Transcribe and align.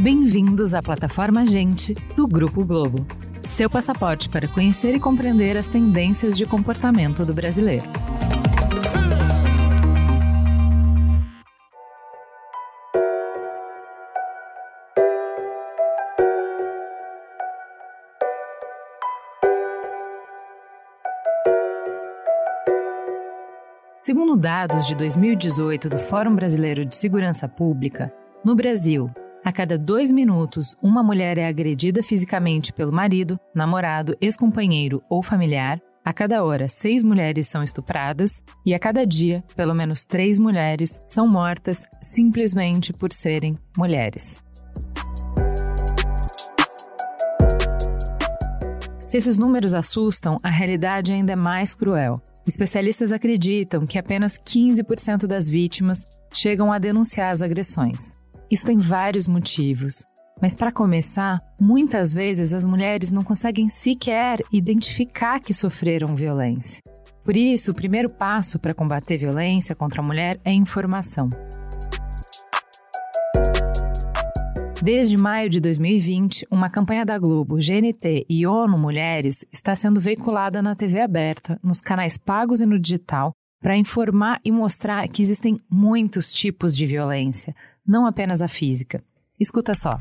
Bem-vindos 0.00 0.74
à 0.74 0.82
plataforma 0.82 1.44
Gente 1.44 1.94
do 2.16 2.26
Grupo 2.26 2.64
Globo, 2.64 3.06
seu 3.46 3.68
passaporte 3.68 4.28
para 4.28 4.48
conhecer 4.48 4.94
e 4.94 5.00
compreender 5.00 5.56
as 5.56 5.66
tendências 5.66 6.36
de 6.36 6.46
comportamento 6.46 7.24
do 7.24 7.34
brasileiro. 7.34 7.84
Dados 24.50 24.88
de 24.88 24.96
2018 24.96 25.88
do 25.88 25.96
Fórum 25.96 26.34
Brasileiro 26.34 26.84
de 26.84 26.96
Segurança 26.96 27.48
Pública, 27.48 28.12
no 28.44 28.56
Brasil, 28.56 29.08
a 29.44 29.52
cada 29.52 29.78
dois 29.78 30.10
minutos, 30.10 30.74
uma 30.82 31.04
mulher 31.04 31.38
é 31.38 31.46
agredida 31.46 32.02
fisicamente 32.02 32.72
pelo 32.72 32.92
marido, 32.92 33.38
namorado, 33.54 34.16
ex-companheiro 34.20 35.04
ou 35.08 35.22
familiar. 35.22 35.80
A 36.04 36.12
cada 36.12 36.42
hora, 36.42 36.66
seis 36.66 37.00
mulheres 37.00 37.46
são 37.46 37.62
estupradas 37.62 38.42
e 38.66 38.74
a 38.74 38.78
cada 38.80 39.06
dia, 39.06 39.40
pelo 39.54 39.72
menos 39.72 40.04
três 40.04 40.36
mulheres 40.36 41.00
são 41.06 41.28
mortas 41.28 41.84
simplesmente 42.02 42.92
por 42.92 43.12
serem 43.12 43.56
mulheres. 43.78 44.42
Se 49.06 49.16
esses 49.16 49.38
números 49.38 49.74
assustam, 49.74 50.40
a 50.42 50.50
realidade 50.50 51.12
ainda 51.12 51.34
é 51.34 51.36
mais 51.36 51.72
cruel. 51.72 52.20
Especialistas 52.46 53.12
acreditam 53.12 53.86
que 53.86 53.98
apenas 53.98 54.38
15% 54.38 55.26
das 55.26 55.48
vítimas 55.48 56.04
chegam 56.32 56.72
a 56.72 56.78
denunciar 56.78 57.32
as 57.32 57.42
agressões. 57.42 58.14
Isso 58.50 58.66
tem 58.66 58.78
vários 58.78 59.26
motivos, 59.26 60.04
mas 60.40 60.56
para 60.56 60.72
começar, 60.72 61.38
muitas 61.60 62.12
vezes 62.12 62.54
as 62.54 62.64
mulheres 62.64 63.12
não 63.12 63.22
conseguem 63.22 63.68
sequer 63.68 64.40
identificar 64.50 65.38
que 65.38 65.52
sofreram 65.52 66.16
violência. 66.16 66.82
Por 67.22 67.36
isso, 67.36 67.72
o 67.72 67.74
primeiro 67.74 68.08
passo 68.08 68.58
para 68.58 68.74
combater 68.74 69.18
violência 69.18 69.74
contra 69.74 70.00
a 70.00 70.04
mulher 70.04 70.40
é 70.44 70.52
informação. 70.52 71.28
Desde 74.82 75.14
maio 75.14 75.50
de 75.50 75.60
2020, 75.60 76.46
uma 76.50 76.70
campanha 76.70 77.04
da 77.04 77.18
Globo, 77.18 77.56
GNT 77.56 78.24
e 78.26 78.46
ONU 78.46 78.78
Mulheres 78.78 79.44
está 79.52 79.74
sendo 79.74 80.00
veiculada 80.00 80.62
na 80.62 80.74
TV 80.74 81.02
aberta, 81.02 81.60
nos 81.62 81.82
canais 81.82 82.16
pagos 82.16 82.62
e 82.62 82.66
no 82.66 82.78
digital, 82.78 83.34
para 83.60 83.76
informar 83.76 84.40
e 84.42 84.50
mostrar 84.50 85.06
que 85.08 85.20
existem 85.20 85.60
muitos 85.70 86.32
tipos 86.32 86.74
de 86.74 86.86
violência, 86.86 87.54
não 87.86 88.06
apenas 88.06 88.40
a 88.40 88.48
física. 88.48 89.04
Escuta 89.38 89.74
só. 89.74 90.00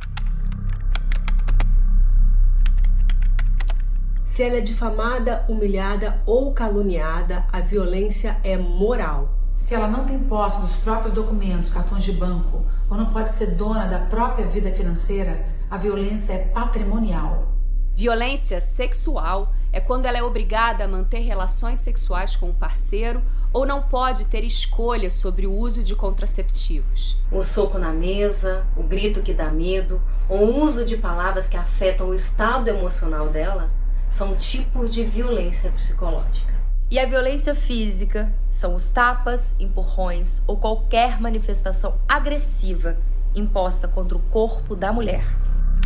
Se 4.24 4.44
ela 4.44 4.60
é 4.60 4.62
difamada, 4.62 5.46
humilhada 5.50 6.24
ou 6.26 6.54
caluniada, 6.54 7.46
a 7.52 7.60
violência 7.60 8.40
é 8.46 8.56
moral. 8.56 9.39
Se 9.60 9.76
ela 9.76 9.90
não 9.90 10.06
tem 10.06 10.18
posse 10.18 10.58
dos 10.62 10.78
próprios 10.78 11.14
documentos, 11.14 11.70
cartões 11.70 12.06
de 12.06 12.14
banco, 12.14 12.66
ou 12.90 12.96
não 12.96 13.08
pode 13.08 13.30
ser 13.34 13.58
dona 13.58 13.88
da 13.88 14.00
própria 14.00 14.48
vida 14.48 14.72
financeira, 14.72 15.46
a 15.70 15.78
violência 15.78 16.32
é 16.32 16.48
patrimonial. 16.48 17.52
Violência 17.94 18.62
sexual 18.62 19.54
é 19.74 19.82
quando 19.82 20.06
ela 20.06 20.18
é 20.18 20.24
obrigada 20.24 20.86
a 20.86 20.88
manter 20.88 21.20
relações 21.20 21.78
sexuais 21.80 22.38
com 22.38 22.46
o 22.46 22.50
um 22.52 22.54
parceiro 22.54 23.22
ou 23.52 23.66
não 23.66 23.82
pode 23.82 24.26
ter 24.26 24.46
escolha 24.46 25.12
sobre 25.12 25.46
o 25.46 25.54
uso 25.54 25.84
de 25.84 25.94
contraceptivos. 25.94 27.18
O 27.30 27.44
soco 27.44 27.78
na 27.78 27.92
mesa, 27.92 28.66
o 28.78 28.82
grito 28.82 29.22
que 29.22 29.34
dá 29.34 29.52
medo, 29.52 30.02
ou 30.30 30.40
o 30.40 30.64
uso 30.64 30.86
de 30.86 30.96
palavras 30.96 31.50
que 31.50 31.58
afetam 31.58 32.08
o 32.08 32.16
estado 32.16 32.70
emocional 32.70 33.28
dela 33.28 33.70
são 34.10 34.38
tipos 34.38 34.94
de 34.94 35.04
violência 35.04 35.70
psicológica. 35.72 36.58
E 36.90 36.98
a 36.98 37.06
violência 37.06 37.54
física 37.54 38.34
são 38.50 38.76
os 38.76 38.90
tapas, 38.92 39.56
empurrões 39.60 40.42
ou 40.48 40.58
qualquer 40.58 41.20
manifestação 41.20 41.96
agressiva 42.08 42.98
imposta 43.36 43.88
contra 43.88 44.18
o 44.18 44.22
corpo 44.22 44.76
da 44.76 44.92
mulher. 44.92 45.24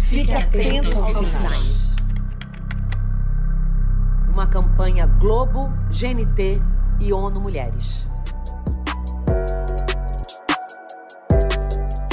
Fique 0.02 0.34
atento 0.34 1.02
aos 1.02 1.32
sinais. 1.32 1.96
Uma 4.30 4.48
campanha 4.48 5.06
Globo, 5.06 5.70
GNT 5.90 6.62
e 7.00 7.14
ONU 7.14 7.40
Mulheres. 7.40 8.08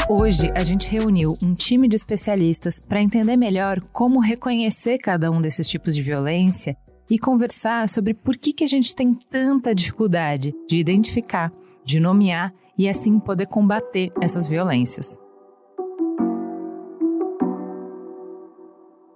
Hoje 0.08 0.50
a 0.56 0.64
gente 0.64 0.90
reuniu 0.90 1.36
um 1.40 1.54
time 1.54 1.86
de 1.86 1.94
especialistas 1.94 2.80
para 2.80 3.00
entender 3.00 3.36
melhor 3.36 3.80
como 3.92 4.18
reconhecer 4.18 4.98
cada 4.98 5.30
um 5.30 5.40
desses 5.40 5.68
tipos 5.68 5.94
de 5.94 6.02
violência 6.02 6.76
e 7.10 7.18
conversar 7.18 7.88
sobre 7.88 8.14
por 8.14 8.36
que, 8.36 8.52
que 8.52 8.64
a 8.64 8.68
gente 8.68 8.94
tem 8.94 9.12
tanta 9.12 9.74
dificuldade 9.74 10.54
de 10.68 10.78
identificar, 10.78 11.52
de 11.84 11.98
nomear 11.98 12.54
e 12.78 12.88
assim 12.88 13.18
poder 13.18 13.46
combater 13.46 14.12
essas 14.22 14.46
violências. 14.46 15.18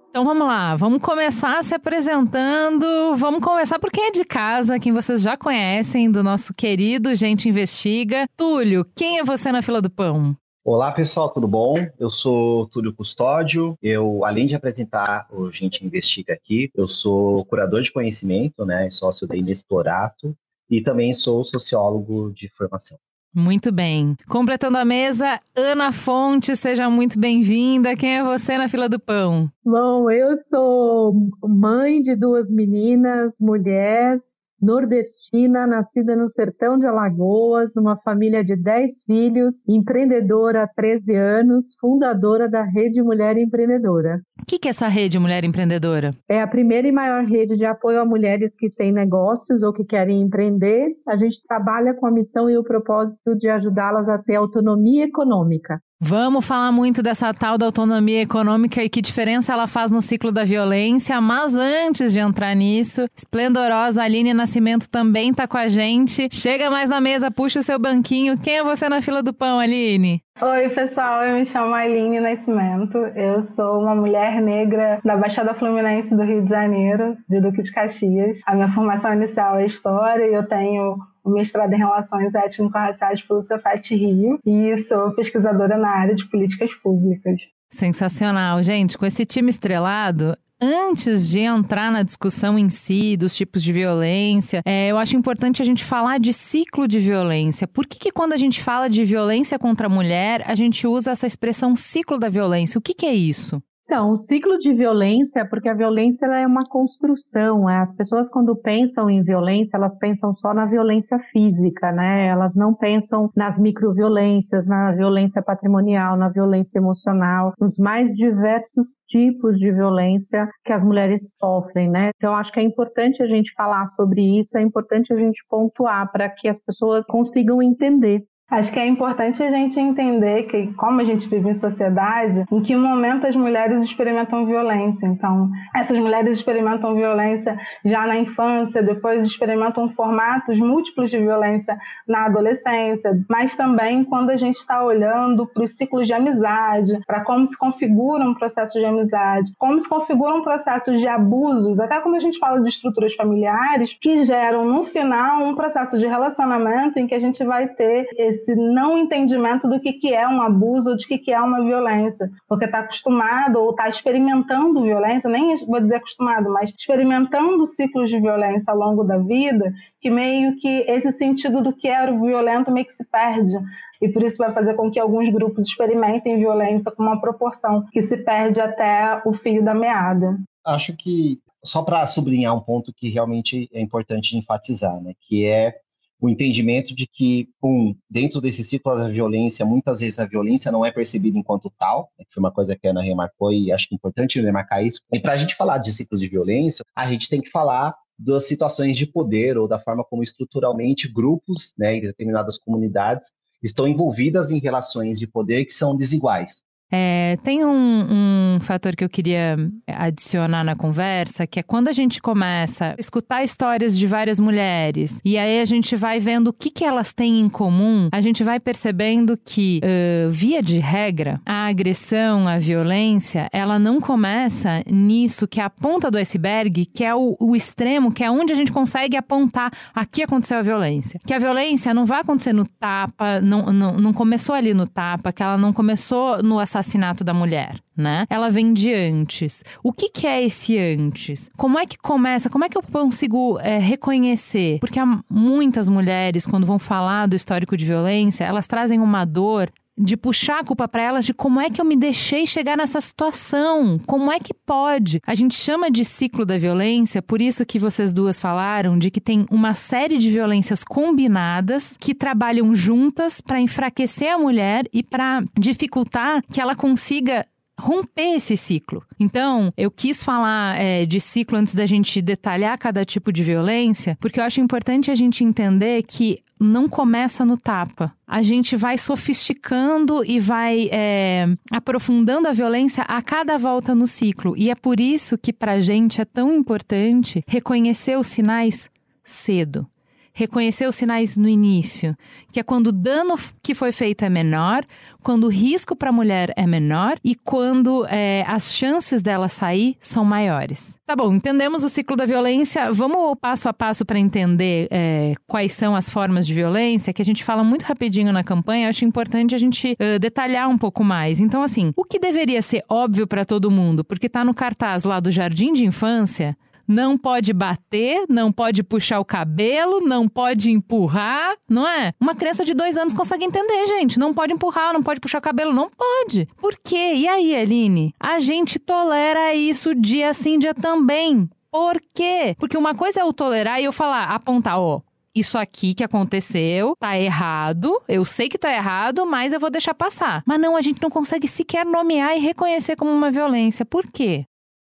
Então 0.09 0.23
vamos 0.23 0.47
lá, 0.47 0.75
vamos 0.75 1.01
começar 1.01 1.61
se 1.63 1.75
apresentando. 1.75 3.15
Vamos 3.17 3.41
começar 3.41 3.79
por 3.79 3.91
quem 3.91 4.05
é 4.05 4.11
de 4.11 4.23
casa, 4.23 4.79
quem 4.79 4.93
vocês 4.93 5.21
já 5.21 5.35
conhecem, 5.35 6.09
do 6.09 6.23
nosso 6.23 6.53
querido 6.53 7.13
Gente 7.15 7.49
Investiga. 7.49 8.25
Túlio, 8.37 8.85
quem 8.95 9.19
é 9.19 9.25
você 9.25 9.51
na 9.51 9.61
fila 9.61 9.81
do 9.81 9.89
pão? 9.89 10.37
Olá 10.67 10.91
pessoal, 10.91 11.29
tudo 11.29 11.47
bom? 11.47 11.75
Eu 11.99 12.09
sou 12.09 12.67
Túlio 12.69 12.91
Custódio. 12.91 13.77
Eu, 13.83 14.25
além 14.25 14.47
de 14.47 14.55
apresentar 14.55 15.27
o 15.31 15.51
Gente 15.51 15.85
Investiga 15.85 16.33
aqui, 16.33 16.71
eu 16.73 16.87
sou 16.87 17.45
curador 17.45 17.83
de 17.83 17.93
conhecimento, 17.93 18.65
né, 18.65 18.89
sócio 18.89 19.27
da 19.27 19.35
Inexplorato 19.35 20.35
e 20.67 20.81
também 20.81 21.13
sou 21.13 21.43
sociólogo 21.43 22.33
de 22.33 22.49
formação. 22.49 22.97
Muito 23.31 23.71
bem. 23.71 24.15
Completando 24.27 24.79
a 24.79 24.83
mesa, 24.83 25.39
Ana 25.55 25.91
Fonte, 25.91 26.55
seja 26.55 26.89
muito 26.89 27.19
bem-vinda. 27.19 27.95
Quem 27.95 28.17
é 28.17 28.23
você 28.23 28.57
na 28.57 28.67
fila 28.67 28.89
do 28.89 28.99
pão? 28.99 29.47
Bom, 29.63 30.09
eu 30.09 30.35
sou 30.45 31.13
mãe 31.43 32.01
de 32.01 32.15
duas 32.15 32.49
meninas, 32.49 33.35
mulher, 33.39 34.19
nordestina, 34.65 35.67
nascida 35.67 36.15
no 36.15 36.27
sertão 36.27 36.79
de 36.79 36.87
Alagoas, 36.87 37.73
numa 37.75 37.95
família 37.97 38.43
de 38.43 38.55
10 38.55 39.03
filhos, 39.05 39.63
empreendedora 39.67 40.63
há 40.63 40.67
13 40.67 41.15
anos, 41.15 41.75
fundadora 41.79 42.49
da 42.49 42.63
Rede 42.63 43.01
Mulher 43.03 43.37
Empreendedora. 43.37 44.21
O 44.41 44.45
que, 44.47 44.57
que 44.57 44.67
é 44.67 44.71
essa 44.71 44.87
Rede 44.87 45.19
Mulher 45.19 45.43
Empreendedora? 45.43 46.11
É 46.27 46.41
a 46.41 46.47
primeira 46.47 46.87
e 46.87 46.91
maior 46.91 47.23
rede 47.25 47.55
de 47.55 47.65
apoio 47.65 48.01
a 48.01 48.05
mulheres 48.05 48.53
que 48.57 48.69
têm 48.69 48.91
negócios 48.91 49.61
ou 49.61 49.71
que 49.71 49.85
querem 49.85 50.21
empreender. 50.21 50.87
A 51.07 51.15
gente 51.15 51.41
trabalha 51.47 51.93
com 51.93 52.07
a 52.07 52.11
missão 52.11 52.49
e 52.49 52.57
o 52.57 52.63
propósito 52.63 53.37
de 53.37 53.47
ajudá-las 53.47 54.09
a 54.09 54.17
ter 54.17 54.35
autonomia 54.35 55.05
econômica. 55.05 55.79
Vamos 55.99 56.45
falar 56.45 56.73
muito 56.73 57.01
dessa 57.01 57.33
tal 57.33 57.57
da 57.57 57.65
autonomia 57.65 58.21
econômica 58.21 58.83
e 58.83 58.89
que 58.89 59.01
diferença 59.01 59.53
ela 59.53 59.65
faz 59.65 59.89
no 59.89 60.01
ciclo 60.01 60.29
da 60.29 60.43
violência, 60.43 61.21
mas 61.21 61.55
antes 61.55 62.11
de 62.11 62.19
entrar 62.19 62.53
nisso, 62.53 63.07
esplendorosa 63.15 64.03
Aline 64.03 64.33
Nascimento 64.33 64.89
também 64.89 65.33
tá 65.33 65.47
com 65.47 65.57
a 65.57 65.69
gente. 65.69 66.27
Chega 66.31 66.69
mais 66.69 66.89
na 66.89 66.99
mesa, 66.99 67.31
puxa 67.31 67.59
o 67.59 67.63
seu 67.63 67.79
banquinho. 67.79 68.37
Quem 68.37 68.57
é 68.57 68.63
você 68.63 68.89
na 68.89 69.01
fila 69.01 69.23
do 69.23 69.33
pão, 69.33 69.57
Aline? 69.57 70.24
Oi, 70.41 70.67
pessoal, 70.67 71.23
eu 71.23 71.35
me 71.37 71.45
chamo 71.45 71.73
Aline 71.73 72.19
Nascimento. 72.19 72.97
Eu 72.97 73.41
sou 73.41 73.79
uma 73.79 73.95
mulher 73.95 74.41
negra 74.41 74.99
da 75.01 75.15
Baixada 75.15 75.53
Fluminense 75.53 76.13
do 76.13 76.23
Rio 76.23 76.43
de 76.43 76.49
Janeiro, 76.49 77.15
de 77.29 77.39
Duque 77.39 77.61
de 77.61 77.71
Caxias. 77.71 78.41
A 78.45 78.53
minha 78.53 78.67
formação 78.67 79.13
inicial 79.13 79.57
é 79.57 79.65
História 79.65 80.25
e 80.25 80.33
eu 80.33 80.45
tenho 80.45 80.97
o 81.23 81.29
mestrado 81.29 81.71
em 81.71 81.77
Relações 81.77 82.35
Étnico-Raciais 82.35 83.21
pelo 83.21 83.41
Cefet 83.41 83.95
Rio 83.95 84.37
e 84.45 84.75
sou 84.75 85.15
pesquisadora 85.15 85.77
na 85.77 85.89
área 85.89 86.13
de 86.13 86.29
políticas 86.29 86.73
públicas. 86.75 87.39
Sensacional, 87.69 88.61
gente. 88.61 88.97
Com 88.97 89.05
esse 89.05 89.25
time 89.25 89.49
estrelado, 89.49 90.37
Antes 90.67 91.29
de 91.29 91.41
entrar 91.41 91.91
na 91.91 92.01
discussão 92.01 92.57
em 92.57 92.69
si, 92.69 93.15
dos 93.15 93.35
tipos 93.35 93.61
de 93.61 93.71
violência, 93.71 94.63
é, 94.65 94.87
eu 94.87 94.97
acho 94.97 95.15
importante 95.15 95.61
a 95.61 95.65
gente 95.65 95.83
falar 95.83 96.17
de 96.17 96.33
ciclo 96.33 96.87
de 96.87 96.99
violência. 96.99 97.67
Por 97.67 97.85
que, 97.85 97.99
que 97.99 98.11
quando 98.11 98.33
a 98.33 98.37
gente 98.37 98.63
fala 98.63 98.89
de 98.89 99.05
violência 99.05 99.59
contra 99.59 99.85
a 99.85 99.89
mulher, 99.89 100.43
a 100.47 100.55
gente 100.55 100.87
usa 100.87 101.11
essa 101.11 101.27
expressão 101.27 101.75
ciclo 101.75 102.17
da 102.17 102.29
violência? 102.29 102.79
O 102.79 102.81
que, 102.81 102.95
que 102.95 103.05
é 103.05 103.13
isso? 103.13 103.61
Então, 103.85 104.13
o 104.13 104.17
ciclo 104.17 104.57
de 104.57 104.73
violência, 104.73 105.45
porque 105.47 105.69
a 105.69 105.73
violência 105.73 106.25
é 106.25 106.47
uma 106.47 106.63
construção. 106.67 107.69
É, 107.69 107.77
as 107.77 107.93
pessoas, 107.93 108.27
quando 108.27 108.55
pensam 108.55 109.07
em 109.11 109.21
violência, 109.21 109.77
elas 109.77 109.95
pensam 109.95 110.33
só 110.33 110.55
na 110.55 110.65
violência 110.65 111.19
física, 111.31 111.91
né? 111.91 112.25
Elas 112.25 112.55
não 112.55 112.73
pensam 112.73 113.29
nas 113.35 113.59
microviolências, 113.59 114.65
na 114.65 114.91
violência 114.91 115.39
patrimonial, 115.39 116.17
na 116.17 116.29
violência 116.29 116.79
emocional, 116.79 117.53
nos 117.61 117.77
mais 117.77 118.15
diversos 118.15 118.87
tipos 119.07 119.59
de 119.59 119.71
violência 119.71 120.49
que 120.65 120.73
as 120.73 120.83
mulheres 120.83 121.35
sofrem, 121.39 121.87
né? 121.87 122.09
Então, 122.17 122.35
acho 122.35 122.51
que 122.51 122.59
é 122.59 122.63
importante 122.63 123.21
a 123.21 123.27
gente 123.27 123.53
falar 123.53 123.85
sobre 123.85 124.39
isso, 124.39 124.57
é 124.57 124.63
importante 124.63 125.13
a 125.13 125.15
gente 125.15 125.45
pontuar 125.47 126.11
para 126.11 126.27
que 126.27 126.47
as 126.47 126.59
pessoas 126.59 127.05
consigam 127.05 127.61
entender 127.61 128.25
Acho 128.49 128.71
que 128.71 128.79
é 128.79 128.85
importante 128.85 129.41
a 129.41 129.49
gente 129.49 129.79
entender 129.79 130.43
que, 130.43 130.71
como 130.73 131.01
a 131.01 131.03
gente 131.03 131.27
vive 131.27 131.49
em 131.49 131.53
sociedade, 131.55 132.45
em 132.51 132.61
que 132.61 132.75
momento 132.75 133.25
as 133.25 133.35
mulheres 133.35 133.83
experimentam 133.83 134.45
violência. 134.45 135.07
Então, 135.07 135.49
essas 135.75 135.97
mulheres 135.97 136.37
experimentam 136.37 136.93
violência 136.93 137.59
já 137.83 138.05
na 138.05 138.15
infância, 138.17 138.83
depois 138.83 139.25
experimentam 139.25 139.89
formatos 139.89 140.59
múltiplos 140.59 141.09
de 141.09 141.17
violência 141.17 141.75
na 142.07 142.25
adolescência, 142.25 143.19
mas 143.27 143.55
também 143.55 144.03
quando 144.03 144.29
a 144.29 144.37
gente 144.37 144.57
está 144.57 144.83
olhando 144.83 145.47
para 145.47 145.63
os 145.63 145.71
ciclos 145.71 146.05
de 146.05 146.13
amizade, 146.13 146.99
para 147.07 147.21
como 147.21 147.47
se 147.47 147.57
configura 147.57 148.23
um 148.23 148.35
processo 148.35 148.77
de 148.77 148.85
amizade, 148.85 149.53
como 149.57 149.79
se 149.79 149.89
configuram 149.89 150.43
processos 150.43 150.99
de 150.99 151.07
abusos, 151.07 151.79
até 151.79 151.99
quando 151.99 152.15
a 152.15 152.19
gente 152.19 152.37
fala 152.37 152.61
de 152.61 152.69
estruturas 152.69 153.15
familiares, 153.15 153.97
que 153.99 154.23
geram, 154.23 154.65
no 154.65 154.83
final, 154.83 155.43
um 155.43 155.55
processo 155.55 155.97
de 155.97 156.05
relacionamento 156.05 156.99
em 156.99 157.07
que 157.07 157.15
a 157.15 157.19
gente 157.19 157.43
vai 157.43 157.67
ter 157.67 158.07
esse 158.35 158.55
não 158.55 158.97
entendimento 158.97 159.67
do 159.67 159.79
que, 159.79 159.93
que 159.93 160.13
é 160.13 160.27
um 160.27 160.41
abuso 160.41 160.95
de 160.95 161.07
que, 161.07 161.17
que 161.17 161.31
é 161.31 161.39
uma 161.39 161.63
violência, 161.63 162.29
porque 162.47 162.65
está 162.65 162.79
acostumado 162.79 163.59
ou 163.59 163.71
está 163.71 163.89
experimentando 163.89 164.83
violência, 164.83 165.29
nem 165.29 165.55
vou 165.65 165.79
dizer 165.79 165.95
acostumado, 165.95 166.51
mas 166.51 166.73
experimentando 166.77 167.65
ciclos 167.65 168.09
de 168.09 168.19
violência 168.19 168.71
ao 168.71 168.77
longo 168.77 169.03
da 169.03 169.17
vida, 169.17 169.73
que 169.99 170.09
meio 170.09 170.55
que 170.57 170.85
esse 170.87 171.11
sentido 171.11 171.61
do 171.61 171.73
que 171.73 171.87
era 171.87 172.13
o 172.13 172.21
violento 172.21 172.71
meio 172.71 172.85
que 172.85 172.93
se 172.93 173.05
perde. 173.05 173.53
E 174.01 174.09
por 174.09 174.21
isso 174.21 174.37
vai 174.37 174.51
fazer 174.51 174.75
com 174.75 174.91
que 174.91 174.99
alguns 174.99 175.29
grupos 175.29 175.67
experimentem 175.67 176.37
violência 176.37 176.91
com 176.91 177.03
uma 177.03 177.19
proporção 177.19 177.85
que 177.91 178.01
se 178.01 178.17
perde 178.17 178.59
até 178.59 179.21
o 179.25 179.33
fio 179.33 179.63
da 179.63 179.73
meada. 179.73 180.37
Acho 180.65 180.95
que 180.95 181.39
só 181.63 181.81
para 181.81 182.05
sublinhar 182.05 182.55
um 182.55 182.59
ponto 182.59 182.93
que 182.93 183.09
realmente 183.09 183.69
é 183.73 183.81
importante 183.81 184.37
enfatizar, 184.37 185.01
né, 185.01 185.13
que 185.21 185.45
é 185.45 185.75
o 186.19 186.29
entendimento 186.29 186.95
de 186.95 187.07
que, 187.07 187.49
um, 187.63 187.95
dentro 188.09 188.39
desse 188.39 188.63
ciclo 188.63 188.95
da 188.95 189.07
violência, 189.07 189.65
muitas 189.65 189.99
vezes 189.99 190.17
a 190.19 190.25
violência 190.25 190.71
não 190.71 190.85
é 190.85 190.91
percebida 190.91 191.37
enquanto 191.37 191.71
tal, 191.77 192.09
né, 192.17 192.25
que 192.25 192.33
foi 192.33 192.41
uma 192.41 192.51
coisa 192.51 192.75
que 192.75 192.87
a 192.87 192.91
Ana 192.91 193.01
remarcou 193.01 193.51
e 193.51 193.71
acho 193.71 193.87
que 193.87 193.95
é 193.95 193.97
importante 193.97 194.41
remarcar 194.41 194.85
isso. 194.85 195.01
E 195.11 195.19
para 195.19 195.33
a 195.33 195.37
gente 195.37 195.55
falar 195.55 195.77
de 195.77 195.91
ciclo 195.91 196.17
de 196.17 196.27
violência, 196.27 196.83
a 196.95 197.05
gente 197.05 197.29
tem 197.29 197.41
que 197.41 197.49
falar 197.49 197.93
das 198.17 198.47
situações 198.47 198.95
de 198.95 199.05
poder 199.05 199.57
ou 199.57 199.67
da 199.67 199.77
forma 199.77 200.03
como 200.03 200.23
estruturalmente 200.23 201.11
grupos, 201.11 201.73
né, 201.77 201.97
em 201.97 202.01
determinadas 202.01 202.57
comunidades 202.57 203.27
estão 203.63 203.87
envolvidas 203.87 204.51
em 204.51 204.59
relações 204.59 205.19
de 205.19 205.27
poder 205.27 205.65
que 205.65 205.73
são 205.73 205.95
desiguais. 205.95 206.63
É, 206.91 207.37
tem 207.43 207.65
um, 207.65 208.55
um, 208.55 208.59
fator 208.61 208.95
que 208.95 209.03
eu 209.03 209.09
queria 209.09 209.57
adicionar 209.87 210.63
na 210.63 210.75
conversa, 210.75 211.47
que 211.47 211.59
é 211.59 211.63
quando 211.63 211.87
a 211.87 211.91
gente 211.91 212.21
começa 212.21 212.91
a 212.91 212.95
escutar 212.99 213.43
histórias 213.43 213.97
de 213.97 214.05
várias 214.05 214.39
mulheres 214.39 215.19
e 215.25 215.37
aí 215.37 215.59
a 215.59 215.65
gente 215.65 215.95
vai 215.95 216.19
vendo 216.19 216.49
o 216.49 216.53
que, 216.53 216.69
que 216.69 216.85
elas 216.85 217.11
têm 217.11 217.39
em 217.39 217.49
comum, 217.49 218.07
a 218.11 218.21
gente 218.21 218.43
vai 218.43 218.59
percebendo 218.59 219.37
que, 219.37 219.81
uh, 219.83 220.29
via 220.29 220.61
de 220.61 220.79
regra, 220.79 221.41
a 221.45 221.67
agressão, 221.67 222.47
a 222.47 222.57
violência, 222.57 223.49
ela 223.51 223.79
não 223.79 223.99
começa 223.99 224.83
nisso 224.85 225.47
que 225.47 225.59
é 225.59 225.63
a 225.63 225.69
ponta 225.69 226.11
do 226.11 226.17
iceberg, 226.17 226.85
que 226.85 227.03
é 227.03 227.15
o, 227.15 227.35
o 227.39 227.55
extremo, 227.55 228.11
que 228.11 228.23
é 228.23 228.29
onde 228.29 228.53
a 228.53 228.55
gente 228.55 228.71
consegue 228.71 229.17
apontar 229.17 229.71
aqui 229.93 230.23
aconteceu 230.23 230.59
a 230.59 230.61
violência. 230.61 231.19
Que 231.25 231.33
a 231.33 231.39
violência 231.39 231.93
não 231.93 232.05
vai 232.05 232.21
acontecer 232.21 232.53
no 232.53 232.65
tapa, 232.65 233.41
não, 233.41 233.73
não, 233.73 233.93
não 233.97 234.13
começou 234.13 234.53
ali 234.53 234.73
no 234.73 234.87
tapa, 234.87 235.31
que 235.31 235.41
ela 235.41 235.57
não 235.57 235.73
começou 235.73 236.43
no 236.43 236.59
assassinato 236.77 237.23
da 237.23 237.33
mulher, 237.33 237.79
né? 237.95 238.25
Ela 238.29 238.49
vem 238.49 238.73
de 238.73 238.93
antes. 238.93 239.63
O 239.83 239.91
que, 239.91 240.09
que 240.09 240.27
é 240.27 240.43
esse 240.43 240.77
antes? 240.77 241.49
Como 241.55 241.79
é 241.79 241.85
que 241.85 241.97
começa? 241.97 242.49
Como 242.49 242.65
é 242.65 242.69
que 242.69 242.77
eu 242.77 242.83
consigo 242.83 243.59
é, 243.59 243.77
reconhecer? 243.77 244.79
Porque 244.79 244.99
há 244.99 245.19
muitas 245.29 245.87
mulheres, 245.87 246.45
quando 246.45 246.65
vão 246.65 246.77
falar 246.79 247.27
do 247.27 247.35
histórico 247.35 247.77
de 247.77 247.85
violência, 247.85 248.43
elas 248.43 248.67
trazem 248.67 248.99
uma 248.99 249.25
dor 249.25 249.71
de 249.97 250.17
puxar 250.17 250.59
a 250.59 250.63
culpa 250.63 250.87
para 250.87 251.03
elas 251.03 251.25
de 251.25 251.33
como 251.33 251.59
é 251.59 251.69
que 251.69 251.79
eu 251.79 251.85
me 251.85 251.95
deixei 251.95 252.45
chegar 252.45 252.77
nessa 252.77 252.99
situação, 252.99 253.99
como 254.05 254.31
é 254.31 254.39
que 254.39 254.53
pode. 254.53 255.21
A 255.25 255.33
gente 255.33 255.55
chama 255.55 255.89
de 255.89 256.03
ciclo 256.03 256.45
da 256.45 256.57
violência, 256.57 257.21
por 257.21 257.41
isso 257.41 257.65
que 257.65 257.79
vocês 257.79 258.13
duas 258.13 258.39
falaram 258.39 258.97
de 258.97 259.09
que 259.09 259.21
tem 259.21 259.45
uma 259.49 259.73
série 259.73 260.17
de 260.17 260.29
violências 260.29 260.83
combinadas 260.83 261.95
que 261.99 262.13
trabalham 262.13 262.75
juntas 262.75 263.41
para 263.41 263.59
enfraquecer 263.59 264.33
a 264.33 264.37
mulher 264.37 264.85
e 264.93 265.01
para 265.01 265.43
dificultar 265.57 266.41
que 266.51 266.59
ela 266.59 266.75
consiga 266.75 267.45
romper 267.79 268.35
esse 268.35 268.55
ciclo. 268.55 269.03
Então, 269.19 269.71
eu 269.77 269.91
quis 269.91 270.23
falar 270.23 270.79
é, 270.79 271.05
de 271.05 271.19
ciclo 271.19 271.57
antes 271.57 271.75
da 271.75 271.85
gente 271.85 272.21
detalhar 272.21 272.77
cada 272.77 273.03
tipo 273.03 273.31
de 273.31 273.43
violência, 273.43 274.17
porque 274.19 274.39
eu 274.39 274.43
acho 274.43 274.61
importante 274.61 275.11
a 275.11 275.15
gente 275.15 275.43
entender 275.43 276.03
que 276.03 276.39
não 276.59 276.87
começa 276.87 277.43
no 277.43 277.57
tapa. 277.57 278.13
A 278.25 278.41
gente 278.41 278.75
vai 278.75 278.97
sofisticando 278.97 280.23
e 280.23 280.39
vai 280.39 280.89
é, 280.91 281.47
aprofundando 281.71 282.47
a 282.47 282.53
violência 282.53 283.03
a 283.03 283.21
cada 283.21 283.57
volta 283.57 283.93
no 283.93 284.07
ciclo. 284.07 284.55
E 284.57 284.69
é 284.69 284.75
por 284.75 284.99
isso 284.99 285.37
que, 285.37 285.51
para 285.51 285.73
a 285.73 285.79
gente, 285.79 286.21
é 286.21 286.25
tão 286.25 286.53
importante 286.53 287.43
reconhecer 287.45 288.17
os 288.17 288.27
sinais 288.27 288.89
cedo 289.23 289.85
reconhecer 290.35 290.85
os 290.85 290.95
sinais 290.95 291.37
no 291.37 291.47
início, 291.47 292.15
que 292.51 292.59
é 292.59 292.63
quando 292.63 292.87
o 292.87 292.91
dano 292.91 293.35
que 293.63 293.73
foi 293.73 293.93
feito 293.93 294.25
é 294.25 294.29
menor, 294.29 294.85
quando 295.23 295.45
o 295.45 295.49
risco 295.49 295.95
para 295.95 296.09
a 296.09 296.13
mulher 296.13 296.53
é 296.57 296.67
menor 296.67 297.17
e 297.23 297.33
quando 297.33 298.05
é, 298.07 298.43
as 298.45 298.75
chances 298.75 299.21
dela 299.21 299.47
sair 299.47 299.95
são 299.99 300.25
maiores. 300.25 300.99
Tá 301.07 301.15
bom, 301.15 301.33
entendemos 301.33 301.83
o 301.83 301.89
ciclo 301.89 302.17
da 302.17 302.25
violência. 302.25 302.91
Vamos 302.91 303.35
passo 303.39 303.69
a 303.69 303.73
passo 303.73 304.05
para 304.05 304.19
entender 304.19 304.87
é, 304.91 305.33
quais 305.47 305.71
são 305.71 305.95
as 305.95 306.09
formas 306.09 306.45
de 306.45 306.53
violência, 306.53 307.13
que 307.13 307.21
a 307.21 307.25
gente 307.25 307.43
fala 307.43 307.63
muito 307.63 307.83
rapidinho 307.83 308.33
na 308.33 308.43
campanha. 308.43 308.89
Acho 308.89 309.05
importante 309.05 309.55
a 309.55 309.57
gente 309.57 309.93
uh, 309.93 310.19
detalhar 310.19 310.67
um 310.67 310.77
pouco 310.77 311.03
mais. 311.03 311.39
Então, 311.39 311.63
assim, 311.63 311.93
o 311.95 312.03
que 312.03 312.19
deveria 312.19 312.61
ser 312.61 312.83
óbvio 312.89 313.25
para 313.25 313.45
todo 313.45 313.71
mundo, 313.71 314.03
porque 314.03 314.27
está 314.27 314.43
no 314.43 314.53
cartaz 314.53 315.05
lá 315.05 315.19
do 315.19 315.31
jardim 315.31 315.71
de 315.71 315.85
infância, 315.85 316.57
não 316.87 317.17
pode 317.17 317.53
bater, 317.53 318.25
não 318.29 318.51
pode 318.51 318.83
puxar 318.83 319.19
o 319.19 319.25
cabelo, 319.25 320.01
não 320.01 320.27
pode 320.27 320.71
empurrar, 320.71 321.55
não 321.69 321.87
é? 321.87 322.13
Uma 322.19 322.35
criança 322.35 322.63
de 322.63 322.73
dois 322.73 322.97
anos 322.97 323.13
consegue 323.13 323.45
entender, 323.45 323.85
gente. 323.87 324.19
Não 324.19 324.33
pode 324.33 324.53
empurrar, 324.53 324.93
não 324.93 325.03
pode 325.03 325.19
puxar 325.19 325.39
o 325.39 325.41
cabelo, 325.41 325.73
não 325.73 325.89
pode. 325.89 326.47
Por 326.57 326.77
quê? 326.83 327.13
E 327.15 327.27
aí, 327.27 327.55
Aline? 327.55 328.13
A 328.19 328.39
gente 328.39 328.79
tolera 328.79 329.53
isso 329.53 329.93
dia 329.95 330.33
sim, 330.33 330.59
dia 330.59 330.73
também. 330.73 331.49
Por 331.71 331.99
quê? 332.13 332.55
Porque 332.57 332.77
uma 332.77 332.95
coisa 332.95 333.19
é 333.19 333.23
eu 333.23 333.33
tolerar 333.33 333.81
e 333.81 333.85
eu 333.85 333.91
falar, 333.91 334.33
apontar, 334.33 334.79
ó, 334.79 335.01
isso 335.35 335.57
aqui 335.57 335.93
que 335.93 336.03
aconteceu 336.03 336.95
tá 336.97 337.19
errado, 337.19 338.01
eu 338.07 338.23
sei 338.23 338.47
que 338.47 338.57
tá 338.57 338.71
errado, 338.73 339.25
mas 339.25 339.51
eu 339.51 339.59
vou 339.59 339.69
deixar 339.69 339.93
passar. 339.93 340.41
Mas 340.45 340.59
não, 340.61 340.77
a 340.77 340.81
gente 340.81 341.01
não 341.01 341.09
consegue 341.09 341.47
sequer 341.47 341.85
nomear 341.85 342.37
e 342.37 342.39
reconhecer 342.39 342.95
como 342.95 343.11
uma 343.11 343.29
violência. 343.29 343.85
Por 343.85 344.07
quê? 344.09 344.45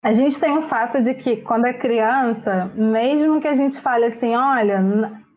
A 0.03 0.13
gente 0.13 0.41
tem 0.41 0.57
o 0.57 0.63
fato 0.63 1.03
de 1.03 1.13
que 1.15 1.37
quando 1.37 1.67
é 1.67 1.75
criança, 1.75 2.71
mesmo 2.75 3.41
que 3.41 3.49
a 3.49 3.55
gente 3.55 3.79
fale 3.81 4.07
assim, 4.07 4.35
olha, 4.35 4.83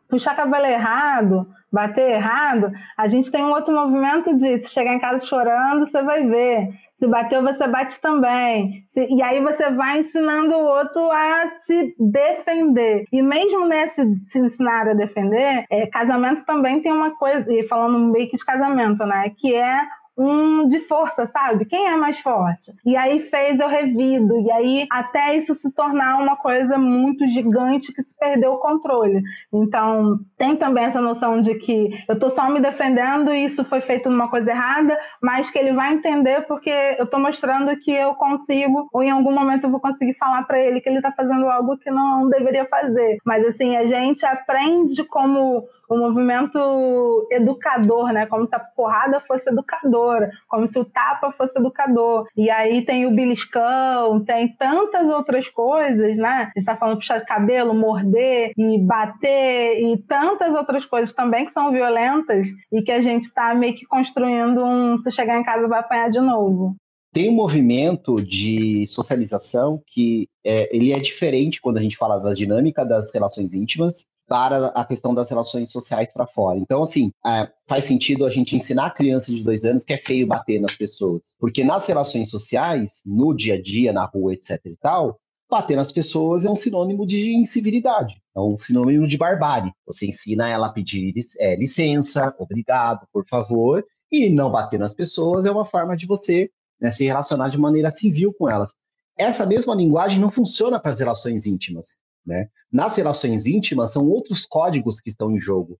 puxar 0.09 0.35
cabelo 0.35 0.65
errado, 0.65 1.45
bater 1.71 2.11
errado, 2.11 2.71
a 2.95 3.07
gente 3.07 3.29
tem 3.29 3.43
um 3.43 3.51
outro 3.51 3.73
movimento 3.73 4.39
se 4.39 4.69
chegar 4.69 4.93
em 4.93 4.99
casa 4.99 5.25
chorando, 5.25 5.85
você 5.85 6.01
vai 6.01 6.23
ver. 6.25 6.69
Se 6.95 7.07
bateu, 7.07 7.41
você 7.41 7.67
bate 7.67 7.99
também. 7.99 8.83
Se, 8.87 9.05
e 9.09 9.21
aí 9.21 9.41
você 9.41 9.71
vai 9.71 9.99
ensinando 9.99 10.55
o 10.55 10.65
outro 10.65 11.11
a 11.11 11.51
se 11.59 11.95
defender. 11.99 13.05
E 13.11 13.21
mesmo 13.21 13.67
nesse 13.67 14.03
se 14.27 14.39
ensinar 14.39 14.87
a 14.87 14.93
defender, 14.93 15.65
é, 15.69 15.87
casamento 15.87 16.45
também 16.45 16.81
tem 16.81 16.91
uma 16.91 17.17
coisa, 17.17 17.51
e 17.51 17.63
falando 17.63 17.99
meio 18.11 18.29
que 18.29 18.37
de 18.37 18.45
casamento, 18.45 19.03
né? 19.05 19.29
Que 19.35 19.55
é 19.55 19.81
um 20.17 20.67
de 20.67 20.79
força, 20.79 21.25
sabe? 21.25 21.65
Quem 21.65 21.87
é 21.87 21.95
mais 21.95 22.19
forte? 22.19 22.71
E 22.85 22.95
aí 22.95 23.19
fez 23.19 23.59
eu 23.59 23.67
revido, 23.67 24.39
e 24.39 24.51
aí 24.51 24.87
até 24.91 25.35
isso 25.35 25.55
se 25.55 25.73
tornar 25.73 26.17
uma 26.21 26.35
coisa 26.35 26.77
muito 26.77 27.27
gigante 27.27 27.91
que 27.91 28.01
se 28.01 28.15
perdeu 28.17 28.53
o 28.53 28.59
controle. 28.59 29.21
Então, 29.51 30.19
tem 30.37 30.55
também 30.55 30.85
essa 30.85 31.01
noção 31.01 31.39
de 31.39 31.55
que 31.55 31.89
eu 32.07 32.17
tô 32.17 32.29
só 32.29 32.49
me 32.49 32.59
defendendo 32.59 33.33
e 33.33 33.45
isso 33.45 33.63
foi 33.63 33.81
feito 33.81 34.09
numa 34.09 34.29
coisa 34.29 34.51
errada, 34.51 34.97
mas 35.21 35.49
que 35.49 35.57
ele 35.57 35.73
vai 35.73 35.93
entender 35.93 36.45
porque 36.47 36.71
eu 36.97 37.05
tô 37.07 37.17
mostrando 37.19 37.75
que 37.77 37.91
eu 37.91 38.13
consigo, 38.15 38.87
ou 38.93 39.01
em 39.01 39.11
algum 39.11 39.31
momento 39.31 39.65
eu 39.65 39.71
vou 39.71 39.79
conseguir 39.79 40.13
falar 40.13 40.43
para 40.43 40.59
ele 40.59 40.81
que 40.81 40.89
ele 40.89 41.01
tá 41.01 41.11
fazendo 41.11 41.47
algo 41.47 41.77
que 41.77 41.89
não 41.89 42.29
deveria 42.29 42.65
fazer. 42.65 43.17
Mas 43.25 43.45
assim, 43.45 43.75
a 43.75 43.85
gente 43.85 44.25
aprende 44.25 45.03
como 45.05 45.67
o 45.93 45.97
movimento 45.97 47.27
educador, 47.31 48.11
né? 48.11 48.25
Como 48.25 48.45
se 48.45 48.55
a 48.55 48.59
porrada 48.59 49.19
fosse 49.19 49.49
educador 49.49 49.63
educadora, 49.83 50.31
como 50.47 50.67
se 50.67 50.77
o 50.79 50.85
tapa 50.85 51.31
fosse 51.31 51.57
educador. 51.57 52.27
E 52.35 52.49
aí 52.49 52.83
tem 52.85 53.05
o 53.05 53.11
beliscão, 53.11 54.23
tem 54.23 54.47
tantas 54.55 55.09
outras 55.09 55.47
coisas, 55.47 56.17
né? 56.17 56.51
A 56.55 56.59
gente 56.59 56.65
tá 56.65 56.75
falando 56.75 56.97
puxar 56.97 57.21
cabelo, 57.21 57.73
morder 57.73 58.51
e 58.57 58.79
bater 58.79 59.79
e 59.79 59.97
tantas 59.97 60.53
outras 60.53 60.85
coisas 60.85 61.13
também 61.13 61.45
que 61.45 61.51
são 61.51 61.71
violentas 61.71 62.47
e 62.71 62.81
que 62.81 62.91
a 62.91 63.01
gente 63.01 63.23
está 63.23 63.53
meio 63.53 63.75
que 63.75 63.85
construindo 63.85 64.63
um 64.63 65.01
se 65.01 65.11
chegar 65.11 65.39
em 65.39 65.43
casa 65.43 65.67
vai 65.67 65.79
apanhar 65.79 66.09
de 66.09 66.19
novo 66.19 66.75
tem 67.13 67.29
um 67.29 67.33
movimento 67.33 68.15
de 68.15 68.87
socialização 68.87 69.79
que 69.85 70.27
é, 70.43 70.75
ele 70.75 70.91
é 70.91 70.99
diferente 70.99 71.61
quando 71.61 71.77
a 71.77 71.81
gente 71.81 71.95
fala 71.95 72.17
da 72.17 72.33
dinâmica 72.33 72.83
das 72.83 73.13
relações 73.13 73.53
íntimas 73.53 74.07
para 74.27 74.67
a 74.67 74.85
questão 74.85 75.13
das 75.13 75.29
relações 75.29 75.71
sociais 75.71 76.11
para 76.13 76.25
fora. 76.25 76.57
Então, 76.57 76.81
assim, 76.81 77.11
é, 77.25 77.49
faz 77.67 77.85
sentido 77.85 78.25
a 78.25 78.29
gente 78.29 78.55
ensinar 78.55 78.87
a 78.87 78.91
criança 78.91 79.31
de 79.31 79.43
dois 79.43 79.65
anos 79.65 79.83
que 79.83 79.93
é 79.93 79.97
feio 79.97 80.27
bater 80.27 80.59
nas 80.59 80.75
pessoas. 80.75 81.35
Porque 81.39 81.63
nas 81.63 81.85
relações 81.87 82.29
sociais, 82.29 83.01
no 83.05 83.35
dia 83.35 83.55
a 83.55 83.61
dia, 83.61 83.93
na 83.93 84.05
rua, 84.05 84.33
etc 84.33 84.59
e 84.65 84.75
tal, 84.77 85.19
bater 85.49 85.75
nas 85.75 85.91
pessoas 85.91 86.45
é 86.45 86.49
um 86.49 86.55
sinônimo 86.55 87.05
de 87.05 87.35
incivilidade, 87.35 88.15
é 88.35 88.39
um 88.39 88.57
sinônimo 88.57 89.07
de 89.07 89.17
barbárie. 89.17 89.71
Você 89.85 90.07
ensina 90.07 90.49
ela 90.49 90.67
a 90.67 90.71
pedir 90.71 91.13
é, 91.39 91.55
licença, 91.55 92.33
obrigado, 92.39 93.07
por 93.13 93.25
favor, 93.27 93.85
e 94.11 94.29
não 94.29 94.51
bater 94.51 94.79
nas 94.79 94.93
pessoas 94.93 95.45
é 95.45 95.51
uma 95.51 95.65
forma 95.65 95.95
de 95.95 96.07
você 96.07 96.49
né, 96.81 96.89
se 96.89 97.05
relacionar 97.05 97.49
de 97.49 97.57
maneira 97.57 97.91
civil 97.91 98.33
com 98.33 98.49
elas. 98.49 98.73
Essa 99.17 99.45
mesma 99.45 99.75
linguagem 99.75 100.19
não 100.19 100.31
funciona 100.31 100.79
para 100.79 100.91
as 100.91 100.99
relações 100.99 101.45
íntimas. 101.45 101.99
Né? 102.25 102.47
Nas 102.71 102.95
relações 102.95 103.45
íntimas, 103.45 103.91
são 103.91 104.07
outros 104.07 104.45
códigos 104.45 104.99
que 104.99 105.09
estão 105.09 105.31
em 105.31 105.39
jogo, 105.39 105.77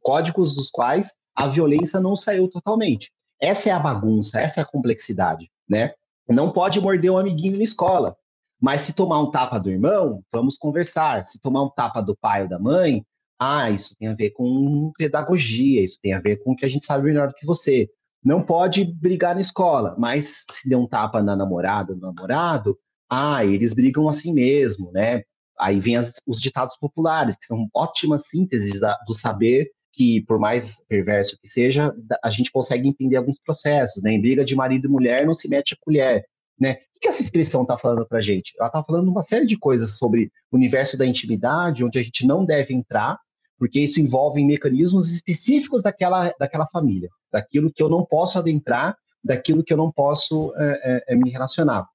códigos 0.00 0.54
dos 0.54 0.70
quais 0.70 1.14
a 1.34 1.48
violência 1.48 2.00
não 2.00 2.16
saiu 2.16 2.48
totalmente. 2.48 3.12
Essa 3.40 3.70
é 3.70 3.72
a 3.72 3.78
bagunça, 3.78 4.40
essa 4.40 4.60
é 4.60 4.62
a 4.62 4.66
complexidade. 4.66 5.50
Né? 5.68 5.92
Não 6.28 6.52
pode 6.52 6.80
morder 6.80 7.10
um 7.10 7.18
amiguinho 7.18 7.56
na 7.56 7.64
escola, 7.64 8.16
mas 8.60 8.82
se 8.82 8.92
tomar 8.92 9.20
um 9.20 9.30
tapa 9.30 9.58
do 9.58 9.70
irmão, 9.70 10.22
vamos 10.32 10.56
conversar. 10.58 11.24
Se 11.26 11.40
tomar 11.40 11.64
um 11.64 11.70
tapa 11.70 12.02
do 12.02 12.16
pai 12.16 12.42
ou 12.42 12.48
da 12.48 12.58
mãe, 12.58 13.04
ah, 13.38 13.70
isso 13.70 13.96
tem 13.98 14.08
a 14.08 14.14
ver 14.14 14.30
com 14.30 14.92
pedagogia, 14.98 15.82
isso 15.82 15.98
tem 16.02 16.12
a 16.12 16.20
ver 16.20 16.36
com 16.42 16.52
o 16.52 16.56
que 16.56 16.66
a 16.66 16.68
gente 16.68 16.84
sabe 16.84 17.04
melhor 17.04 17.28
do 17.28 17.34
que 17.34 17.46
você 17.46 17.88
não 18.22 18.42
pode 18.42 18.84
brigar 18.84 19.34
na 19.34 19.40
escola, 19.40 19.96
mas 19.98 20.44
se 20.52 20.68
der 20.68 20.76
um 20.76 20.86
tapa 20.86 21.22
na 21.22 21.34
namorada, 21.34 21.94
no 21.94 22.12
namorado, 22.12 22.78
ah, 23.08 23.44
eles 23.44 23.74
brigam 23.74 24.08
assim 24.08 24.32
mesmo, 24.32 24.92
né? 24.92 25.22
Aí 25.60 25.78
vem 25.80 25.96
as, 25.96 26.14
os 26.26 26.40
ditados 26.40 26.76
populares, 26.76 27.36
que 27.36 27.46
são 27.46 27.68
ótimas 27.74 28.28
sínteses 28.28 28.80
da, 28.80 28.96
do 29.06 29.14
saber 29.14 29.70
que, 29.92 30.22
por 30.22 30.38
mais 30.38 30.84
perverso 30.88 31.36
que 31.40 31.48
seja, 31.48 31.94
a 32.22 32.30
gente 32.30 32.50
consegue 32.50 32.88
entender 32.88 33.16
alguns 33.16 33.38
processos, 33.38 34.02
né? 34.02 34.12
Em 34.12 34.20
briga 34.20 34.44
de 34.44 34.54
marido 34.54 34.86
e 34.86 34.90
mulher, 34.90 35.26
não 35.26 35.34
se 35.34 35.48
mete 35.48 35.74
a 35.74 35.76
colher, 35.80 36.24
né? 36.58 36.78
O 36.96 37.00
que 37.00 37.08
essa 37.08 37.22
expressão 37.22 37.62
está 37.62 37.76
falando 37.76 38.06
para 38.06 38.18
a 38.18 38.22
gente? 38.22 38.54
Ela 38.58 38.68
está 38.68 38.82
falando 38.84 39.08
uma 39.08 39.22
série 39.22 39.46
de 39.46 39.58
coisas 39.58 39.96
sobre 39.96 40.30
o 40.50 40.56
universo 40.56 40.96
da 40.96 41.06
intimidade, 41.06 41.84
onde 41.84 41.98
a 41.98 42.02
gente 42.02 42.26
não 42.26 42.44
deve 42.44 42.72
entrar, 42.74 43.18
porque 43.58 43.80
isso 43.80 44.00
envolve 44.00 44.44
mecanismos 44.44 45.12
específicos 45.12 45.82
daquela, 45.82 46.32
daquela 46.38 46.66
família 46.68 47.10
daquilo 47.32 47.72
que 47.72 47.82
eu 47.82 47.88
não 47.88 48.04
posso 48.04 48.38
adentrar, 48.38 48.96
daquilo 49.22 49.62
que 49.62 49.72
eu 49.72 49.76
não 49.76 49.92
posso 49.92 50.52
é, 50.56 51.04
é, 51.08 51.16
me 51.16 51.30
relacionar. 51.30 51.86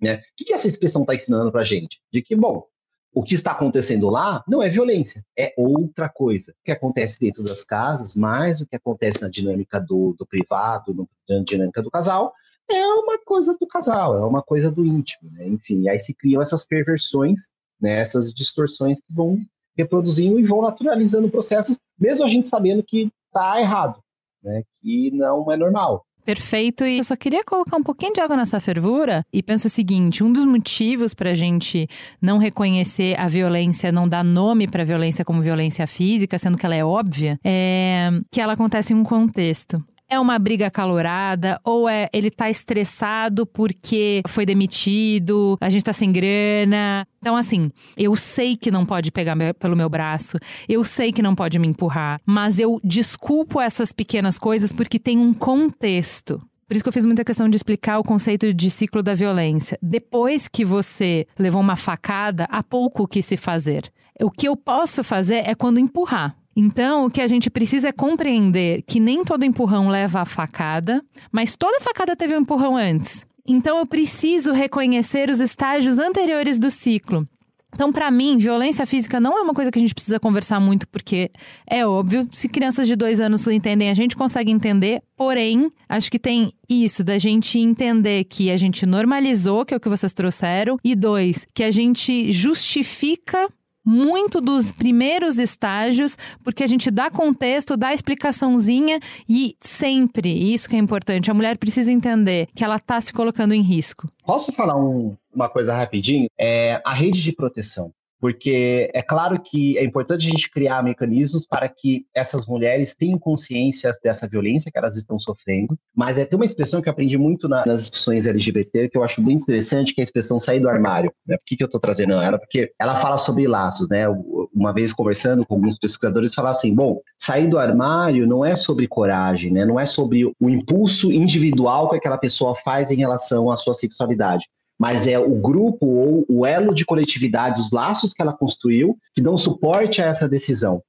Né? 0.00 0.16
O 0.16 0.20
que, 0.36 0.44
que 0.46 0.52
essa 0.52 0.68
expressão 0.68 1.02
está 1.02 1.14
ensinando 1.14 1.52
para 1.52 1.60
a 1.60 1.64
gente? 1.64 2.00
De 2.12 2.22
que, 2.22 2.34
bom, 2.34 2.64
o 3.12 3.22
que 3.22 3.34
está 3.34 3.52
acontecendo 3.52 4.08
lá 4.08 4.44
não 4.46 4.62
é 4.62 4.68
violência, 4.68 5.24
é 5.36 5.52
outra 5.56 6.08
coisa. 6.08 6.52
O 6.52 6.64
que 6.64 6.70
acontece 6.70 7.18
dentro 7.18 7.42
das 7.42 7.64
casas, 7.64 8.14
mais 8.14 8.60
o 8.60 8.66
que 8.66 8.76
acontece 8.76 9.20
na 9.20 9.28
dinâmica 9.28 9.80
do, 9.80 10.14
do 10.18 10.26
privado, 10.26 11.08
na 11.28 11.40
dinâmica 11.40 11.82
do 11.82 11.90
casal, 11.90 12.32
é 12.70 12.86
uma 12.86 13.18
coisa 13.18 13.56
do 13.58 13.66
casal, 13.66 14.16
é 14.16 14.24
uma 14.24 14.42
coisa 14.42 14.70
do 14.70 14.84
íntimo, 14.84 15.30
né? 15.32 15.48
Enfim, 15.48 15.88
aí 15.88 15.98
se 15.98 16.14
criam 16.14 16.40
essas 16.40 16.64
perversões, 16.64 17.50
né? 17.80 17.98
essas 17.98 18.32
distorções 18.32 19.00
que 19.00 19.12
vão 19.12 19.40
reproduzindo 19.76 20.38
e 20.38 20.44
vão 20.44 20.62
naturalizando 20.62 21.30
processos, 21.30 21.78
mesmo 21.98 22.24
a 22.24 22.28
gente 22.28 22.46
sabendo 22.46 22.82
que 22.82 23.10
está 23.32 23.60
errado 23.60 24.00
né, 24.42 24.62
que 24.80 25.10
não 25.10 25.50
é 25.50 25.56
normal. 25.56 26.06
Perfeito, 26.30 26.86
e 26.86 26.98
eu 26.98 27.02
só 27.02 27.16
queria 27.16 27.42
colocar 27.42 27.76
um 27.76 27.82
pouquinho 27.82 28.12
de 28.12 28.20
água 28.20 28.36
nessa 28.36 28.60
fervura 28.60 29.26
e 29.32 29.42
penso 29.42 29.66
o 29.66 29.70
seguinte: 29.70 30.22
um 30.22 30.32
dos 30.32 30.44
motivos 30.44 31.12
para 31.12 31.30
a 31.30 31.34
gente 31.34 31.88
não 32.22 32.38
reconhecer 32.38 33.18
a 33.18 33.26
violência, 33.26 33.90
não 33.90 34.08
dar 34.08 34.22
nome 34.22 34.68
para 34.68 34.82
a 34.82 34.86
violência 34.86 35.24
como 35.24 35.42
violência 35.42 35.88
física, 35.88 36.38
sendo 36.38 36.56
que 36.56 36.64
ela 36.64 36.76
é 36.76 36.84
óbvia, 36.84 37.36
é 37.42 38.10
que 38.30 38.40
ela 38.40 38.52
acontece 38.52 38.92
em 38.92 38.96
um 38.96 39.02
contexto. 39.02 39.84
É 40.10 40.18
uma 40.18 40.40
briga 40.40 40.66
acalorada 40.66 41.60
ou 41.62 41.88
é 41.88 42.08
ele 42.12 42.32
tá 42.32 42.50
estressado 42.50 43.46
porque 43.46 44.22
foi 44.26 44.44
demitido, 44.44 45.56
a 45.60 45.70
gente 45.70 45.84
tá 45.84 45.92
sem 45.92 46.10
grana. 46.10 47.06
Então, 47.20 47.36
assim, 47.36 47.70
eu 47.96 48.16
sei 48.16 48.56
que 48.56 48.72
não 48.72 48.84
pode 48.84 49.12
pegar 49.12 49.36
pelo 49.54 49.76
meu 49.76 49.88
braço, 49.88 50.36
eu 50.68 50.82
sei 50.82 51.12
que 51.12 51.22
não 51.22 51.36
pode 51.36 51.60
me 51.60 51.68
empurrar, 51.68 52.20
mas 52.26 52.58
eu 52.58 52.80
desculpo 52.82 53.60
essas 53.60 53.92
pequenas 53.92 54.36
coisas 54.36 54.72
porque 54.72 54.98
tem 54.98 55.16
um 55.16 55.32
contexto. 55.32 56.42
Por 56.66 56.74
isso 56.74 56.82
que 56.82 56.88
eu 56.88 56.92
fiz 56.92 57.06
muita 57.06 57.24
questão 57.24 57.48
de 57.48 57.56
explicar 57.56 57.98
o 57.98 58.04
conceito 58.04 58.52
de 58.52 58.70
ciclo 58.70 59.02
da 59.02 59.14
violência. 59.14 59.78
Depois 59.80 60.48
que 60.48 60.64
você 60.64 61.26
levou 61.38 61.60
uma 61.60 61.76
facada, 61.76 62.48
há 62.50 62.62
pouco 62.62 63.04
o 63.04 63.08
que 63.08 63.22
se 63.22 63.36
fazer. 63.36 63.92
O 64.20 64.30
que 64.30 64.48
eu 64.48 64.56
posso 64.56 65.02
fazer 65.02 65.42
é 65.46 65.54
quando 65.54 65.78
empurrar. 65.78 66.36
Então, 66.54 67.06
o 67.06 67.10
que 67.10 67.20
a 67.20 67.26
gente 67.26 67.48
precisa 67.48 67.88
é 67.88 67.92
compreender 67.92 68.82
que 68.82 68.98
nem 68.98 69.24
todo 69.24 69.44
empurrão 69.44 69.88
leva 69.88 70.20
a 70.20 70.24
facada, 70.24 71.02
mas 71.30 71.56
toda 71.56 71.80
facada 71.80 72.16
teve 72.16 72.34
um 72.34 72.40
empurrão 72.40 72.76
antes. 72.76 73.26
Então, 73.46 73.78
eu 73.78 73.86
preciso 73.86 74.52
reconhecer 74.52 75.30
os 75.30 75.40
estágios 75.40 75.98
anteriores 75.98 76.58
do 76.58 76.68
ciclo. 76.68 77.26
Então, 77.72 77.92
para 77.92 78.10
mim, 78.10 78.36
violência 78.36 78.84
física 78.84 79.20
não 79.20 79.38
é 79.38 79.42
uma 79.42 79.54
coisa 79.54 79.70
que 79.70 79.78
a 79.78 79.80
gente 79.80 79.94
precisa 79.94 80.18
conversar 80.18 80.60
muito, 80.60 80.88
porque 80.88 81.30
é 81.68 81.86
óbvio, 81.86 82.28
se 82.32 82.48
crianças 82.48 82.86
de 82.86 82.96
dois 82.96 83.20
anos 83.20 83.46
entendem, 83.46 83.88
a 83.88 83.94
gente 83.94 84.16
consegue 84.16 84.50
entender. 84.50 85.02
Porém, 85.16 85.70
acho 85.88 86.10
que 86.10 86.18
tem 86.18 86.52
isso 86.68 87.04
da 87.04 87.16
gente 87.16 87.58
entender 87.58 88.24
que 88.24 88.50
a 88.50 88.56
gente 88.56 88.84
normalizou, 88.84 89.64
que 89.64 89.72
é 89.72 89.76
o 89.76 89.80
que 89.80 89.88
vocês 89.88 90.12
trouxeram, 90.12 90.78
e 90.82 90.96
dois, 90.96 91.46
que 91.54 91.62
a 91.62 91.70
gente 91.70 92.30
justifica 92.32 93.48
muito 93.84 94.40
dos 94.40 94.72
primeiros 94.72 95.38
estágios, 95.38 96.16
porque 96.44 96.62
a 96.62 96.66
gente 96.66 96.90
dá 96.90 97.10
contexto, 97.10 97.76
dá 97.76 97.92
explicaçãozinha 97.92 99.00
e 99.28 99.56
sempre, 99.60 100.32
isso 100.52 100.68
que 100.68 100.76
é 100.76 100.78
importante, 100.78 101.30
a 101.30 101.34
mulher 101.34 101.58
precisa 101.58 101.92
entender 101.92 102.48
que 102.54 102.64
ela 102.64 102.76
está 102.76 103.00
se 103.00 103.12
colocando 103.12 103.54
em 103.54 103.62
risco. 103.62 104.08
Posso 104.24 104.52
falar 104.52 104.76
um, 104.76 105.16
uma 105.34 105.48
coisa 105.48 105.74
rapidinho? 105.74 106.28
É 106.38 106.80
a 106.84 106.92
rede 106.92 107.22
de 107.22 107.32
proteção 107.32 107.92
porque 108.20 108.90
é 108.92 109.02
claro 109.02 109.40
que 109.40 109.78
é 109.78 109.84
importante 109.84 110.28
a 110.28 110.30
gente 110.30 110.50
criar 110.50 110.84
mecanismos 110.84 111.46
para 111.46 111.68
que 111.68 112.04
essas 112.14 112.46
mulheres 112.46 112.94
tenham 112.94 113.18
consciência 113.18 113.92
dessa 114.04 114.28
violência 114.28 114.70
que 114.70 114.78
elas 114.78 114.96
estão 114.96 115.18
sofrendo, 115.18 115.78
mas 115.96 116.18
é 116.18 116.26
ter 116.26 116.36
uma 116.36 116.44
expressão 116.44 116.82
que 116.82 116.88
eu 116.88 116.92
aprendi 116.92 117.16
muito 117.16 117.48
na, 117.48 117.64
nas 117.64 117.80
discussões 117.80 118.26
LGBT 118.26 118.90
que 118.90 118.98
eu 118.98 119.02
acho 119.02 119.22
muito 119.22 119.42
interessante, 119.42 119.94
que 119.94 120.00
é 120.00 120.02
a 120.02 120.04
expressão 120.04 120.38
sair 120.38 120.60
do 120.60 120.68
armário. 120.68 121.10
Né? 121.26 121.36
Por 121.38 121.44
que, 121.46 121.56
que 121.56 121.62
eu 121.62 121.66
estou 121.66 121.80
trazendo 121.80 122.12
ela? 122.12 122.38
Porque 122.38 122.72
ela 122.78 122.96
fala 122.96 123.16
sobre 123.16 123.46
laços, 123.46 123.88
né? 123.88 124.06
Uma 124.52 124.72
vez 124.72 124.92
conversando 124.92 125.46
com 125.46 125.54
alguns 125.54 125.78
pesquisadores, 125.78 126.34
falar 126.34 126.50
assim, 126.50 126.74
bom, 126.74 127.00
sair 127.16 127.48
do 127.48 127.58
armário 127.58 128.26
não 128.26 128.44
é 128.44 128.54
sobre 128.54 128.86
coragem, 128.86 129.50
né? 129.52 129.64
Não 129.64 129.80
é 129.80 129.86
sobre 129.86 130.24
o 130.24 130.50
impulso 130.50 131.10
individual 131.10 131.88
que 131.88 131.96
aquela 131.96 132.18
pessoa 132.18 132.54
faz 132.54 132.90
em 132.90 132.96
relação 132.96 133.50
à 133.50 133.56
sua 133.56 133.72
sexualidade 133.72 134.46
mas 134.80 135.06
é 135.06 135.18
o 135.18 135.34
grupo 135.34 135.84
ou 135.84 136.24
o 136.26 136.46
elo 136.46 136.74
de 136.74 136.86
coletividade, 136.86 137.60
os 137.60 137.70
laços 137.70 138.14
que 138.14 138.22
ela 138.22 138.32
construiu, 138.32 138.96
que 139.14 139.20
dão 139.20 139.36
suporte 139.36 140.00
a 140.00 140.06
essa 140.06 140.26
decisão. 140.26 140.82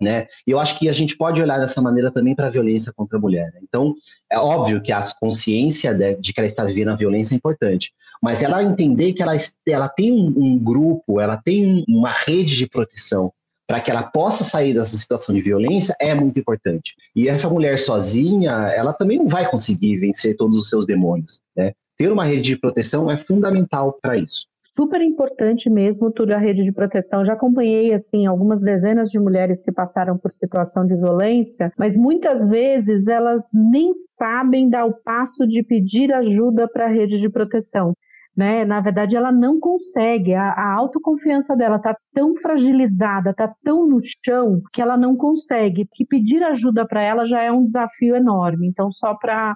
Né? 0.00 0.26
E 0.46 0.50
eu 0.50 0.58
acho 0.58 0.78
que 0.78 0.88
a 0.88 0.92
gente 0.92 1.16
pode 1.16 1.40
olhar 1.40 1.58
dessa 1.58 1.82
maneira 1.82 2.10
também 2.10 2.34
para 2.34 2.46
a 2.46 2.50
violência 2.50 2.92
contra 2.96 3.18
a 3.18 3.20
mulher. 3.20 3.52
Né? 3.52 3.60
Então, 3.62 3.94
é 4.32 4.38
óbvio 4.38 4.80
que 4.80 4.90
a 4.90 5.02
consciência 5.20 5.94
de, 5.94 6.16
de, 6.16 6.32
que 6.32 6.40
ela 6.40 6.46
está 6.46 6.64
vivendo 6.64 6.88
a 6.88 6.96
violência 6.96 7.34
é 7.34 7.36
importante, 7.36 7.92
mas 8.22 8.42
ela 8.42 8.62
entender 8.62 9.12
que 9.12 9.22
ela, 9.22 9.34
ela 9.68 9.88
tem 9.88 10.12
um, 10.12 10.32
um 10.34 10.58
grupo, 10.58 11.20
ela 11.20 11.36
tem 11.36 11.84
uma 11.86 12.10
rede 12.10 12.56
de 12.56 12.66
proteção 12.66 13.30
para 13.66 13.80
que 13.80 13.90
ela 13.90 14.02
possa 14.02 14.44
sair 14.44 14.72
dessa 14.72 14.96
situação 14.96 15.34
de 15.34 15.42
violência 15.42 15.94
é 16.00 16.14
muito 16.14 16.40
importante. 16.40 16.94
E 17.14 17.28
essa 17.28 17.50
mulher 17.50 17.78
sozinha, 17.78 18.52
ela 18.74 18.94
também 18.94 19.18
não 19.18 19.28
vai 19.28 19.50
conseguir 19.50 19.98
vencer 19.98 20.36
todos 20.36 20.58
os 20.58 20.68
seus 20.70 20.86
demônios, 20.86 21.42
né? 21.54 21.72
Ter 21.96 22.12
uma 22.12 22.24
rede 22.24 22.42
de 22.42 22.58
proteção 22.58 23.10
é 23.10 23.16
fundamental 23.16 23.98
para 24.00 24.16
isso. 24.16 24.46
Super 24.76 25.00
importante 25.00 25.70
mesmo 25.70 26.10
tudo 26.10 26.32
a 26.32 26.38
rede 26.38 26.62
de 26.62 26.70
proteção. 26.70 27.24
Já 27.24 27.32
acompanhei 27.32 27.94
assim 27.94 28.26
algumas 28.26 28.60
dezenas 28.60 29.08
de 29.08 29.18
mulheres 29.18 29.62
que 29.62 29.72
passaram 29.72 30.18
por 30.18 30.30
situação 30.30 30.86
de 30.86 30.94
violência, 30.94 31.72
mas 31.78 31.96
muitas 31.96 32.46
vezes 32.46 33.06
elas 33.06 33.48
nem 33.54 33.94
sabem 34.18 34.68
dar 34.68 34.84
o 34.84 34.92
passo 34.92 35.46
de 35.46 35.62
pedir 35.62 36.12
ajuda 36.12 36.68
para 36.68 36.84
a 36.84 36.90
rede 36.90 37.18
de 37.18 37.30
proteção. 37.30 37.94
Né? 38.36 38.66
Na 38.66 38.82
verdade, 38.82 39.16
ela 39.16 39.32
não 39.32 39.58
consegue. 39.58 40.34
A, 40.34 40.50
a 40.50 40.74
autoconfiança 40.74 41.56
dela 41.56 41.76
está 41.76 41.96
tão 42.12 42.36
fragilizada, 42.36 43.30
está 43.30 43.50
tão 43.64 43.88
no 43.88 43.98
chão 44.22 44.60
que 44.74 44.82
ela 44.82 44.98
não 44.98 45.16
consegue. 45.16 45.88
Que 45.94 46.04
pedir 46.04 46.42
ajuda 46.42 46.86
para 46.86 47.00
ela 47.00 47.24
já 47.24 47.40
é 47.40 47.50
um 47.50 47.64
desafio 47.64 48.14
enorme. 48.14 48.68
Então, 48.68 48.92
só 48.92 49.14
para 49.14 49.54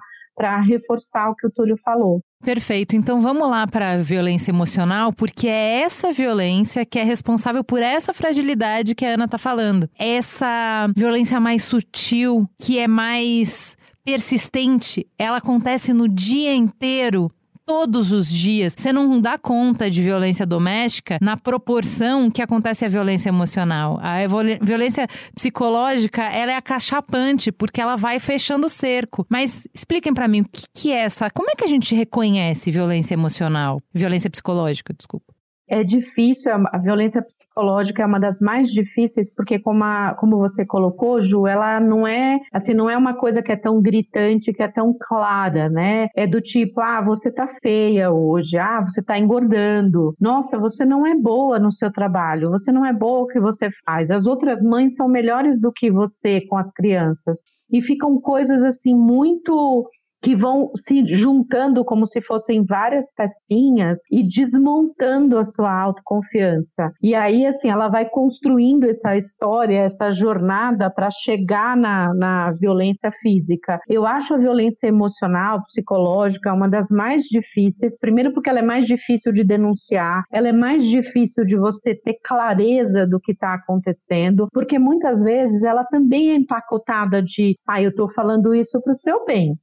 reforçar 0.61 1.29
o 1.29 1.35
que 1.35 1.45
o 1.45 1.51
Túlio 1.51 1.77
falou. 1.83 2.23
Perfeito. 2.43 2.95
Então 2.95 3.21
vamos 3.21 3.47
lá 3.49 3.67
para 3.67 3.93
a 3.93 3.97
violência 3.97 4.51
emocional, 4.51 5.13
porque 5.13 5.47
é 5.47 5.81
essa 5.81 6.11
violência 6.11 6.85
que 6.85 6.97
é 6.97 7.03
responsável 7.03 7.63
por 7.63 7.81
essa 7.81 8.13
fragilidade 8.13 8.95
que 8.95 9.05
a 9.05 9.13
Ana 9.13 9.25
está 9.25 9.37
falando. 9.37 9.89
Essa 9.97 10.89
violência 10.95 11.39
mais 11.39 11.63
sutil, 11.63 12.49
que 12.59 12.79
é 12.79 12.87
mais 12.87 13.77
persistente, 14.03 15.05
ela 15.17 15.37
acontece 15.37 15.93
no 15.93 16.09
dia 16.09 16.55
inteiro 16.55 17.29
todos 17.71 18.11
os 18.11 18.29
dias. 18.29 18.75
Você 18.77 18.91
não 18.91 19.21
dá 19.21 19.37
conta 19.37 19.89
de 19.89 20.03
violência 20.03 20.45
doméstica 20.45 21.17
na 21.21 21.37
proporção 21.37 22.29
que 22.29 22.41
acontece 22.41 22.83
a 22.83 22.89
violência 22.89 23.29
emocional. 23.29 23.97
A 24.01 24.17
violência 24.61 25.07
psicológica, 25.33 26.21
ela 26.21 26.51
é 26.51 26.57
acachapante, 26.57 27.49
porque 27.49 27.79
ela 27.79 27.95
vai 27.95 28.19
fechando 28.19 28.65
o 28.65 28.69
cerco. 28.69 29.25
Mas 29.29 29.69
expliquem 29.73 30.13
para 30.13 30.27
mim 30.27 30.41
o 30.41 30.49
que, 30.51 30.63
que 30.73 30.91
é 30.91 31.03
essa. 31.03 31.29
Como 31.29 31.49
é 31.49 31.55
que 31.55 31.63
a 31.63 31.67
gente 31.67 31.95
reconhece 31.95 32.69
violência 32.71 33.13
emocional? 33.13 33.81
Violência 33.93 34.29
psicológica, 34.29 34.93
desculpa 34.93 35.33
é 35.71 35.85
difícil, 35.85 36.51
a 36.51 36.77
violência 36.77 37.25
psicológica 37.51 38.01
é 38.01 38.05
uma 38.05 38.19
das 38.19 38.39
mais 38.39 38.71
difíceis, 38.71 39.29
porque 39.35 39.59
como, 39.59 39.83
a, 39.83 40.15
como 40.19 40.37
você 40.37 40.65
colocou, 40.65 41.21
Ju, 41.23 41.45
ela 41.45 41.79
não 41.79 42.07
é, 42.07 42.39
assim, 42.51 42.73
não 42.73 42.89
é 42.89 42.97
uma 42.97 43.13
coisa 43.13 43.41
que 43.41 43.51
é 43.51 43.55
tão 43.55 43.81
gritante, 43.81 44.53
que 44.53 44.63
é 44.63 44.67
tão 44.67 44.95
clara, 44.97 45.69
né? 45.69 46.07
É 46.15 46.25
do 46.25 46.41
tipo, 46.41 46.79
ah, 46.79 47.01
você 47.01 47.31
tá 47.31 47.47
feia 47.61 48.11
hoje, 48.11 48.57
ah, 48.57 48.81
você 48.81 49.01
tá 49.01 49.19
engordando, 49.19 50.15
nossa, 50.19 50.57
você 50.57 50.85
não 50.85 51.05
é 51.05 51.15
boa 51.15 51.59
no 51.59 51.71
seu 51.71 51.91
trabalho, 51.91 52.49
você 52.49 52.71
não 52.71 52.85
é 52.85 52.93
boa 52.93 53.23
o 53.23 53.27
que 53.27 53.39
você 53.39 53.69
faz, 53.85 54.09
as 54.09 54.25
outras 54.25 54.61
mães 54.61 54.95
são 54.95 55.07
melhores 55.07 55.59
do 55.59 55.71
que 55.71 55.91
você 55.91 56.41
com 56.41 56.57
as 56.57 56.71
crianças. 56.71 57.37
E 57.71 57.81
ficam 57.81 58.19
coisas 58.19 58.61
assim 58.63 58.93
muito 58.93 59.89
que 60.21 60.35
vão 60.35 60.71
se 60.75 61.03
juntando 61.13 61.83
como 61.83 62.05
se 62.05 62.21
fossem 62.21 62.63
várias 62.63 63.05
pecinhas 63.15 63.99
e 64.11 64.23
desmontando 64.23 65.37
a 65.37 65.45
sua 65.45 65.71
autoconfiança. 65.71 66.91
E 67.01 67.15
aí, 67.15 67.45
assim, 67.45 67.69
ela 67.69 67.87
vai 67.87 68.07
construindo 68.07 68.85
essa 68.85 69.17
história, 69.17 69.79
essa 69.79 70.11
jornada 70.11 70.89
para 70.89 71.09
chegar 71.09 71.75
na, 71.75 72.13
na 72.13 72.51
violência 72.51 73.11
física. 73.21 73.79
Eu 73.87 74.05
acho 74.05 74.33
a 74.33 74.37
violência 74.37 74.87
emocional, 74.87 75.63
psicológica, 75.65 76.53
uma 76.53 76.69
das 76.69 76.89
mais 76.89 77.23
difíceis. 77.25 77.97
Primeiro, 77.97 78.33
porque 78.33 78.49
ela 78.49 78.59
é 78.59 78.63
mais 78.63 78.85
difícil 78.85 79.31
de 79.31 79.43
denunciar, 79.43 80.23
ela 80.31 80.47
é 80.47 80.53
mais 80.53 80.85
difícil 80.85 81.45
de 81.45 81.57
você 81.57 81.95
ter 81.95 82.17
clareza 82.23 83.07
do 83.07 83.19
que 83.19 83.31
está 83.31 83.53
acontecendo, 83.53 84.47
porque 84.51 84.77
muitas 84.77 85.21
vezes 85.21 85.63
ela 85.63 85.83
também 85.85 86.31
é 86.31 86.35
empacotada 86.35 87.21
de, 87.21 87.55
ah, 87.67 87.81
eu 87.81 87.89
estou 87.89 88.11
falando 88.11 88.53
isso 88.53 88.81
para 88.81 88.91
o 88.91 88.95
seu 88.95 89.25
bem. 89.25 89.55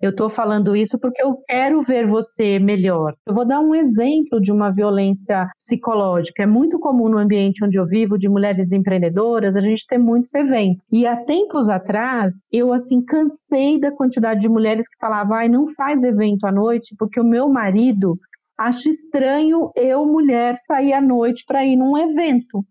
Eu 0.00 0.10
estou 0.10 0.28
falando 0.28 0.76
isso 0.76 0.98
porque 0.98 1.22
eu 1.22 1.36
quero 1.46 1.82
ver 1.82 2.06
você 2.06 2.58
melhor. 2.58 3.14
Eu 3.26 3.34
vou 3.34 3.46
dar 3.46 3.60
um 3.60 3.74
exemplo 3.74 4.40
de 4.40 4.50
uma 4.52 4.70
violência 4.70 5.48
psicológica. 5.58 6.42
É 6.42 6.46
muito 6.46 6.78
comum 6.78 7.08
no 7.08 7.18
ambiente 7.18 7.64
onde 7.64 7.78
eu 7.78 7.86
vivo, 7.86 8.18
de 8.18 8.28
mulheres 8.28 8.72
empreendedoras, 8.72 9.56
a 9.56 9.60
gente 9.60 9.86
ter 9.86 9.98
muitos 9.98 10.34
eventos. 10.34 10.84
E 10.92 11.06
há 11.06 11.16
tempos 11.24 11.68
atrás, 11.68 12.34
eu 12.52 12.72
assim 12.72 13.02
cansei 13.04 13.78
da 13.80 13.92
quantidade 13.92 14.40
de 14.40 14.48
mulheres 14.48 14.88
que 14.88 14.98
falavam: 14.98 15.36
ai, 15.36 15.48
não 15.48 15.72
faz 15.74 16.02
evento 16.02 16.44
à 16.44 16.52
noite, 16.52 16.94
porque 16.98 17.20
o 17.20 17.24
meu 17.24 17.48
marido 17.48 18.18
acha 18.58 18.88
estranho 18.88 19.70
eu, 19.74 20.04
mulher, 20.06 20.56
sair 20.66 20.92
à 20.92 21.00
noite 21.00 21.44
para 21.46 21.64
ir 21.64 21.76
num 21.76 21.96
evento 21.96 22.64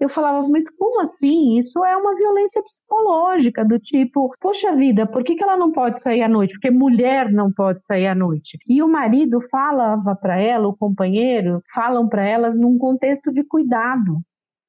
eu 0.00 0.08
falava, 0.08 0.46
mas 0.48 0.64
como 0.78 1.00
assim? 1.02 1.58
Isso 1.58 1.84
é 1.84 1.96
uma 1.96 2.14
violência 2.16 2.62
psicológica, 2.62 3.64
do 3.64 3.78
tipo, 3.78 4.30
poxa 4.40 4.74
vida, 4.74 5.06
por 5.06 5.22
que, 5.22 5.34
que 5.34 5.42
ela 5.42 5.56
não 5.56 5.70
pode 5.72 6.00
sair 6.00 6.22
à 6.22 6.28
noite? 6.28 6.52
Porque 6.54 6.70
mulher 6.70 7.30
não 7.30 7.52
pode 7.52 7.82
sair 7.82 8.08
à 8.08 8.14
noite. 8.14 8.58
E 8.68 8.82
o 8.82 8.88
marido 8.88 9.40
falava 9.50 10.14
para 10.16 10.38
ela, 10.40 10.68
o 10.68 10.76
companheiro, 10.76 11.62
falam 11.74 12.08
para 12.08 12.24
elas 12.24 12.58
num 12.58 12.76
contexto 12.78 13.32
de 13.32 13.44
cuidado. 13.44 14.18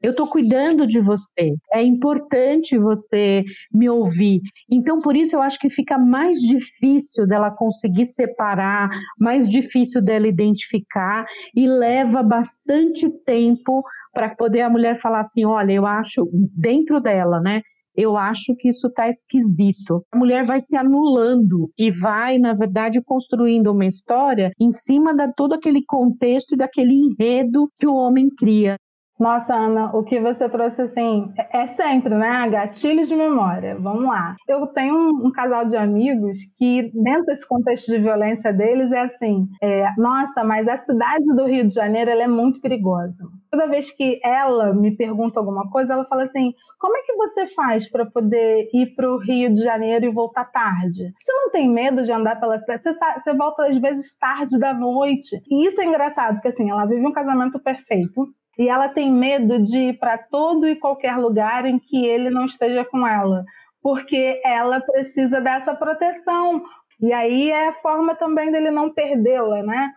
Eu 0.01 0.11
estou 0.11 0.27
cuidando 0.27 0.85
de 0.85 0.99
você. 0.99 1.55
É 1.73 1.81
importante 1.81 2.77
você 2.77 3.43
me 3.73 3.89
ouvir. 3.89 4.39
Então, 4.69 5.01
por 5.01 5.15
isso, 5.15 5.35
eu 5.35 5.41
acho 5.41 5.57
que 5.57 5.69
fica 5.69 5.97
mais 5.97 6.37
difícil 6.39 7.25
dela 7.25 7.49
conseguir 7.49 8.05
separar, 8.05 8.87
mais 9.19 9.49
difícil 9.49 10.03
dela 10.03 10.27
identificar 10.27 11.25
e 11.55 11.67
leva 11.67 12.21
bastante 12.21 13.09
tempo 13.25 13.83
para 14.15 14.33
poder 14.33 14.61
a 14.61 14.69
mulher 14.69 14.99
falar 15.01 15.21
assim: 15.21 15.45
olha, 15.45 15.73
eu 15.73 15.85
acho, 15.85 16.27
dentro 16.57 16.99
dela, 17.01 17.39
né? 17.41 17.61
Eu 17.95 18.17
acho 18.17 18.55
que 18.57 18.69
isso 18.69 18.87
está 18.87 19.07
esquisito. 19.07 20.03
A 20.11 20.17
mulher 20.17 20.45
vai 20.45 20.59
se 20.59 20.75
anulando 20.75 21.69
e 21.77 21.91
vai, 21.91 22.37
na 22.37 22.53
verdade, 22.53 23.01
construindo 23.01 23.71
uma 23.71 23.85
história 23.85 24.51
em 24.59 24.71
cima 24.71 25.15
de 25.15 25.31
todo 25.33 25.53
aquele 25.53 25.81
contexto 25.85 26.55
e 26.55 26.57
daquele 26.57 26.93
enredo 26.93 27.69
que 27.79 27.87
o 27.87 27.95
homem 27.95 28.29
cria. 28.37 28.77
Nossa, 29.17 29.55
Ana, 29.55 29.95
o 29.95 30.03
que 30.03 30.19
você 30.19 30.49
trouxe 30.49 30.81
assim 30.81 31.33
é 31.53 31.67
sempre, 31.67 32.13
né? 32.13 32.49
Gatilhos 32.49 33.07
de 33.07 33.15
memória. 33.15 33.77
Vamos 33.79 34.03
lá. 34.03 34.35
Eu 34.45 34.67
tenho 34.67 34.93
um, 34.93 35.27
um 35.27 35.31
casal 35.31 35.65
de 35.65 35.77
amigos 35.77 36.39
que, 36.57 36.91
dentro 36.93 37.25
desse 37.25 37.47
contexto 37.47 37.91
de 37.91 37.99
violência 37.99 38.51
deles, 38.51 38.91
é 38.91 39.03
assim: 39.03 39.47
é, 39.61 39.87
nossa, 39.97 40.43
mas 40.43 40.67
a 40.67 40.75
cidade 40.75 41.23
do 41.33 41.45
Rio 41.45 41.65
de 41.65 41.73
Janeiro 41.73 42.11
ela 42.11 42.23
é 42.23 42.27
muito 42.27 42.59
perigosa. 42.59 43.25
Toda 43.49 43.69
vez 43.69 43.89
que 43.89 44.19
ela 44.21 44.73
me 44.73 44.93
pergunta 44.97 45.39
alguma 45.39 45.69
coisa, 45.69 45.93
ela 45.93 46.03
fala 46.03 46.23
assim: 46.23 46.53
como 46.77 46.97
é 46.97 47.01
que 47.03 47.15
você 47.15 47.47
faz 47.47 47.89
para 47.89 48.05
poder 48.05 48.69
ir 48.73 48.95
para 48.97 49.09
o 49.09 49.17
Rio 49.17 49.53
de 49.53 49.63
Janeiro 49.63 50.05
e 50.05 50.11
voltar 50.11 50.51
tarde? 50.51 51.13
Você 51.23 51.31
não 51.31 51.49
tem 51.51 51.69
medo 51.69 52.03
de 52.03 52.11
andar 52.11 52.37
pela 52.37 52.57
cidade? 52.57 52.83
Você, 52.83 52.93
você 52.93 53.33
volta 53.33 53.65
às 53.65 53.77
vezes 53.77 54.17
tarde 54.17 54.59
da 54.59 54.73
noite. 54.73 55.41
E 55.49 55.67
isso 55.67 55.79
é 55.79 55.85
engraçado, 55.85 56.33
porque 56.33 56.49
assim, 56.49 56.69
ela 56.69 56.85
vive 56.85 57.05
um 57.07 57.13
casamento 57.13 57.57
perfeito 57.59 58.27
e 58.57 58.69
ela 58.69 58.89
tem 58.89 59.11
medo 59.11 59.59
de 59.59 59.89
ir 59.89 59.99
para 59.99 60.17
todo 60.17 60.67
e 60.67 60.75
qualquer 60.75 61.17
lugar 61.17 61.65
em 61.65 61.77
que 61.77 62.05
ele 62.05 62.29
não 62.29 62.45
esteja 62.45 62.85
com 62.85 63.05
ela, 63.05 63.43
porque 63.81 64.41
ela 64.43 64.79
precisa 64.81 65.41
dessa 65.41 65.75
proteção. 65.75 66.63
E 66.99 67.11
aí 67.11 67.51
é 67.51 67.67
a 67.67 67.73
forma 67.73 68.15
também 68.15 68.51
dele 68.51 68.71
não 68.71 68.89
perdê-la, 68.89 69.61
né? 69.63 69.93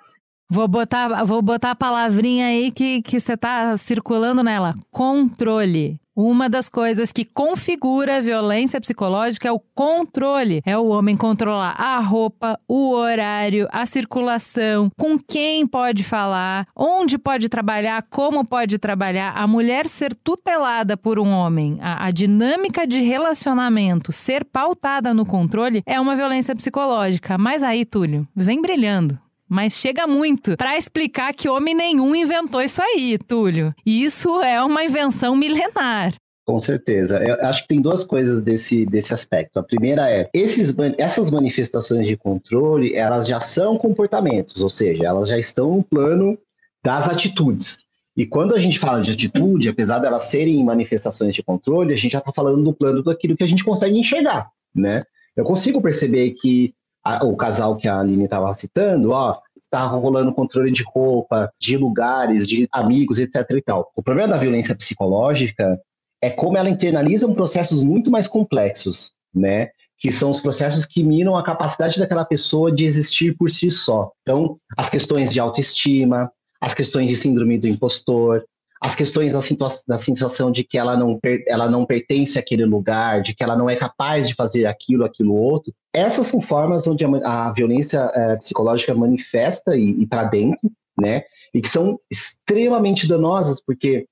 Vou 0.50 0.66
botar, 0.66 1.24
vou 1.24 1.42
botar 1.42 1.72
a 1.72 1.76
palavrinha 1.76 2.46
aí 2.46 2.70
que, 2.70 3.02
você 3.06 3.34
está 3.34 3.76
circulando 3.76 4.42
nela: 4.42 4.74
controle. 4.90 6.00
Uma 6.16 6.48
das 6.48 6.68
coisas 6.68 7.12
que 7.12 7.24
configura 7.24 8.16
a 8.16 8.20
violência 8.20 8.80
psicológica 8.80 9.46
é 9.46 9.52
o 9.52 9.61
controle. 9.72 10.62
É 10.64 10.76
o 10.76 10.88
homem 10.88 11.16
controlar 11.16 11.76
a 11.78 12.00
roupa, 12.00 12.58
o 12.66 12.90
horário, 12.90 13.68
a 13.70 13.87
circulação, 13.87 14.90
com 14.98 15.16
quem 15.16 15.64
pode 15.64 16.02
falar, 16.02 16.66
onde 16.74 17.18
pode 17.18 17.48
trabalhar, 17.48 18.04
como 18.11 18.44
pode 18.44 18.78
trabalhar. 18.78 19.32
A 19.37 19.46
mulher 19.46 19.87
ser 19.87 20.12
tutelada 20.12 20.96
por 20.96 21.20
um 21.20 21.28
homem, 21.28 21.78
a, 21.80 22.06
a 22.06 22.11
dinâmica 22.11 22.84
de 22.84 23.00
relacionamento 23.00 24.11
ser 24.11 24.44
pautada 24.44 25.14
no 25.14 25.24
controle 25.24 25.84
é 25.87 26.00
uma 26.00 26.16
violência 26.16 26.56
psicológica. 26.56 27.38
Mas 27.38 27.62
aí, 27.62 27.84
Túlio, 27.84 28.26
vem 28.34 28.61
brilhando 28.61 29.20
mas 29.48 29.72
chega 29.72 30.06
muito 30.06 30.56
para 30.56 30.76
explicar 30.76 31.32
que 31.34 31.48
homem 31.48 31.74
nenhum 31.74 32.14
inventou 32.14 32.61
isso 32.61 32.82
aí, 32.82 33.18
Túlio. 33.18 33.74
Isso 33.84 34.40
é 34.42 34.62
uma 34.62 34.84
invenção 34.84 35.34
milenar. 35.34 36.14
Com 36.48 36.58
certeza. 36.58 37.18
Eu 37.22 37.34
acho 37.46 37.62
que 37.62 37.68
tem 37.68 37.80
duas 37.80 38.04
coisas 38.04 38.42
desse, 38.42 38.87
desse 38.87 39.12
aspecto. 39.12 39.58
A 39.58 39.62
primeira 39.62 40.11
é, 40.11 40.30
esses, 40.32 40.74
essas 40.96 41.30
manifestações 41.30 42.06
de 42.06 42.16
controle, 42.16 42.94
elas 42.94 43.26
já 43.26 43.38
são 43.38 43.76
comportamentos, 43.76 44.62
ou 44.62 44.70
seja, 44.70 45.04
elas 45.04 45.28
já 45.28 45.38
estão 45.38 45.76
no 45.76 45.82
plano 45.82 46.38
das 46.82 47.06
atitudes. 47.06 47.80
E 48.16 48.26
quando 48.26 48.54
a 48.54 48.58
gente 48.58 48.78
fala 48.78 49.00
de 49.00 49.11
atitude, 49.11 49.68
apesar 49.68 49.98
de 49.98 50.06
elas 50.06 50.24
serem 50.24 50.64
manifestações 50.64 51.34
de 51.34 51.42
controle, 51.42 51.92
a 51.92 51.96
gente 51.96 52.12
já 52.12 52.18
está 52.18 52.32
falando 52.32 52.64
do 52.64 52.74
plano 52.74 53.02
daquilo 53.02 53.37
que 53.37 53.44
a 53.44 53.46
gente 53.46 53.62
consegue 53.62 53.98
enxergar, 53.98 54.50
né? 54.74 55.04
Eu 55.37 55.44
consigo 55.44 55.80
perceber 55.80 56.30
que 56.30 56.74
a, 57.09 57.25
o 57.25 57.35
casal 57.37 57.77
que 57.77 57.88
a 57.88 58.01
Aline 58.01 58.25
estava 58.25 58.53
citando, 58.53 59.12
ó, 59.12 59.38
tá 59.71 59.87
rolando 59.87 60.35
controle 60.35 60.71
de 60.71 60.83
roupa, 60.83 61.51
de 61.59 61.77
lugares, 61.77 62.47
de 62.47 62.68
amigos, 62.71 63.18
etc 63.18 63.44
e 63.51 63.62
tal. 63.62 63.90
O 63.97 64.03
problema 64.03 64.29
da 64.29 64.37
violência 64.37 64.77
psicológica 64.77 65.81
é 66.23 66.31
como 66.31 66.59
ela 66.59 66.68
internaliza 66.68 67.29
processos 67.33 67.83
muito 67.83 68.11
mais 68.11 68.29
complexos, 68.29 69.12
né? 69.35 69.68
Que 69.99 70.12
são 70.12 70.31
os 70.31 70.40
processos 70.40 70.85
que 70.85 71.03
minam 71.03 71.37
a 71.37 71.42
capacidade 71.42 71.99
daquela 71.99 72.25
pessoa 72.25 72.71
de 72.71 72.85
existir 72.85 73.37
por 73.37 73.51
si 73.51 73.71
só. 73.71 74.12
Então, 74.23 74.59
as 74.77 74.90
questões 74.90 75.33
de 75.33 75.40
autoestima, 75.40 76.31
as 76.61 76.75
questões 76.75 77.09
de 77.09 77.16
síndrome 77.16 77.59
do 77.59 77.68
impostor, 77.68 78.44
as 78.80 78.94
questões 78.94 79.32
da, 79.32 79.40
da 79.88 79.98
sensação 79.98 80.50
de 80.50 80.62
que 80.62 80.78
ela 80.78 80.96
não, 80.96 81.18
ela 81.46 81.68
não 81.68 81.84
pertence 81.84 82.38
àquele 82.38 82.64
lugar, 82.64 83.22
de 83.22 83.34
que 83.34 83.42
ela 83.42 83.56
não 83.56 83.68
é 83.68 83.76
capaz 83.76 84.28
de 84.28 84.34
fazer 84.34 84.66
aquilo, 84.66 85.04
aquilo 85.04 85.34
outro. 85.34 85.72
Essas 85.92 86.28
são 86.28 86.40
formas 86.40 86.86
onde 86.86 87.04
a, 87.04 87.48
a 87.48 87.52
violência 87.52 88.10
é, 88.14 88.36
psicológica 88.36 88.94
manifesta 88.94 89.76
e, 89.76 90.02
e 90.02 90.06
para 90.06 90.24
dentro, 90.24 90.70
né? 90.98 91.24
E 91.54 91.60
que 91.60 91.68
são 91.68 91.98
extremamente 92.10 93.08
danosas, 93.08 93.62
porque 93.64 94.06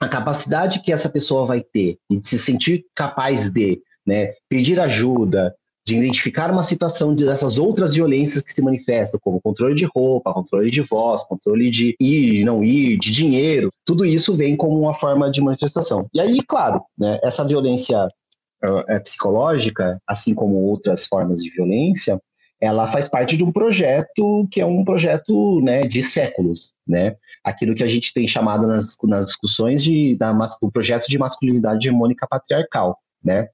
a 0.00 0.08
capacidade 0.08 0.80
que 0.80 0.92
essa 0.92 1.08
pessoa 1.08 1.46
vai 1.46 1.60
ter 1.60 1.98
de 2.10 2.26
se 2.26 2.38
sentir 2.38 2.86
capaz 2.94 3.52
de 3.52 3.80
né, 4.06 4.32
pedir 4.48 4.80
ajuda, 4.80 5.54
de 5.90 5.96
identificar 5.96 6.52
uma 6.52 6.62
situação 6.62 7.14
de, 7.14 7.24
dessas 7.24 7.58
outras 7.58 7.94
violências 7.94 8.42
que 8.42 8.52
se 8.52 8.62
manifestam, 8.62 9.18
como 9.20 9.40
controle 9.40 9.74
de 9.74 9.84
roupa, 9.84 10.32
controle 10.32 10.70
de 10.70 10.80
voz, 10.82 11.24
controle 11.24 11.68
de 11.68 11.96
ir, 12.00 12.44
não 12.44 12.62
ir, 12.62 12.96
de 12.96 13.10
dinheiro, 13.10 13.72
tudo 13.84 14.06
isso 14.06 14.36
vem 14.36 14.56
como 14.56 14.78
uma 14.78 14.94
forma 14.94 15.30
de 15.30 15.40
manifestação. 15.40 16.06
E 16.14 16.20
aí, 16.20 16.40
claro, 16.46 16.80
né, 16.96 17.18
essa 17.24 17.44
violência 17.44 18.06
uh, 18.06 19.02
psicológica, 19.02 20.00
assim 20.06 20.32
como 20.32 20.54
outras 20.54 21.06
formas 21.06 21.42
de 21.42 21.50
violência, 21.50 22.20
ela 22.60 22.86
faz 22.86 23.08
parte 23.08 23.36
de 23.36 23.42
um 23.42 23.50
projeto 23.50 24.46
que 24.50 24.60
é 24.60 24.66
um 24.66 24.84
projeto 24.84 25.60
né, 25.62 25.88
de 25.88 26.02
séculos, 26.02 26.74
né? 26.86 27.16
Aquilo 27.42 27.74
que 27.74 27.82
a 27.82 27.88
gente 27.88 28.12
tem 28.12 28.28
chamado 28.28 28.66
nas, 28.66 28.98
nas 29.04 29.26
discussões 29.26 29.82
de, 29.82 30.14
da, 30.16 30.30
do 30.32 30.70
projeto 30.70 31.08
de 31.08 31.18
masculinidade 31.18 31.88
hegemônica 31.88 32.28
patriarcal, 32.28 32.98
né? 33.24 33.48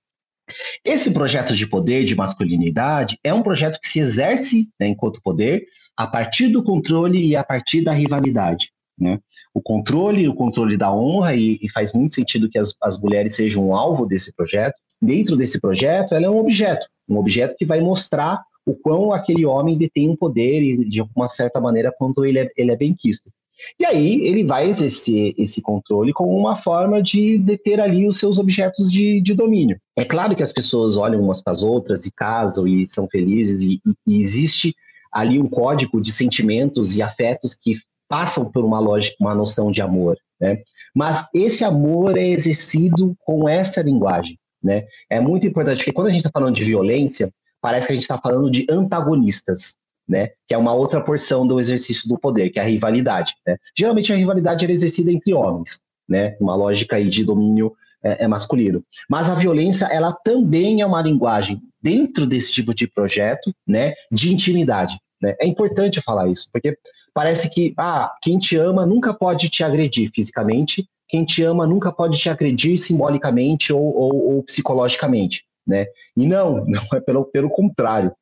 Esse 0.84 1.12
projeto 1.12 1.54
de 1.54 1.66
poder, 1.66 2.04
de 2.04 2.14
masculinidade, 2.14 3.18
é 3.24 3.34
um 3.34 3.42
projeto 3.42 3.80
que 3.80 3.88
se 3.88 3.98
exerce 3.98 4.68
né, 4.78 4.88
enquanto 4.88 5.20
poder 5.22 5.66
a 5.96 6.06
partir 6.06 6.48
do 6.48 6.62
controle 6.62 7.24
e 7.26 7.34
a 7.34 7.42
partir 7.42 7.82
da 7.82 7.92
rivalidade. 7.92 8.70
Né? 8.98 9.18
O 9.52 9.60
controle, 9.60 10.28
o 10.28 10.34
controle 10.34 10.76
da 10.76 10.92
honra, 10.92 11.34
e, 11.34 11.58
e 11.60 11.70
faz 11.70 11.92
muito 11.92 12.14
sentido 12.14 12.48
que 12.48 12.58
as, 12.58 12.74
as 12.82 13.00
mulheres 13.00 13.34
sejam 13.34 13.68
um 13.68 13.74
alvo 13.74 14.06
desse 14.06 14.34
projeto. 14.34 14.76
Dentro 15.00 15.36
desse 15.36 15.60
projeto, 15.60 16.14
ela 16.14 16.26
é 16.26 16.30
um 16.30 16.38
objeto, 16.38 16.86
um 17.08 17.16
objeto 17.16 17.56
que 17.58 17.66
vai 17.66 17.80
mostrar 17.80 18.42
o 18.64 18.74
quão 18.74 19.12
aquele 19.12 19.44
homem 19.46 19.76
detém 19.76 20.10
um 20.10 20.16
poder 20.16 20.62
e, 20.62 20.88
de 20.88 21.02
uma 21.14 21.28
certa 21.28 21.60
maneira, 21.60 21.94
quanto 21.96 22.24
ele 22.24 22.38
é, 22.38 22.48
ele 22.56 22.72
é 22.72 22.76
bem 22.76 22.94
quisto. 22.94 23.30
E 23.78 23.84
aí 23.84 24.26
ele 24.26 24.44
vai 24.44 24.68
exercer 24.68 25.34
esse 25.38 25.62
controle 25.62 26.12
como 26.12 26.36
uma 26.36 26.56
forma 26.56 27.02
de 27.02 27.38
deter 27.38 27.80
ali 27.80 28.06
os 28.06 28.18
seus 28.18 28.38
objetos 28.38 28.90
de, 28.90 29.20
de 29.20 29.34
domínio. 29.34 29.78
É 29.96 30.04
claro 30.04 30.36
que 30.36 30.42
as 30.42 30.52
pessoas 30.52 30.96
olham 30.96 31.22
umas 31.22 31.42
para 31.42 31.52
as 31.52 31.62
outras 31.62 32.06
e 32.06 32.12
casam 32.12 32.66
e 32.66 32.86
são 32.86 33.08
felizes, 33.08 33.62
e, 33.62 33.80
e, 34.06 34.18
existe 34.18 34.74
ali 35.12 35.40
um 35.40 35.48
código 35.48 36.00
de 36.00 36.12
sentimentos 36.12 36.96
e 36.96 37.02
afetos 37.02 37.54
que 37.54 37.76
passam 38.08 38.50
por 38.50 38.64
uma 38.64 38.78
lógica, 38.78 39.16
uma 39.20 39.34
noção 39.34 39.70
de 39.70 39.80
amor. 39.80 40.16
Né? 40.40 40.58
Mas 40.94 41.26
esse 41.34 41.64
amor 41.64 42.16
é 42.16 42.26
exercido 42.26 43.16
com 43.24 43.48
essa 43.48 43.82
linguagem. 43.82 44.38
Né? 44.62 44.84
É 45.10 45.20
muito 45.20 45.46
importante, 45.46 45.78
porque 45.78 45.92
quando 45.92 46.08
a 46.08 46.10
gente 46.10 46.20
está 46.20 46.30
falando 46.32 46.54
de 46.54 46.64
violência, 46.64 47.32
parece 47.60 47.86
que 47.86 47.92
a 47.92 47.94
gente 47.94 48.04
está 48.04 48.18
falando 48.18 48.50
de 48.50 48.66
antagonistas 48.70 49.76
né? 50.08 50.30
Que 50.46 50.54
é 50.54 50.58
uma 50.58 50.72
outra 50.72 51.02
porção 51.02 51.46
do 51.46 51.58
exercício 51.58 52.08
do 52.08 52.18
poder, 52.18 52.50
que 52.50 52.58
é 52.58 52.62
a 52.62 52.66
rivalidade. 52.66 53.34
Né? 53.46 53.56
Geralmente 53.76 54.12
a 54.12 54.16
rivalidade 54.16 54.64
é 54.64 54.70
exercida 54.70 55.10
entre 55.10 55.34
homens, 55.34 55.80
né? 56.08 56.36
Uma 56.40 56.54
lógica 56.54 56.96
aí 56.96 57.08
de 57.08 57.24
domínio 57.24 57.72
é, 58.02 58.24
é 58.24 58.28
masculino. 58.28 58.84
Mas 59.08 59.28
a 59.28 59.34
violência, 59.34 59.86
ela 59.86 60.12
também 60.12 60.80
é 60.80 60.86
uma 60.86 61.02
linguagem 61.02 61.60
dentro 61.82 62.26
desse 62.26 62.52
tipo 62.52 62.74
de 62.74 62.86
projeto, 62.86 63.52
né? 63.66 63.94
De 64.10 64.32
intimidade. 64.32 64.98
Né? 65.20 65.34
É 65.40 65.46
importante 65.46 66.00
falar 66.00 66.28
isso, 66.28 66.48
porque 66.52 66.76
parece 67.14 67.50
que 67.50 67.74
ah, 67.76 68.12
quem 68.22 68.38
te 68.38 68.56
ama 68.56 68.84
nunca 68.86 69.14
pode 69.14 69.48
te 69.48 69.64
agredir 69.64 70.10
fisicamente, 70.12 70.86
quem 71.08 71.24
te 71.24 71.42
ama 71.42 71.66
nunca 71.66 71.92
pode 71.92 72.18
te 72.18 72.28
agredir 72.28 72.78
simbolicamente 72.78 73.72
ou, 73.72 73.82
ou, 73.82 74.36
ou 74.36 74.42
psicologicamente. 74.42 75.44
Né? 75.66 75.86
E 76.16 76.26
não, 76.26 76.64
não 76.66 76.82
é 76.92 77.00
pelo, 77.00 77.24
pelo 77.24 77.50
contrário. 77.50 78.12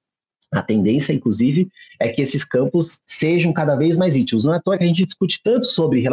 A 0.55 0.63
tendência, 0.63 1.13
inclusive, 1.13 1.69
é 2.01 2.09
que 2.09 2.23
esses 2.23 2.45
campos 2.45 3.01
sejam 3.05 3.53
cada 3.53 3.75
vez 3.77 3.97
mais 3.97 4.15
íntimos. 4.15 4.45
Não 4.45 4.55
é 4.55 4.59
à 4.59 4.61
toa 4.61 4.79
que 4.79 4.85
a 4.85 4.87
gente 4.87 5.05
discute 5.05 5.41
tanto 5.43 5.67
sobre 5.67 6.05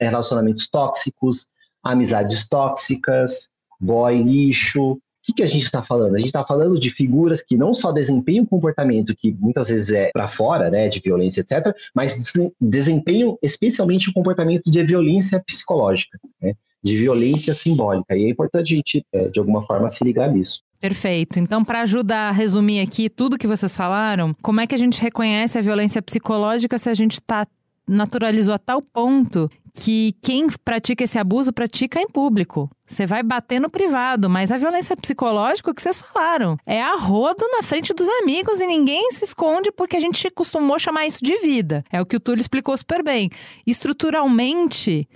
relacionamentos 0.00 0.68
tóxicos, 0.68 1.48
amizades 1.82 2.48
tóxicas, 2.48 3.50
boy 3.78 4.22
lixo. 4.22 4.92
O 4.92 5.00
que, 5.22 5.34
que 5.34 5.42
a 5.42 5.46
gente 5.46 5.64
está 5.64 5.82
falando? 5.82 6.14
A 6.14 6.18
gente 6.18 6.28
está 6.28 6.44
falando 6.44 6.78
de 6.78 6.90
figuras 6.90 7.42
que 7.42 7.56
não 7.56 7.74
só 7.74 7.92
desempenham 7.92 8.44
comportamento 8.44 9.14
que 9.16 9.32
muitas 9.32 9.68
vezes 9.68 9.90
é 9.90 10.10
para 10.12 10.28
fora, 10.28 10.70
né, 10.70 10.88
de 10.88 11.00
violência, 11.00 11.40
etc., 11.40 11.74
mas 11.94 12.32
desempenham 12.60 13.38
especialmente 13.42 14.10
o 14.10 14.12
comportamento 14.12 14.70
de 14.70 14.82
violência 14.82 15.42
psicológica, 15.46 16.18
né, 16.42 16.54
de 16.82 16.96
violência 16.96 17.54
simbólica. 17.54 18.14
E 18.16 18.24
é 18.24 18.28
importante 18.28 18.72
a 18.72 18.76
gente, 18.76 19.06
é, 19.12 19.28
de 19.28 19.38
alguma 19.38 19.62
forma, 19.62 19.88
se 19.88 20.04
ligar 20.04 20.30
nisso. 20.30 20.62
Perfeito. 20.84 21.38
Então, 21.38 21.64
para 21.64 21.80
ajudar 21.80 22.28
a 22.28 22.30
resumir 22.30 22.78
aqui 22.80 23.08
tudo 23.08 23.38
que 23.38 23.46
vocês 23.46 23.74
falaram, 23.74 24.36
como 24.42 24.60
é 24.60 24.66
que 24.66 24.74
a 24.74 24.78
gente 24.78 25.00
reconhece 25.00 25.56
a 25.56 25.62
violência 25.62 26.02
psicológica 26.02 26.76
se 26.76 26.90
a 26.90 26.92
gente 26.92 27.22
tá 27.22 27.46
naturalizou 27.88 28.52
a 28.52 28.58
tal 28.58 28.82
ponto 28.82 29.50
que 29.74 30.14
quem 30.20 30.46
pratica 30.62 31.04
esse 31.04 31.18
abuso 31.18 31.54
pratica 31.54 31.98
em 31.98 32.06
público. 32.06 32.70
Você 32.84 33.06
vai 33.06 33.22
bater 33.22 33.58
no 33.62 33.70
privado, 33.70 34.28
mas 34.28 34.52
a 34.52 34.58
violência 34.58 34.94
psicológica, 34.94 35.72
que 35.72 35.80
vocês 35.80 36.02
falaram, 36.02 36.58
é 36.66 36.82
a 36.82 36.96
rodo 36.96 37.48
na 37.50 37.62
frente 37.62 37.94
dos 37.94 38.08
amigos 38.20 38.60
e 38.60 38.66
ninguém 38.66 39.10
se 39.10 39.24
esconde 39.24 39.72
porque 39.72 39.96
a 39.96 40.00
gente 40.00 40.30
costumou 40.32 40.78
chamar 40.78 41.06
isso 41.06 41.24
de 41.24 41.38
vida. 41.38 41.82
É 41.90 41.98
o 41.98 42.04
que 42.04 42.16
o 42.16 42.20
Túlio 42.20 42.42
explicou 42.42 42.76
super 42.76 43.02
bem. 43.02 43.30
Estruturalmente, 43.66 45.08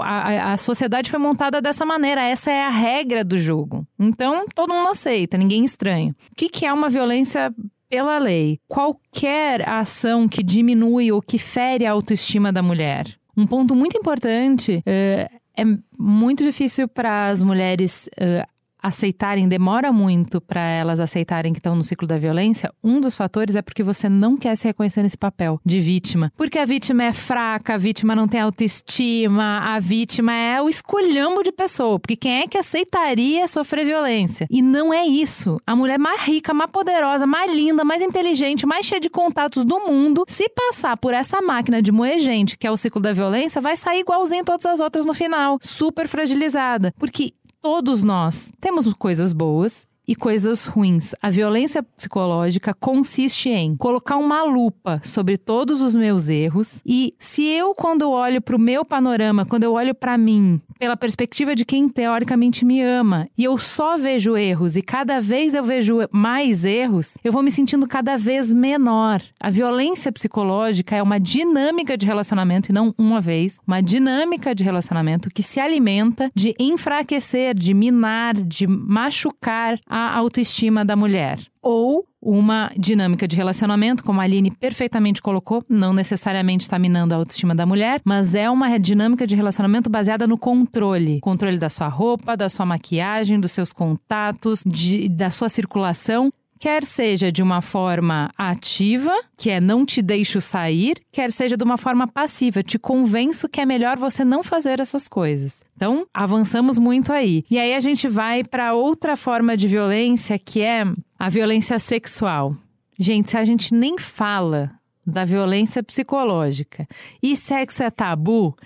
a, 0.00 0.52
a, 0.52 0.56
sociedade 0.56 1.10
foi 1.10 1.18
montada 1.18 1.60
dessa 1.60 1.84
maneira, 1.84 2.22
essa 2.22 2.50
é 2.50 2.62
a 2.62 2.70
regra 2.70 3.24
do 3.24 3.38
jogo. 3.38 3.86
Então, 3.98 4.44
todo 4.54 4.74
mundo 4.74 4.90
aceita, 4.90 5.38
ninguém 5.38 5.64
estranha. 5.64 6.14
O 6.30 6.36
que, 6.36 6.48
que 6.48 6.66
é 6.66 6.72
uma 6.72 6.88
violência 6.88 7.54
pela 7.88 8.18
lei? 8.18 8.58
Qualquer 8.68 9.68
ação 9.68 10.28
que 10.28 10.42
diminui 10.42 11.10
ou 11.10 11.22
que 11.22 11.38
fere 11.38 11.86
a 11.86 11.92
autoestima 11.92 12.52
da 12.52 12.62
mulher. 12.62 13.06
Um 13.36 13.46
ponto 13.46 13.74
muito 13.74 13.96
importante 13.96 14.82
é, 14.84 15.30
é 15.56 15.64
muito 15.98 16.44
difícil 16.44 16.86
para 16.86 17.28
as 17.28 17.42
mulheres 17.42 18.08
uh, 18.18 18.46
aceitarem, 18.82 19.48
demora 19.48 19.92
muito 19.92 20.40
para 20.40 20.60
elas 20.60 21.00
aceitarem 21.00 21.52
que 21.52 21.58
estão 21.58 21.76
no 21.76 21.84
ciclo 21.84 22.06
da 22.06 22.18
violência, 22.18 22.72
um 22.82 23.00
dos 23.00 23.14
fatores 23.14 23.56
é 23.56 23.62
porque 23.62 23.82
você 23.82 24.08
não 24.08 24.36
quer 24.36 24.56
se 24.56 24.66
reconhecer 24.66 25.02
nesse 25.02 25.16
papel 25.16 25.60
de 25.64 25.78
vítima. 25.78 26.32
Porque 26.36 26.58
a 26.58 26.64
vítima 26.64 27.04
é 27.04 27.12
fraca, 27.12 27.74
a 27.74 27.78
vítima 27.78 28.16
não 28.16 28.26
tem 28.26 28.40
autoestima, 28.40 29.60
a 29.60 29.78
vítima 29.78 30.32
é 30.32 30.60
o 30.60 30.68
escolhambo 30.68 31.42
de 31.42 31.52
pessoa. 31.52 31.98
Porque 31.98 32.16
quem 32.16 32.40
é 32.40 32.46
que 32.46 32.58
aceitaria 32.58 33.46
sofrer 33.46 33.84
violência? 33.84 34.46
E 34.50 34.60
não 34.60 34.92
é 34.92 35.06
isso. 35.06 35.60
A 35.66 35.76
mulher 35.76 35.98
mais 35.98 36.22
rica, 36.22 36.52
mais 36.52 36.70
poderosa, 36.70 37.26
mais 37.26 37.52
linda, 37.52 37.84
mais 37.84 38.02
inteligente, 38.02 38.66
mais 38.66 38.86
cheia 38.86 39.00
de 39.00 39.10
contatos 39.10 39.64
do 39.64 39.78
mundo, 39.80 40.24
se 40.26 40.48
passar 40.48 40.96
por 40.96 41.14
essa 41.14 41.40
máquina 41.40 41.80
de 41.80 41.92
moer 41.92 42.18
gente, 42.18 42.56
que 42.56 42.66
é 42.66 42.70
o 42.70 42.76
ciclo 42.76 43.00
da 43.00 43.12
violência, 43.12 43.60
vai 43.60 43.76
sair 43.76 44.00
igualzinho 44.00 44.44
todas 44.44 44.66
as 44.66 44.80
outras 44.80 45.04
no 45.04 45.14
final, 45.14 45.58
super 45.60 46.08
fragilizada. 46.08 46.92
Porque 46.98 47.34
Todos 47.62 48.02
nós 48.02 48.52
temos 48.60 48.92
coisas 48.94 49.32
boas 49.32 49.86
e 50.06 50.16
coisas 50.16 50.66
ruins. 50.66 51.14
A 51.22 51.30
violência 51.30 51.80
psicológica 51.80 52.74
consiste 52.74 53.50
em 53.50 53.76
colocar 53.76 54.16
uma 54.16 54.42
lupa 54.42 55.00
sobre 55.04 55.38
todos 55.38 55.80
os 55.80 55.94
meus 55.94 56.28
erros 56.28 56.82
e 56.84 57.14
se 57.20 57.44
eu 57.44 57.72
quando 57.72 58.10
olho 58.10 58.42
para 58.42 58.56
o 58.56 58.58
meu 58.58 58.84
panorama, 58.84 59.46
quando 59.46 59.62
eu 59.62 59.74
olho 59.74 59.94
para 59.94 60.18
mim, 60.18 60.60
pela 60.82 60.96
perspectiva 60.96 61.54
de 61.54 61.64
quem 61.64 61.88
teoricamente 61.88 62.64
me 62.64 62.82
ama, 62.82 63.28
e 63.38 63.44
eu 63.44 63.56
só 63.56 63.96
vejo 63.96 64.36
erros 64.36 64.74
e 64.74 64.82
cada 64.82 65.20
vez 65.20 65.54
eu 65.54 65.62
vejo 65.62 65.98
mais 66.10 66.64
erros, 66.64 67.16
eu 67.22 67.30
vou 67.30 67.40
me 67.40 67.52
sentindo 67.52 67.86
cada 67.86 68.16
vez 68.16 68.52
menor. 68.52 69.22
A 69.38 69.48
violência 69.48 70.10
psicológica 70.10 70.96
é 70.96 71.00
uma 71.00 71.20
dinâmica 71.20 71.96
de 71.96 72.04
relacionamento 72.04 72.70
e 72.70 72.72
não 72.72 72.92
uma 72.98 73.20
vez, 73.20 73.60
uma 73.64 73.80
dinâmica 73.80 74.56
de 74.56 74.64
relacionamento 74.64 75.30
que 75.30 75.40
se 75.40 75.60
alimenta 75.60 76.32
de 76.34 76.52
enfraquecer, 76.58 77.54
de 77.54 77.72
minar, 77.72 78.34
de 78.34 78.66
machucar 78.66 79.78
a 79.88 80.18
autoestima 80.18 80.84
da 80.84 80.96
mulher 80.96 81.38
ou 81.62 82.04
uma 82.22 82.70
dinâmica 82.78 83.26
de 83.26 83.36
relacionamento, 83.36 84.04
como 84.04 84.20
a 84.20 84.24
Aline 84.24 84.50
perfeitamente 84.52 85.20
colocou, 85.20 85.64
não 85.68 85.92
necessariamente 85.92 86.62
está 86.62 86.78
minando 86.78 87.14
a 87.14 87.18
autoestima 87.18 87.54
da 87.54 87.66
mulher, 87.66 88.00
mas 88.04 88.34
é 88.34 88.48
uma 88.48 88.78
dinâmica 88.78 89.26
de 89.26 89.34
relacionamento 89.34 89.90
baseada 89.90 90.26
no 90.26 90.38
controle. 90.38 91.18
Controle 91.20 91.58
da 91.58 91.68
sua 91.68 91.88
roupa, 91.88 92.36
da 92.36 92.48
sua 92.48 92.64
maquiagem, 92.64 93.40
dos 93.40 93.50
seus 93.50 93.72
contatos, 93.72 94.62
de, 94.64 95.08
da 95.08 95.30
sua 95.30 95.48
circulação 95.48 96.32
quer 96.62 96.84
seja 96.84 97.32
de 97.32 97.42
uma 97.42 97.60
forma 97.60 98.30
ativa, 98.38 99.12
que 99.36 99.50
é 99.50 99.60
não 99.60 99.84
te 99.84 100.00
deixo 100.00 100.40
sair, 100.40 100.94
quer 101.10 101.32
seja 101.32 101.56
de 101.56 101.64
uma 101.64 101.76
forma 101.76 102.06
passiva, 102.06 102.62
te 102.62 102.78
convenço 102.78 103.48
que 103.48 103.60
é 103.60 103.66
melhor 103.66 103.98
você 103.98 104.24
não 104.24 104.44
fazer 104.44 104.78
essas 104.78 105.08
coisas. 105.08 105.64
Então, 105.74 106.06
avançamos 106.14 106.78
muito 106.78 107.12
aí. 107.12 107.44
E 107.50 107.58
aí 107.58 107.74
a 107.74 107.80
gente 107.80 108.06
vai 108.06 108.44
para 108.44 108.74
outra 108.74 109.16
forma 109.16 109.56
de 109.56 109.66
violência, 109.66 110.38
que 110.38 110.60
é 110.60 110.84
a 111.18 111.28
violência 111.28 111.80
sexual. 111.80 112.56
Gente, 112.96 113.30
se 113.30 113.36
a 113.36 113.44
gente 113.44 113.74
nem 113.74 113.98
fala 113.98 114.70
da 115.04 115.24
violência 115.24 115.82
psicológica 115.82 116.86
e 117.20 117.34
sexo 117.34 117.82
é 117.82 117.90
tabu, 117.90 118.56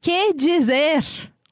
que 0.00 0.32
dizer 0.32 1.04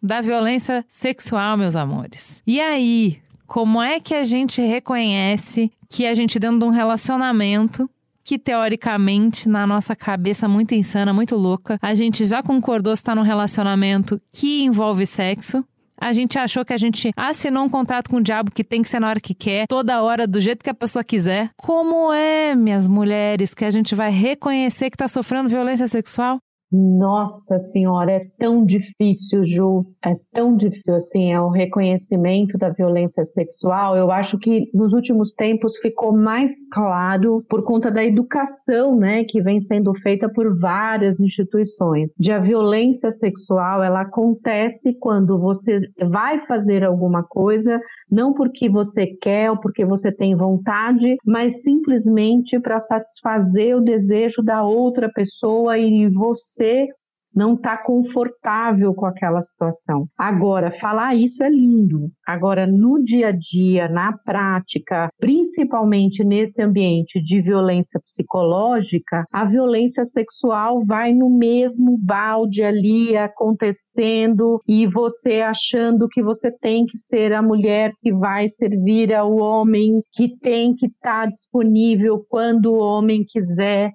da 0.03 0.23
violência 0.23 0.83
sexual, 0.89 1.59
meus 1.59 1.77
amores? 1.77 2.43
E 2.47 2.59
aí, 2.59 3.21
como 3.51 3.83
é 3.83 3.99
que 3.99 4.15
a 4.15 4.23
gente 4.23 4.63
reconhece 4.63 5.73
que 5.89 6.07
a 6.07 6.15
gente 6.15 6.39
dentro 6.39 6.61
de 6.61 6.65
um 6.67 6.69
relacionamento 6.69 7.91
que 8.23 8.39
teoricamente, 8.39 9.49
na 9.49 9.67
nossa 9.67 9.97
cabeça 9.97 10.47
muito 10.47 10.73
insana, 10.73 11.13
muito 11.13 11.35
louca, 11.35 11.77
a 11.83 11.93
gente 11.93 12.25
já 12.25 12.45
concordou 12.45 12.93
estar 12.93 13.17
num 13.17 13.23
relacionamento 13.23 14.23
que 14.33 14.63
envolve 14.63 15.05
sexo. 15.05 15.65
a 16.01 16.13
gente 16.13 16.39
achou 16.39 16.65
que 16.65 16.73
a 16.73 16.77
gente 16.77 17.11
assinou 17.17 17.65
um 17.65 17.69
contrato 17.69 18.09
com 18.09 18.19
o 18.19 18.23
diabo 18.23 18.53
que 18.53 18.63
tem 18.63 18.83
que 18.83 18.89
ser 18.89 19.01
na 19.01 19.09
hora 19.09 19.21
que 19.21 19.35
quer, 19.35 19.67
toda 19.67 20.01
hora, 20.01 20.29
do 20.29 20.41
jeito 20.41 20.63
que 20.63 20.71
a 20.71 20.75
pessoa 20.75 21.03
quiser. 21.03 21.51
Como 21.57 22.13
é, 22.13 22.55
minhas 22.55 22.87
mulheres, 22.87 23.53
que 23.53 23.65
a 23.65 23.71
gente 23.71 23.97
vai 23.97 24.13
reconhecer 24.13 24.91
que 24.91 24.95
está 24.95 25.09
sofrendo 25.09 25.49
violência 25.49 25.89
sexual? 25.89 26.39
Nossa 26.73 27.59
senhora, 27.73 28.13
é 28.13 28.21
tão 28.39 28.65
difícil, 28.65 29.43
Ju, 29.43 29.87
é 30.05 30.15
tão 30.33 30.57
difícil 30.57 30.95
assim, 30.95 31.33
é 31.33 31.41
o 31.41 31.49
reconhecimento 31.49 32.57
da 32.57 32.69
violência 32.69 33.25
sexual. 33.27 33.97
Eu 33.97 34.13
acho 34.13 34.39
que 34.39 34.71
nos 34.73 34.93
últimos 34.93 35.35
tempos 35.35 35.77
ficou 35.79 36.17
mais 36.17 36.53
claro 36.73 37.45
por 37.49 37.65
conta 37.65 37.91
da 37.91 38.05
educação, 38.05 38.95
né, 38.95 39.25
que 39.25 39.43
vem 39.43 39.61
sendo 39.61 39.93
feita 39.95 40.29
por 40.29 40.61
várias 40.61 41.19
instituições. 41.19 42.09
De 42.17 42.31
a 42.31 42.39
violência 42.39 43.11
sexual, 43.11 43.83
ela 43.83 44.03
acontece 44.03 44.95
quando 45.01 45.39
você 45.39 45.81
vai 46.09 46.47
fazer 46.47 46.85
alguma 46.85 47.25
coisa, 47.25 47.81
não 48.11 48.33
porque 48.33 48.69
você 48.69 49.07
quer 49.07 49.51
ou 49.51 49.59
porque 49.59 49.85
você 49.85 50.11
tem 50.11 50.35
vontade, 50.35 51.17
mas 51.25 51.63
simplesmente 51.63 52.59
para 52.59 52.81
satisfazer 52.81 53.77
o 53.77 53.81
desejo 53.81 54.43
da 54.43 54.63
outra 54.63 55.11
pessoa 55.13 55.79
e 55.79 56.09
você 56.09 56.89
não 57.35 57.55
está 57.55 57.77
confortável 57.77 58.95
com 58.95 59.07
aquela 59.07 59.41
situação. 59.43 60.07
Agora, 60.19 60.73
falar 60.81 61.15
isso 61.15 61.43
é 61.43 61.49
lindo. 61.49 62.09
Agora, 62.27 62.67
no 62.67 63.03
dia 63.03 63.29
a 63.29 63.33
dia, 63.33 63.89
na 63.89 64.13
prática, 64.25 65.09
principalmente 65.19 66.25
nesse 66.25 66.63
ambiente 66.63 67.21
de 67.21 67.41
violência 67.41 68.01
psicológica, 68.01 69.25
a 69.33 69.45
violência 69.45 70.05
sexual 70.05 70.85
vai 70.85 71.13
no 71.13 71.31
mesmo 71.31 71.97
balde 71.99 72.63
ali 72.63 73.17
acontecendo 73.17 74.61
e 74.67 74.87
você 74.87 75.41
achando 75.41 76.09
que 76.09 76.23
você 76.23 76.51
tem 76.51 76.85
que 76.87 76.99
ser 76.99 77.33
a 77.33 77.43
mulher 77.43 77.93
que 78.01 78.13
vai 78.13 78.49
servir 78.49 79.15
ao 79.15 79.37
homem, 79.37 80.01
que 80.13 80.37
tem 80.39 80.75
que 80.75 80.87
estar 80.87 81.27
tá 81.27 81.27
disponível 81.27 82.25
quando 82.29 82.73
o 82.73 82.79
homem 82.79 83.25
quiser. 83.27 83.93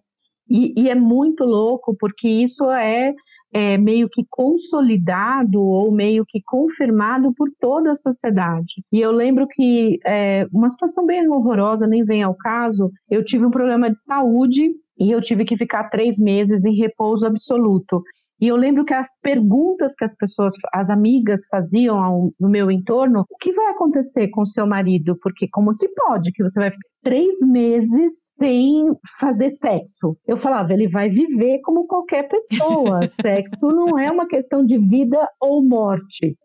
E, 0.49 0.73
e, 0.79 0.89
é 0.89 0.95
muito 0.95 1.43
louco 1.43 1.95
porque 1.99 2.27
isso 2.27 2.69
é, 2.71 3.13
é, 3.53 3.77
meio 3.77 4.07
que 4.09 4.23
consolidado 4.29 5.61
ou 5.61 5.91
meio 5.91 6.25
que 6.27 6.41
confirmado 6.45 7.33
por 7.33 7.49
toda 7.59 7.91
a 7.91 7.95
sociedade. 7.95 8.83
E 8.91 8.99
eu 8.99 9.11
lembro 9.11 9.47
que 9.47 9.99
é, 10.05 10.45
uma 10.51 10.69
situação 10.69 11.05
bem 11.05 11.27
horrorosa, 11.27 11.87
nem 11.87 12.03
vem 12.03 12.21
ao 12.21 12.35
caso, 12.35 12.91
eu 13.09 13.23
tive 13.23 13.45
um 13.45 13.51
problema 13.51 13.89
de 13.89 14.01
saúde 14.01 14.71
e 14.99 15.11
eu 15.11 15.21
tive 15.21 15.45
que 15.45 15.57
ficar 15.57 15.89
três 15.89 16.19
meses 16.19 16.63
em 16.63 16.75
repouso 16.75 17.25
absoluto. 17.25 18.01
E 18.39 18.47
eu 18.47 18.55
lembro 18.55 18.83
que 18.83 18.93
as 18.93 19.07
perguntas 19.21 19.93
que 19.95 20.03
as 20.03 20.15
pessoas, 20.15 20.53
as 20.73 20.89
amigas 20.89 21.41
faziam 21.49 21.97
ao, 21.97 22.31
no 22.39 22.49
meu 22.49 22.69
entorno, 22.69 23.25
o 23.29 23.37
que 23.37 23.53
vai 23.53 23.67
acontecer 23.67 24.27
com 24.29 24.45
seu 24.45 24.67
marido? 24.67 25.17
Porque 25.21 25.47
como 25.49 25.75
que 25.75 25.87
pode 25.89 26.31
que 26.31 26.43
você 26.43 26.59
vai 26.59 26.71
ficar 26.71 26.89
três 27.03 27.39
meses 27.41 28.13
sem 28.37 28.87
fazer 29.19 29.51
sexo? 29.61 30.17
Eu 30.27 30.37
falava, 30.37 30.73
ele 30.73 30.89
vai 30.89 31.09
viver 31.09 31.59
como 31.61 31.87
qualquer 31.87 32.27
pessoa. 32.27 32.99
sexo 33.21 33.67
não 33.67 33.97
é 33.97 34.11
uma 34.11 34.27
questão 34.27 34.65
de 34.65 34.77
vida 34.77 35.25
ou 35.41 35.63
morte. 35.63 36.35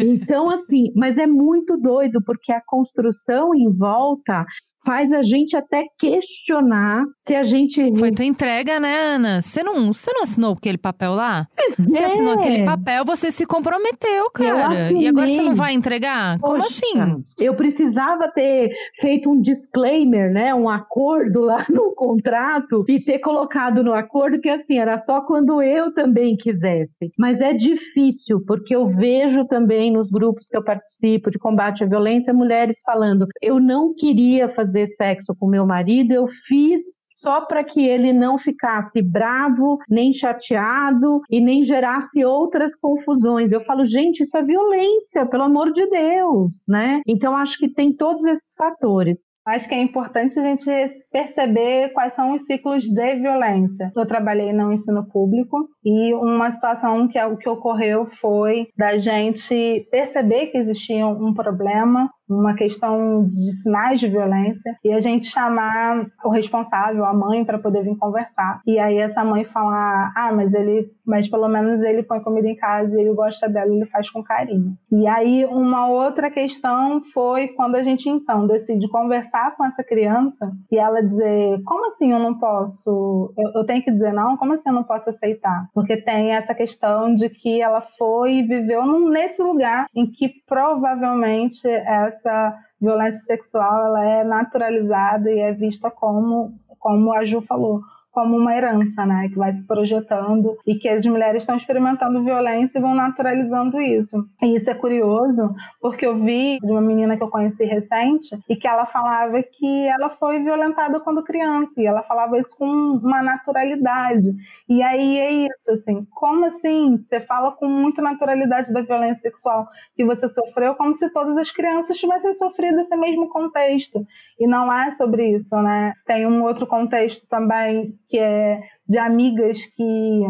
Então, 0.00 0.50
assim, 0.50 0.92
mas 0.94 1.16
é 1.18 1.26
muito 1.26 1.76
doido, 1.76 2.22
porque 2.24 2.52
a 2.52 2.62
construção 2.66 3.54
em 3.54 3.70
volta 3.70 4.46
faz 4.88 5.12
a 5.12 5.20
gente 5.20 5.54
até 5.54 5.84
questionar 5.98 7.04
se 7.18 7.34
a 7.34 7.42
gente. 7.42 7.94
Foi 7.98 8.10
tua 8.10 8.24
entrega, 8.24 8.80
né, 8.80 8.98
Ana? 8.98 9.42
Você 9.42 9.62
não, 9.62 9.92
você 9.92 10.10
não 10.14 10.22
assinou 10.22 10.54
aquele 10.54 10.78
papel 10.78 11.12
lá? 11.12 11.46
Você 11.78 11.98
é. 11.98 12.04
assinou 12.06 12.32
aquele 12.32 12.64
papel, 12.64 13.04
você 13.04 13.30
se 13.30 13.44
comprometeu, 13.44 14.30
cara. 14.30 14.90
E 14.92 15.06
agora 15.06 15.28
você 15.28 15.42
não 15.42 15.54
vai 15.54 15.74
entregar? 15.74 16.38
Poxa, 16.38 16.52
Como 16.52 16.64
assim? 16.64 17.24
Eu 17.38 17.54
precisava 17.54 18.30
ter 18.32 18.70
feito 18.98 19.30
um 19.30 19.38
disclaimer, 19.42 20.32
né? 20.32 20.54
Um 20.54 20.70
acordo 20.70 21.40
lá 21.40 21.66
no 21.68 21.94
contrato 21.94 22.82
e 22.88 22.98
ter 22.98 23.18
colocado 23.18 23.84
no 23.84 23.92
acordo 23.92 24.40
que 24.40 24.48
assim, 24.48 24.78
era 24.78 24.98
só 24.98 25.20
quando 25.20 25.60
eu 25.62 25.92
também 25.92 26.34
quisesse. 26.34 27.12
Mas 27.18 27.40
é 27.40 27.52
difícil, 27.52 28.42
porque 28.46 28.74
eu 28.74 28.88
vejo 28.88 29.44
também 29.48 29.92
nos 29.92 30.10
grupos 30.10 30.48
que 30.48 30.56
eu 30.56 30.64
participo 30.64 31.30
de 31.30 31.38
combate 31.38 31.84
à 31.84 31.86
violência, 31.86 32.32
mulheres 32.32 32.80
falando: 32.86 33.26
eu 33.42 33.60
não 33.60 33.94
queria 33.94 34.48
fazer 34.54 34.77
fazer 34.78 34.86
sexo 34.88 35.34
com 35.38 35.48
meu 35.48 35.66
marido, 35.66 36.12
eu 36.12 36.28
fiz 36.46 36.82
só 37.16 37.40
para 37.40 37.64
que 37.64 37.84
ele 37.84 38.12
não 38.12 38.38
ficasse 38.38 39.02
bravo, 39.02 39.78
nem 39.88 40.12
chateado 40.12 41.20
e 41.28 41.40
nem 41.40 41.64
gerasse 41.64 42.24
outras 42.24 42.76
confusões. 42.76 43.50
Eu 43.50 43.60
falo, 43.64 43.84
gente, 43.84 44.22
isso 44.22 44.36
é 44.38 44.42
violência, 44.42 45.26
pelo 45.26 45.42
amor 45.42 45.72
de 45.72 45.84
Deus, 45.88 46.62
né? 46.68 47.00
Então 47.04 47.36
acho 47.36 47.58
que 47.58 47.68
tem 47.68 47.92
todos 47.92 48.24
esses 48.24 48.54
fatores. 48.56 49.20
Acho 49.48 49.66
que 49.66 49.74
é 49.74 49.80
importante 49.80 50.38
a 50.38 50.42
gente 50.42 50.70
perceber 51.10 51.88
quais 51.94 52.12
são 52.12 52.34
os 52.34 52.44
ciclos 52.44 52.84
de 52.84 53.14
violência. 53.14 53.90
Eu 53.96 54.06
trabalhei 54.06 54.52
no 54.52 54.70
ensino 54.70 55.08
público 55.08 55.66
e 55.82 56.12
uma 56.14 56.50
situação 56.50 57.08
que, 57.08 57.18
é, 57.18 57.36
que 57.36 57.48
ocorreu 57.48 58.06
foi 58.10 58.66
da 58.76 58.98
gente 58.98 59.88
perceber 59.90 60.48
que 60.48 60.58
existia 60.58 61.06
um 61.06 61.32
problema, 61.32 62.10
uma 62.28 62.54
questão 62.54 63.28
de 63.32 63.52
sinais 63.52 63.98
de 63.98 64.08
violência 64.08 64.76
e 64.84 64.92
a 64.92 65.00
gente 65.00 65.26
chamar 65.26 66.06
o 66.24 66.28
responsável, 66.28 67.04
a 67.04 67.14
mãe, 67.14 67.44
para 67.44 67.58
poder 67.58 67.82
vir 67.82 67.96
conversar. 67.96 68.60
E 68.66 68.78
aí 68.78 68.98
essa 68.98 69.24
mãe 69.24 69.44
falar: 69.44 70.12
"Ah, 70.14 70.32
mas 70.32 70.54
ele, 70.54 70.90
mas 71.06 71.28
pelo 71.28 71.48
menos 71.48 71.82
ele 71.82 72.02
põe 72.02 72.20
comida 72.20 72.48
em 72.48 72.56
casa 72.56 72.94
e 72.94 73.00
ele 73.00 73.14
gosta 73.14 73.48
dela, 73.48 73.72
ele 73.72 73.86
faz 73.86 74.10
com 74.10 74.22
carinho". 74.22 74.76
E 74.92 75.06
aí 75.06 75.44
uma 75.46 75.88
outra 75.88 76.30
questão 76.30 77.02
foi 77.02 77.48
quando 77.48 77.76
a 77.76 77.82
gente 77.82 78.08
então 78.08 78.46
decide 78.46 78.88
conversar 78.88 79.56
com 79.56 79.64
essa 79.64 79.82
criança 79.82 80.52
e 80.70 80.78
ela 80.78 81.02
dizer: 81.02 81.62
"Como 81.64 81.86
assim 81.86 82.12
eu 82.12 82.18
não 82.18 82.38
posso? 82.38 83.32
Eu, 83.36 83.60
eu 83.60 83.66
tenho 83.66 83.82
que 83.82 83.90
dizer 83.90 84.12
não? 84.12 84.36
Como 84.36 84.52
assim 84.52 84.68
eu 84.68 84.74
não 84.74 84.84
posso 84.84 85.08
aceitar?" 85.08 85.68
Porque 85.72 85.96
tem 85.96 86.32
essa 86.32 86.54
questão 86.54 87.14
de 87.14 87.28
que 87.28 87.60
ela 87.62 87.80
foi 87.80 88.34
e 88.34 88.42
viveu 88.42 88.84
nesse 89.08 89.42
lugar 89.42 89.86
em 89.94 90.06
que 90.06 90.28
provavelmente 90.46 91.66
essa 91.68 92.17
essa 92.18 92.58
violência 92.80 93.20
sexual 93.20 93.86
ela 93.86 94.04
é 94.04 94.24
naturalizada 94.24 95.30
e 95.30 95.38
é 95.38 95.52
vista 95.52 95.90
como, 95.90 96.58
como 96.78 97.12
a 97.12 97.24
Ju 97.24 97.40
falou, 97.40 97.80
como 98.18 98.36
uma 98.36 98.52
herança, 98.52 99.06
né, 99.06 99.28
que 99.28 99.36
vai 99.36 99.52
se 99.52 99.64
projetando 99.64 100.58
e 100.66 100.74
que 100.74 100.88
as 100.88 101.06
mulheres 101.06 101.44
estão 101.44 101.54
experimentando 101.54 102.24
violência 102.24 102.80
e 102.80 102.82
vão 102.82 102.92
naturalizando 102.92 103.80
isso. 103.80 104.26
E 104.42 104.56
isso 104.56 104.68
é 104.68 104.74
curioso, 104.74 105.54
porque 105.80 106.04
eu 106.04 106.16
vi 106.16 106.58
de 106.58 106.68
uma 106.68 106.80
menina 106.80 107.16
que 107.16 107.22
eu 107.22 107.28
conheci 107.28 107.64
recente 107.64 108.36
e 108.48 108.56
que 108.56 108.66
ela 108.66 108.86
falava 108.86 109.40
que 109.40 109.86
ela 109.86 110.10
foi 110.10 110.40
violentada 110.40 110.98
quando 110.98 111.22
criança 111.22 111.80
e 111.80 111.86
ela 111.86 112.02
falava 112.02 112.36
isso 112.36 112.56
com 112.56 112.66
uma 112.66 113.22
naturalidade. 113.22 114.34
E 114.68 114.82
aí 114.82 115.18
é 115.20 115.30
isso, 115.30 115.70
assim, 115.70 116.04
como 116.12 116.44
assim? 116.46 117.00
Você 117.04 117.20
fala 117.20 117.52
com 117.52 117.68
muita 117.68 118.02
naturalidade 118.02 118.72
da 118.72 118.80
violência 118.80 119.30
sexual 119.30 119.68
que 119.94 120.04
você 120.04 120.26
sofreu, 120.26 120.74
como 120.74 120.92
se 120.92 121.08
todas 121.10 121.36
as 121.36 121.52
crianças 121.52 121.96
tivessem 121.96 122.34
sofrido 122.34 122.80
esse 122.80 122.96
mesmo 122.96 123.28
contexto. 123.28 124.04
E 124.40 124.46
não 124.48 124.72
é 124.72 124.90
sobre 124.90 125.36
isso, 125.36 125.56
né? 125.62 125.94
Tem 126.04 126.26
um 126.26 126.42
outro 126.42 126.66
contexto 126.66 127.28
também 127.28 127.96
que 128.08 128.18
é 128.18 128.60
de 128.88 128.98
amigas 128.98 129.64
que 129.66 130.22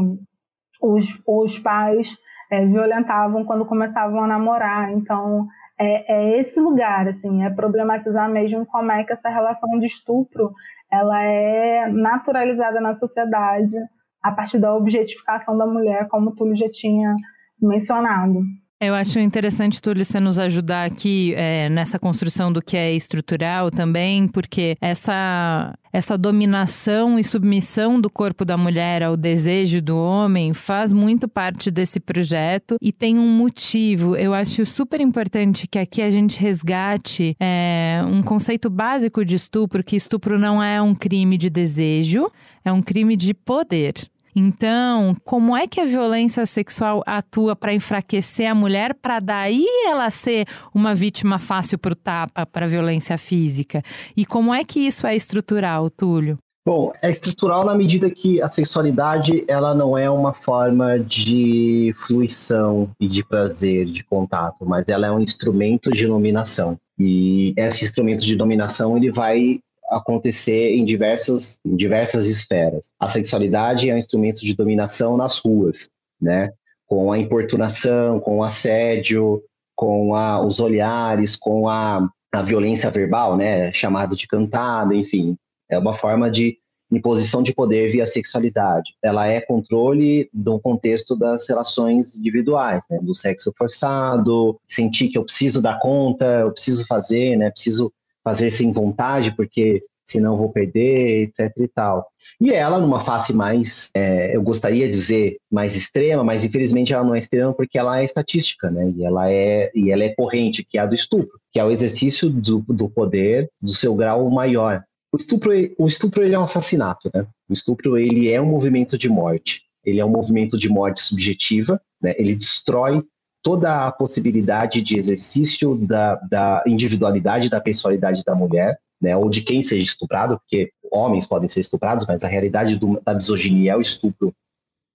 os, 0.83 1.07
os 1.27 1.59
pais 1.59 2.17
é, 2.51 2.65
violentavam 2.65 3.45
quando 3.45 3.67
começavam 3.67 4.23
a 4.25 4.27
namorar. 4.27 4.93
Então, 4.93 5.47
é, 5.79 6.13
é, 6.13 6.39
esse 6.39 6.61
lugar, 6.61 7.07
assim, 7.07 7.45
é 7.45 7.51
problematizar 7.51 8.29
mesmo 8.29 8.67
como 8.67 8.91
é 8.91 9.05
que 9.05 9.13
essa 9.13 9.29
relação 9.29 9.79
de 9.79 9.87
estupro 9.87 10.53
ela 10.91 11.23
é 11.23 11.87
naturalizada 11.89 12.81
na 12.81 12.95
sociedade 12.95 13.77
a 14.23 14.33
partir 14.33 14.59
da 14.59 14.75
objetificação 14.75 15.57
da 15.57 15.67
mulher, 15.67 16.09
como 16.09 16.35
Túlio 16.35 16.57
já 16.57 16.69
tinha 16.69 17.15
mencionado. 17.61 18.41
Eu 18.81 18.95
acho 18.95 19.19
interessante, 19.19 19.83
Túlio, 19.83 20.05
você 20.05 20.21
nos 20.21 20.39
ajudar 20.39 20.85
aqui 20.85 21.35
é, 21.37 21.69
nessa 21.69 21.99
construção 21.99 22.53
do 22.53 22.63
que 22.63 22.77
é 22.77 22.95
estrutural 22.95 23.73
também, 23.73 24.29
porque 24.29 24.77
essa, 24.81 25.77
essa 25.93 26.17
dominação 26.17 27.19
e 27.19 27.25
submissão 27.25 28.01
do 28.01 28.09
corpo 28.09 28.45
da 28.45 28.57
mulher 28.57 29.03
ao 29.03 29.17
desejo 29.17 29.83
do 29.83 29.97
homem 29.99 30.55
faz 30.55 30.93
muito 30.93 31.27
parte 31.27 31.73
desse 31.73 31.99
projeto 31.99 32.77
e 32.81 32.93
tem 32.93 33.19
um 33.19 33.27
motivo. 33.27 34.15
Eu 34.15 34.33
acho 34.33 34.65
super 34.65 35.01
importante 35.01 35.67
que 35.67 35.81
aqui 35.81 36.01
a 36.01 36.09
gente 36.09 36.39
resgate 36.39 37.37
é, 37.41 38.01
um 38.07 38.23
conceito 38.23 38.71
básico 38.71 39.25
de 39.25 39.35
estupro, 39.35 39.83
que 39.83 39.97
estupro 39.97 40.39
não 40.39 40.63
é 40.63 40.81
um 40.81 40.95
crime 40.95 41.37
de 41.37 41.51
desejo, 41.51 42.31
é 42.65 42.73
um 42.73 42.81
crime 42.81 43.17
de 43.17 43.35
poder. 43.35 44.09
Então, 44.35 45.17
como 45.25 45.57
é 45.57 45.67
que 45.67 45.81
a 45.81 45.85
violência 45.85 46.45
sexual 46.47 47.03
atua 47.07 47.57
para 47.57 47.75
enfraquecer 47.75 48.51
a 48.51 48.55
mulher, 48.55 48.95
para 48.95 49.21
daí 49.21 49.67
ela 49.87 50.11
ser 50.11 50.47
uma 50.75 50.95
vítima 50.95 51.39
fácil 51.39 51.79
para 51.79 51.93
o 51.93 51.97
tapa, 51.97 52.47
para 52.47 52.67
a 52.67 52.69
violência 52.69 53.17
física? 53.19 53.83
E 54.17 54.25
como 54.25 54.55
é 54.55 54.65
que 54.65 54.81
isso 54.81 55.07
é 55.07 55.15
estrutural, 55.17 55.91
Túlio? 55.91 56.39
Bom, 56.69 56.93
é 57.03 57.09
estrutural 57.09 57.65
na 57.65 57.75
medida 57.75 58.11
que 58.11 58.43
a 58.43 58.49
sexualidade 58.49 59.43
ela 59.49 59.75
não 59.75 59.97
é 59.97 60.11
uma 60.11 60.35
forma 60.35 60.99
de 60.99 61.95
fruição 61.97 62.91
e 63.01 63.09
de 63.09 63.25
prazer, 63.25 63.87
de 63.87 64.05
contato, 64.05 64.67
mas 64.67 64.87
ela 64.91 65.07
é 65.07 65.11
um 65.11 65.19
instrumento 65.19 65.91
de 65.91 66.07
dominação. 66.07 66.77
E 67.01 67.55
esse 67.57 67.85
instrumento 67.87 68.23
de 68.23 68.37
dominação 68.37 68.99
ele 68.99 69.11
vai 69.11 69.61
acontecer 69.91 70.75
em, 70.75 70.85
diversos, 70.85 71.61
em 71.65 71.77
diversas 71.77 72.27
esferas. 72.27 72.95
A 72.99 73.09
sexualidade 73.09 73.89
é 73.89 73.95
um 73.95 73.99
instrumento 73.99 74.41
de 74.41 74.55
dominação 74.55 75.17
nas 75.17 75.39
ruas, 75.39 75.89
né? 76.21 76.53
Com 76.87 77.13
a 77.13 77.19
importunação, 77.19 78.21
com 78.21 78.39
o 78.39 78.45
assédio, 78.45 79.43
com 79.75 80.15
a, 80.15 80.45
os 80.45 80.61
olhares, 80.61 81.37
com 81.37 81.69
a, 81.69 82.09
a 82.33 82.43
violência 82.43 82.91
verbal, 82.91 83.37
né? 83.37 83.73
Chamado 83.73 84.17
de 84.17 84.27
cantada, 84.27 84.95
enfim. 84.95 85.37
É 85.71 85.79
uma 85.79 85.95
forma 85.95 86.31
de 86.31 86.59
imposição 86.91 87.43
de 87.43 87.53
poder 87.53 87.91
via 87.91 88.07
sexualidade. 88.07 88.95
Ela 89.03 89.29
é 89.29 89.41
controle 89.41 90.29
do 90.33 90.59
contexto 90.59 91.15
das 91.15 91.47
relações 91.47 92.17
individuais, 92.17 92.83
né? 92.91 92.99
do 93.03 93.15
sexo 93.15 93.53
forçado, 93.57 94.59
sentir 94.67 95.09
que 95.09 95.19
eu 95.19 95.25
preciso 95.25 95.61
dar 95.61 95.79
conta, 95.79 96.25
eu 96.25 96.51
preciso 96.51 96.87
fazer, 96.87 97.37
né? 97.37 97.51
Preciso 97.51 97.93
fazer 98.29 98.51
sem 98.51 98.71
vontade 98.73 99.35
porque 99.35 99.81
senão 100.05 100.37
vou 100.37 100.51
perder, 100.51 101.29
etc 101.29 101.51
e 101.59 101.69
tal. 101.69 102.07
E 102.41 102.51
ela, 102.51 102.79
numa 102.79 103.01
face 103.01 103.35
mais, 103.35 103.91
é, 103.95 104.37
eu 104.37 104.43
gostaria 104.43 104.87
de 104.87 104.93
dizer, 104.93 105.37
mais 105.51 105.75
extrema, 105.75 106.23
mas 106.23 106.45
infelizmente 106.45 106.93
ela 106.93 107.05
não 107.05 107.15
é 107.15 107.19
extrema 107.19 107.55
porque 107.55 107.79
ela 107.79 108.01
é 108.01 108.05
estatística, 108.05 108.71
né? 108.71 108.91
E 108.97 109.05
ela 109.05 109.31
é, 109.31 109.71
e 109.75 109.91
ela 109.91 110.05
é 110.05 110.15
corrente, 110.15 110.65
que 110.65 110.79
é 110.79 110.83
a 110.83 110.87
do 110.87 110.95
estupro, 110.95 111.39
que 111.53 111.59
é 111.59 111.65
o 111.65 111.71
exercício 111.71 112.29
do, 112.29 112.61
do 112.69 112.89
poder 112.91 113.51
do 113.61 113.75
seu 113.75 113.95
grau 113.95 114.31
maior. 114.31 114.83
O 115.13 115.17
estupro, 115.17 115.53
o 115.79 115.87
estupro 115.87 116.23
ele 116.23 116.35
é 116.35 116.39
um 116.39 116.45
assassinato, 116.45 117.11
né? 117.15 117.27
O 117.49 117.53
estupro 117.53 117.97
ele 117.97 118.31
é 118.31 118.41
um 118.41 118.47
movimento 118.47 118.99
de 118.99 119.09
morte. 119.09 119.63
Ele 119.85 120.01
é 120.01 120.05
um 120.05 120.11
movimento 120.11 120.59
de 120.59 120.69
morte 120.69 121.01
subjetiva, 121.01 121.81
né? 122.01 122.15
Ele 122.19 122.35
destrói 122.35 123.03
toda 123.49 123.87
a 123.87 123.91
possibilidade 123.91 124.83
de 124.83 124.99
exercício 124.99 125.75
da, 125.75 126.17
da 126.17 126.63
individualidade, 126.67 127.49
da 127.49 127.59
personalidade 127.59 128.23
da 128.23 128.35
mulher, 128.35 128.79
né? 129.01 129.17
Ou 129.17 129.31
de 129.31 129.41
quem 129.41 129.63
seja 129.63 129.83
estuprado, 129.83 130.39
porque 130.39 130.71
homens 130.93 131.25
podem 131.25 131.49
ser 131.49 131.63
estuprados, 131.63 132.07
mas 132.07 132.23
a 132.23 132.29
realidade 132.29 132.77
do, 132.77 133.01
da 133.01 133.15
misoginia 133.15 133.73
é 133.73 133.77
o 133.77 133.81
estupro 133.81 134.35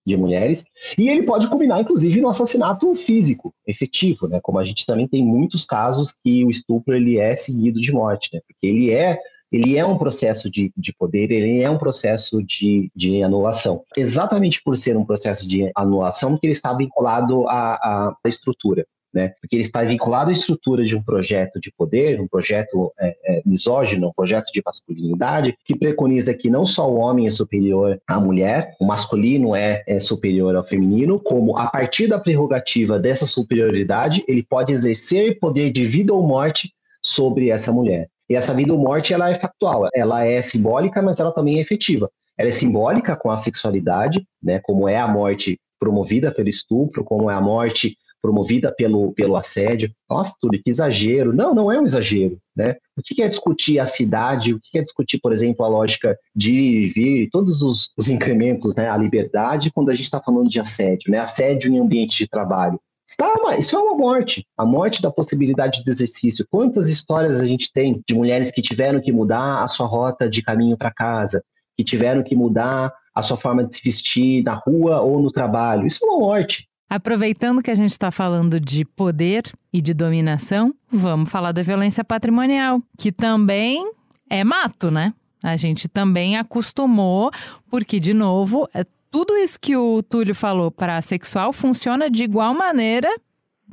de 0.05 0.15
mulheres. 0.15 0.67
E 0.99 1.09
ele 1.09 1.23
pode 1.23 1.47
combinar, 1.47 1.81
inclusive, 1.81 2.21
no 2.21 2.29
assassinato 2.29 2.95
físico, 2.95 3.51
efetivo, 3.65 4.27
né? 4.27 4.39
Como 4.39 4.59
a 4.59 4.65
gente 4.65 4.85
também 4.85 5.07
tem 5.07 5.25
muitos 5.25 5.65
casos 5.65 6.13
que 6.23 6.45
o 6.45 6.51
estupro 6.51 6.93
ele 6.93 7.17
é 7.17 7.35
seguido 7.35 7.81
de 7.81 7.91
morte, 7.91 8.29
né? 8.35 8.41
Porque 8.47 8.67
ele 8.67 8.91
é 8.91 9.17
ele 9.53 9.77
é 9.77 9.85
um 9.85 9.97
processo 9.97 10.49
de, 10.49 10.73
de 10.75 10.91
poder, 10.91 11.31
ele 11.31 11.61
é 11.61 11.69
um 11.69 11.77
processo 11.77 12.41
de, 12.41 12.91
de 12.95 13.21
anulação. 13.21 13.83
Exatamente 13.95 14.59
por 14.63 14.75
ser 14.75 14.97
um 14.97 15.05
processo 15.05 15.47
de 15.47 15.71
anulação, 15.75 16.35
que 16.35 16.47
ele 16.47 16.53
está 16.53 16.73
vinculado 16.73 17.47
à, 17.47 18.15
à 18.25 18.27
estrutura. 18.27 18.83
Né? 19.13 19.31
Porque 19.39 19.55
ele 19.55 19.61
está 19.61 19.83
vinculado 19.83 20.31
à 20.31 20.33
estrutura 20.33 20.83
de 20.83 20.95
um 20.95 21.03
projeto 21.03 21.59
de 21.59 21.71
poder, 21.77 22.19
um 22.19 22.27
projeto 22.27 22.91
é, 22.99 23.15
é, 23.25 23.41
misógino, 23.45 24.07
um 24.07 24.11
projeto 24.11 24.51
de 24.51 24.59
masculinidade, 24.65 25.55
que 25.63 25.75
preconiza 25.75 26.33
que 26.33 26.49
não 26.49 26.65
só 26.65 26.91
o 26.91 26.97
homem 26.97 27.27
é 27.27 27.29
superior 27.29 28.01
à 28.07 28.19
mulher, 28.19 28.75
o 28.81 28.85
masculino 28.85 29.55
é, 29.55 29.83
é 29.87 29.99
superior 29.99 30.55
ao 30.55 30.63
feminino, 30.63 31.19
como 31.19 31.55
a 31.55 31.67
partir 31.67 32.07
da 32.07 32.17
prerrogativa 32.17 32.99
dessa 32.99 33.27
superioridade, 33.27 34.23
ele 34.27 34.41
pode 34.41 34.73
exercer 34.73 35.37
poder 35.37 35.71
de 35.71 35.85
vida 35.85 36.11
ou 36.11 36.25
morte 36.25 36.73
sobre 36.99 37.49
essa 37.49 37.71
mulher. 37.71 38.09
E 38.29 38.35
essa 38.35 38.53
vida 38.53 38.73
ou 38.73 38.79
morte, 38.79 39.13
ela 39.13 39.29
é 39.29 39.35
factual, 39.35 39.87
ela 39.93 40.23
é 40.23 40.41
simbólica, 40.41 41.01
mas 41.01 41.19
ela 41.19 41.31
também 41.31 41.57
é 41.57 41.61
efetiva. 41.61 42.09
Ela 42.37 42.49
é 42.49 42.51
simbólica 42.51 43.15
com 43.15 43.29
a 43.29 43.37
sexualidade, 43.37 44.25
né, 44.41 44.59
como 44.59 44.87
é 44.87 44.97
a 44.97 45.07
morte 45.07 45.59
promovida 45.79 46.31
pelo 46.31 46.49
estupro, 46.49 47.03
como 47.03 47.29
é 47.29 47.33
a 47.33 47.41
morte 47.41 47.97
promovida 48.23 48.73
pelo, 48.73 49.11
pelo 49.11 49.35
assédio. 49.35 49.91
Nossa, 50.09 50.33
tudo 50.39 50.57
que 50.57 50.69
exagero. 50.69 51.33
Não, 51.33 51.53
não 51.53 51.69
é 51.69 51.77
um 51.77 51.83
exagero, 51.83 52.39
né? 52.55 52.77
O 52.95 53.01
que 53.03 53.21
é 53.21 53.27
discutir 53.27 53.79
a 53.79 53.85
cidade? 53.85 54.53
O 54.53 54.59
que 54.63 54.77
é 54.77 54.81
discutir, 54.81 55.19
por 55.19 55.33
exemplo, 55.33 55.65
a 55.65 55.67
lógica 55.67 56.17
de 56.33 56.53
ir 56.53 56.83
e 56.83 56.87
vir, 56.87 57.29
todos 57.29 57.61
os, 57.61 57.91
os 57.97 58.07
incrementos, 58.07 58.73
né, 58.75 58.89
a 58.89 58.95
liberdade, 58.95 59.71
quando 59.71 59.89
a 59.89 59.93
gente 59.93 60.05
está 60.05 60.21
falando 60.21 60.49
de 60.49 60.57
assédio, 60.57 61.11
né? 61.11 61.19
Assédio 61.19 61.69
em 61.69 61.79
ambiente 61.79 62.17
de 62.17 62.29
trabalho. 62.29 62.79
Está, 63.07 63.57
isso 63.57 63.75
é 63.75 63.79
uma 63.79 63.95
morte, 63.95 64.45
a 64.57 64.65
morte 64.65 65.01
da 65.01 65.11
possibilidade 65.11 65.83
de 65.83 65.91
exercício. 65.91 66.47
Quantas 66.49 66.89
histórias 66.89 67.39
a 67.39 67.45
gente 67.45 67.71
tem 67.71 68.01
de 68.07 68.15
mulheres 68.15 68.49
que 68.49 68.61
tiveram 68.61 69.01
que 69.01 69.11
mudar 69.11 69.63
a 69.63 69.67
sua 69.67 69.85
rota 69.85 70.29
de 70.29 70.41
caminho 70.41 70.77
para 70.77 70.91
casa, 70.91 71.43
que 71.75 71.83
tiveram 71.83 72.23
que 72.23 72.35
mudar 72.35 72.93
a 73.13 73.21
sua 73.21 73.37
forma 73.37 73.63
de 73.63 73.75
se 73.75 73.83
vestir 73.83 74.43
na 74.43 74.55
rua 74.55 75.01
ou 75.01 75.21
no 75.21 75.31
trabalho? 75.31 75.85
Isso 75.85 75.99
é 76.03 76.07
uma 76.07 76.19
morte. 76.19 76.67
Aproveitando 76.89 77.61
que 77.61 77.71
a 77.71 77.75
gente 77.75 77.89
está 77.89 78.11
falando 78.11 78.59
de 78.59 78.85
poder 78.85 79.51
e 79.71 79.81
de 79.81 79.93
dominação, 79.93 80.73
vamos 80.91 81.29
falar 81.29 81.51
da 81.51 81.61
violência 81.61 82.03
patrimonial, 82.03 82.81
que 82.97 83.11
também 83.11 83.91
é 84.29 84.43
mato, 84.43 84.91
né? 84.91 85.13
A 85.41 85.55
gente 85.55 85.89
também 85.89 86.37
acostumou, 86.37 87.31
porque, 87.69 87.99
de 87.99 88.13
novo, 88.13 88.69
é 88.73 88.85
tudo 89.13 89.37
isso 89.37 89.59
que 89.59 89.77
o 89.77 90.01
Túlio 90.01 90.33
falou 90.33 90.71
para 90.71 90.99
sexual 90.99 91.53
funciona 91.53 92.09
de 92.09 92.23
igual 92.23 92.51
maneira 92.55 93.07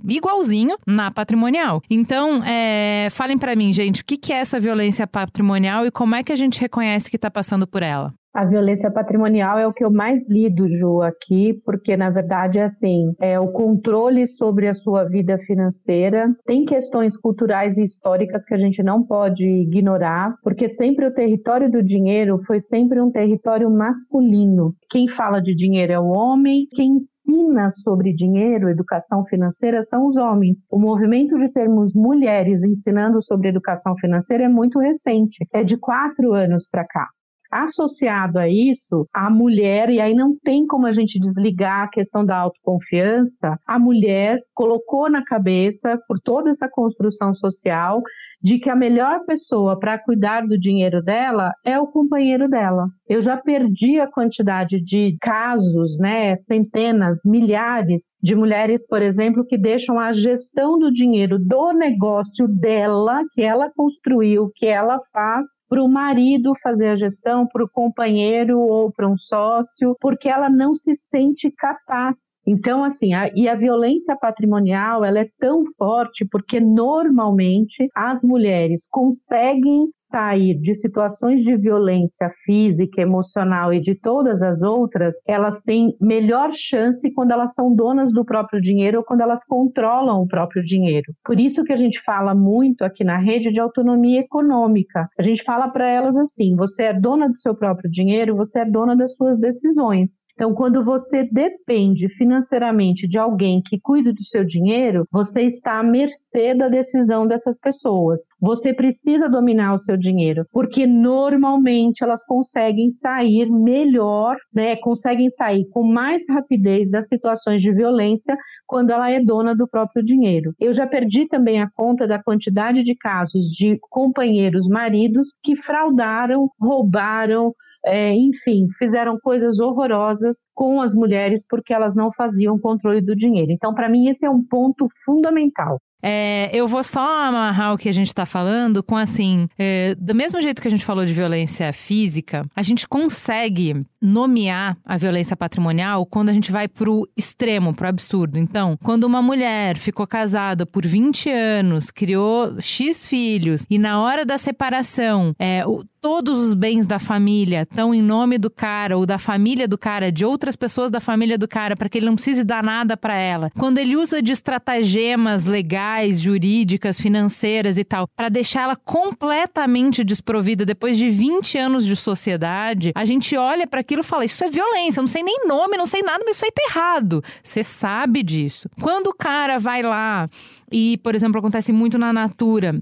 igualzinho 0.07 0.77
na 0.87 1.11
patrimonial. 1.11 1.81
Então, 1.89 2.45
é, 2.45 3.09
falem 3.11 3.39
para 3.39 3.57
mim, 3.57 3.73
gente, 3.73 4.03
o 4.03 4.05
que, 4.05 4.19
que 4.19 4.35
é 4.35 4.37
essa 4.37 4.61
violência 4.61 5.07
patrimonial 5.07 5.87
e 5.87 5.91
como 5.91 6.15
é 6.15 6.23
que 6.23 6.31
a 6.31 6.37
gente 6.37 6.61
reconhece 6.61 7.09
que 7.09 7.17
está 7.17 7.31
passando 7.31 7.67
por 7.67 7.83
ela? 7.83 8.13
A 8.33 8.45
violência 8.45 8.89
patrimonial 8.93 9.59
é 9.59 9.67
o 9.67 9.73
que 9.73 9.85
eu 9.85 9.91
mais 9.91 10.29
lido, 10.29 10.69
Ju, 10.69 11.03
aqui, 11.03 11.61
porque 11.65 11.97
na 11.97 12.11
verdade 12.11 12.59
é 12.59 12.65
assim, 12.67 13.13
é 13.21 13.41
o 13.41 13.49
controle 13.49 14.25
sobre 14.25 14.69
a 14.69 14.75
sua 14.75 15.03
vida 15.03 15.37
financeira. 15.39 16.33
Tem 16.47 16.65
questões 16.65 17.17
culturais 17.17 17.77
e 17.77 17.83
históricas 17.83 18.45
que 18.45 18.55
a 18.55 18.59
gente 18.59 18.85
não 18.85 19.03
pode 19.03 19.45
ignorar, 19.45 20.37
porque 20.45 20.69
sempre 20.69 21.07
o 21.07 21.13
território 21.13 21.69
do 21.69 21.83
dinheiro 21.83 22.41
foi 22.47 22.61
sempre 22.61 23.01
um 23.01 23.11
território 23.11 23.69
masculino. 23.69 24.77
Quem 24.89 25.09
fala 25.09 25.41
de 25.41 25.53
dinheiro 25.53 25.93
é 25.93 25.99
o 25.99 26.07
homem, 26.07 26.69
quem 26.71 26.99
ensina 26.99 27.69
sobre 27.83 28.15
dinheiro, 28.15 28.69
educação 28.69 29.25
financeira, 29.25 29.83
são 29.83 30.07
os 30.07 30.17
homens. 30.17 30.65
O 30.71 30.79
movimento 30.79 31.37
de 31.37 31.49
termos 31.49 31.93
mulheres 31.95 32.63
ensinando 32.63 33.21
sobre 33.25 33.49
educação 33.49 33.97
financeira 33.97 34.45
é 34.45 34.49
muito 34.49 34.79
recente, 34.79 35.45
é 35.53 35.65
de 35.65 35.77
quatro 35.77 36.33
anos 36.33 36.69
para 36.71 36.87
cá. 36.87 37.09
Associado 37.51 38.39
a 38.39 38.49
isso, 38.49 39.09
a 39.13 39.29
mulher, 39.29 39.91
e 39.91 40.01
aí 40.01 40.15
não 40.15 40.37
tem 40.39 40.67
como 40.67 40.87
a 40.87 40.93
gente 40.93 41.19
desligar 41.19 41.83
a 41.83 41.89
questão 41.89 42.25
da 42.25 42.37
autoconfiança, 42.37 43.59
a 43.67 43.79
mulher 43.79 44.39
colocou 44.55 45.11
na 45.11 45.25
cabeça, 45.25 45.99
por 46.07 46.21
toda 46.21 46.51
essa 46.51 46.69
construção 46.69 47.35
social, 47.35 48.03
de 48.43 48.59
que 48.59 48.71
a 48.71 48.77
melhor 48.77 49.25
pessoa 49.27 49.79
para 49.79 49.99
cuidar 49.99 50.47
do 50.47 50.59
dinheiro 50.59 51.03
dela 51.03 51.53
é 51.65 51.79
o 51.79 51.87
companheiro 51.87 52.49
dela. 52.49 52.87
Eu 53.09 53.23
já 53.23 53.37
perdi 53.37 54.01
a 54.01 54.11
quantidade 54.11 54.81
de 54.83 55.17
casos, 55.21 55.99
né, 55.99 56.37
centenas, 56.37 57.21
milhares 57.25 58.01
de 58.23 58.35
mulheres, 58.35 58.87
por 58.87 59.01
exemplo, 59.01 59.45
que 59.47 59.57
deixam 59.57 59.99
a 59.99 60.13
gestão 60.13 60.79
do 60.79 60.93
dinheiro 60.93 61.39
do 61.39 61.73
negócio 61.73 62.47
dela, 62.47 63.23
que 63.33 63.43
ela 63.43 63.71
construiu, 63.75 64.51
que 64.55 64.67
ela 64.67 65.01
faz, 65.13 65.47
para 65.69 65.83
o 65.83 65.89
marido 65.89 66.53
fazer 66.63 66.89
a 66.89 66.97
gestão, 66.97 67.47
para 67.47 67.65
o 67.65 67.71
companheiro 67.71 68.61
ou 68.61 68.93
para 68.93 69.09
um 69.09 69.17
sócio, 69.17 69.97
porque 70.01 70.29
ela 70.29 70.51
não 70.51 70.75
se 70.75 70.95
sente 70.97 71.51
capaz. 71.51 72.19
Então, 72.47 72.83
assim, 72.83 73.13
a, 73.13 73.31
e 73.35 73.49
a 73.49 73.55
violência 73.55 74.17
patrimonial, 74.17 75.05
ela 75.05 75.21
é 75.21 75.31
tão 75.39 75.65
forte 75.77 76.25
porque 76.25 76.59
normalmente 76.59 77.89
as 77.95 78.23
mulheres 78.23 78.89
conseguem 78.91 79.91
sair 80.11 80.55
de 80.61 80.75
situações 80.77 81.43
de 81.43 81.57
violência 81.57 82.31
física, 82.45 83.01
emocional 83.01 83.73
e 83.73 83.81
de 83.81 83.95
todas 83.95 84.43
as 84.43 84.61
outras, 84.61 85.17
elas 85.27 85.61
têm 85.63 85.97
melhor 86.01 86.51
chance 86.53 87.11
quando 87.13 87.31
elas 87.31 87.55
são 87.55 87.75
donas 87.75 88.13
do 88.13 88.25
próprio 88.25 88.61
dinheiro 88.61 88.99
ou 88.99 89.05
quando 89.05 89.21
elas 89.21 89.45
controlam 89.45 90.21
o 90.23 90.29
próprio 90.29 90.63
dinheiro. 90.63 91.13
Por 91.25 91.39
isso 91.39 91.65
que 91.65 91.73
a 91.73 91.77
gente 91.77 92.03
fala 92.03 92.35
muito 92.35 92.83
aqui 92.83 93.05
na 93.05 93.19
rede 93.19 93.53
de 93.53 93.61
autonomia 93.61 94.21
econômica. 94.21 95.09
A 95.19 95.23
gente 95.23 95.43
fala 95.45 95.69
para 95.69 95.89
elas 95.89 96.17
assim: 96.17 96.55
você 96.57 96.85
é 96.85 96.93
dona 96.93 97.29
do 97.29 97.39
seu 97.39 97.55
próprio 97.55 97.91
dinheiro, 97.91 98.37
você 98.37 98.61
é 98.61 98.65
dona 98.65 98.97
das 98.97 99.15
suas 99.15 99.39
decisões. 99.39 100.19
Então, 100.41 100.55
quando 100.55 100.83
você 100.83 101.29
depende 101.31 102.09
financeiramente 102.17 103.07
de 103.07 103.19
alguém 103.19 103.61
que 103.63 103.79
cuide 103.79 104.11
do 104.11 104.25
seu 104.25 104.43
dinheiro, 104.43 105.07
você 105.13 105.43
está 105.43 105.79
à 105.79 105.83
mercê 105.83 106.55
da 106.55 106.67
decisão 106.67 107.27
dessas 107.27 107.59
pessoas. 107.59 108.23
Você 108.41 108.73
precisa 108.73 109.29
dominar 109.29 109.75
o 109.75 109.79
seu 109.79 109.99
dinheiro, 110.01 110.45
porque 110.51 110.87
normalmente 110.87 112.03
elas 112.03 112.25
conseguem 112.25 112.91
sair 112.91 113.49
melhor, 113.51 114.37
né? 114.53 114.77
Conseguem 114.77 115.31
sair 115.31 115.65
com 115.71 115.85
mais 115.85 116.23
rapidez 116.29 116.91
das 116.91 117.07
situações 117.07 117.63
de 117.63 117.73
violência 117.73 118.37
quando 118.67 118.91
ela 118.91 119.11
é 119.11 119.21
dona 119.21 119.55
do 119.55 119.69
próprio 119.69 120.05
dinheiro. 120.05 120.53
Eu 120.59 120.73
já 120.73 120.87
perdi 120.87 121.29
também 121.29 121.61
a 121.61 121.71
conta 121.71 122.07
da 122.07 122.23
quantidade 122.23 122.83
de 122.83 122.97
casos 122.97 123.45
de 123.51 123.79
companheiros 123.91 124.67
maridos 124.67 125.29
que 125.43 125.55
fraudaram, 125.57 126.49
roubaram, 126.61 127.53
é, 127.85 128.13
enfim, 128.13 128.69
fizeram 128.79 129.19
coisas 129.19 129.59
horrorosas 129.59 130.37
com 130.55 130.81
as 130.81 130.95
mulheres 130.95 131.45
porque 131.49 131.73
elas 131.73 131.95
não 131.95 132.13
faziam 132.13 132.59
controle 132.59 133.01
do 133.01 133.17
dinheiro. 133.17 133.53
Então, 133.53 133.75
para 133.75 133.89
mim, 133.89 134.09
esse 134.09 134.27
é 134.27 134.31
um 134.31 134.45
ponto 134.45 134.89
fundamental. 135.05 135.79
É, 136.03 136.51
eu 136.53 136.67
vou 136.67 136.83
só 136.83 137.25
amarrar 137.25 137.75
o 137.75 137.79
que 137.79 137.89
a 137.89 137.93
gente 137.93 138.07
está 138.07 138.25
falando 138.25 138.83
com 138.83 138.97
assim, 138.97 139.49
é, 139.59 139.95
do 139.99 140.15
mesmo 140.15 140.41
jeito 140.41 140.61
que 140.61 140.69
a 140.69 140.71
gente 140.71 140.85
falou 140.85 141.05
de 141.05 141.13
violência 141.13 141.73
física, 141.73 142.47
a 142.55 142.63
gente 142.63 142.89
consegue 142.89 143.85
nomear 144.01 144.77
a 144.85 144.97
violência 144.97 145.37
patrimonial 145.37 146.07
quando 146.07 146.31
a 146.31 146.33
gente 146.33 146.51
vai 146.51 146.67
pro 146.67 147.09
extremo, 147.17 147.75
pro 147.75 147.89
absurdo. 147.89 148.39
Então, 148.39 148.79
quando 148.83 149.05
uma 149.05 149.21
mulher 149.21 149.77
ficou 149.77 150.07
casada 150.07 150.65
por 150.65 150.87
20 150.87 151.31
anos, 151.31 151.91
criou 151.91 152.61
X 152.61 153.07
filhos 153.07 153.67
e 153.69 153.79
na 153.79 154.01
hora 154.01 154.25
da 154.25 154.39
separação, 154.39 155.35
é, 155.39 155.67
o, 155.67 155.83
todos 156.01 156.39
os 156.39 156.55
bens 156.55 156.87
da 156.87 156.99
família 156.99 157.63
estão 157.63 157.95
em 157.95 158.01
nome 158.01 158.39
do 158.39 158.51
cara 158.51 158.97
ou 158.97 159.05
da 159.05 159.19
família 159.19 159.69
do 159.69 159.77
cara, 159.77 160.11
de 160.11 160.25
outras 160.25 160.57
pessoas 160.57 160.91
da 160.91 161.01
família 161.01 161.37
do 161.37 161.47
cara, 161.47 161.77
para 161.77 161.89
que 161.89 161.99
ele 161.99 162.07
não 162.07 162.15
precise 162.15 162.43
dar 162.43 162.63
nada 162.63 162.97
para 162.97 163.15
ela. 163.17 163.51
Quando 163.59 163.79
ele 163.79 163.97
usa 163.97 164.23
de 164.23 164.33
estratagemas 164.33 165.45
legais, 165.45 166.21
jurídicas, 166.21 167.01
financeiras 167.01 167.77
e 167.77 167.85
tal, 167.85 168.09
para 168.09 168.29
deixar 168.29 168.63
ela 168.63 168.77
completamente 168.77 170.03
desprovida 170.03 170.65
depois 170.65 170.97
de 170.97 171.11
20 171.11 171.59
anos 171.59 171.85
de 171.85 171.95
sociedade, 171.95 172.93
a 172.95 173.05
gente 173.05 173.37
olha 173.37 173.67
para 173.67 173.81
aquilo 173.81 174.01
e 174.01 174.05
fala: 174.05 174.25
Isso 174.25 174.43
é 174.43 174.49
violência, 174.49 175.01
eu 175.01 175.03
não 175.03 175.09
sei 175.09 175.23
nem 175.23 175.47
nome, 175.47 175.77
não 175.77 175.87
sei 175.87 176.03
nada, 176.03 176.25
mas 176.25 176.37
isso 176.37 176.45
aí 176.45 176.53
tá 176.53 176.63
errado. 176.71 177.23
Você 177.43 177.63
sabe 177.63 178.23
disso. 178.23 178.69
Quando 178.81 179.09
o 179.09 179.15
cara 179.15 179.59
vai 179.59 179.83
lá 179.83 180.29
e, 180.73 180.99
por 180.99 181.15
exemplo, 181.15 181.39
acontece 181.39 181.73
muito 181.73 181.99
na 181.99 182.13
Natura, 182.13 182.81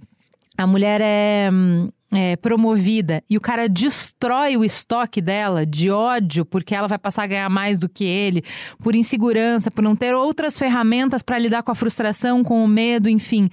a 0.56 0.66
mulher 0.66 1.00
é 1.00 1.50
hum, 1.52 1.88
é, 2.10 2.36
promovida 2.36 3.22
e 3.28 3.36
o 3.36 3.40
cara 3.40 3.68
destrói 3.68 4.56
o 4.56 4.64
estoque 4.64 5.20
dela 5.20 5.66
de 5.66 5.90
ódio 5.90 6.44
porque 6.44 6.74
ela 6.74 6.88
vai 6.88 6.98
passar 6.98 7.24
a 7.24 7.26
ganhar 7.26 7.48
mais 7.50 7.78
do 7.78 7.88
que 7.88 8.04
ele, 8.04 8.42
por 8.82 8.94
insegurança, 8.94 9.70
por 9.70 9.82
não 9.82 9.94
ter 9.94 10.14
outras 10.14 10.58
ferramentas 10.58 11.22
para 11.22 11.38
lidar 11.38 11.62
com 11.62 11.70
a 11.70 11.74
frustração, 11.74 12.42
com 12.42 12.64
o 12.64 12.68
medo, 12.68 13.08
enfim. 13.08 13.48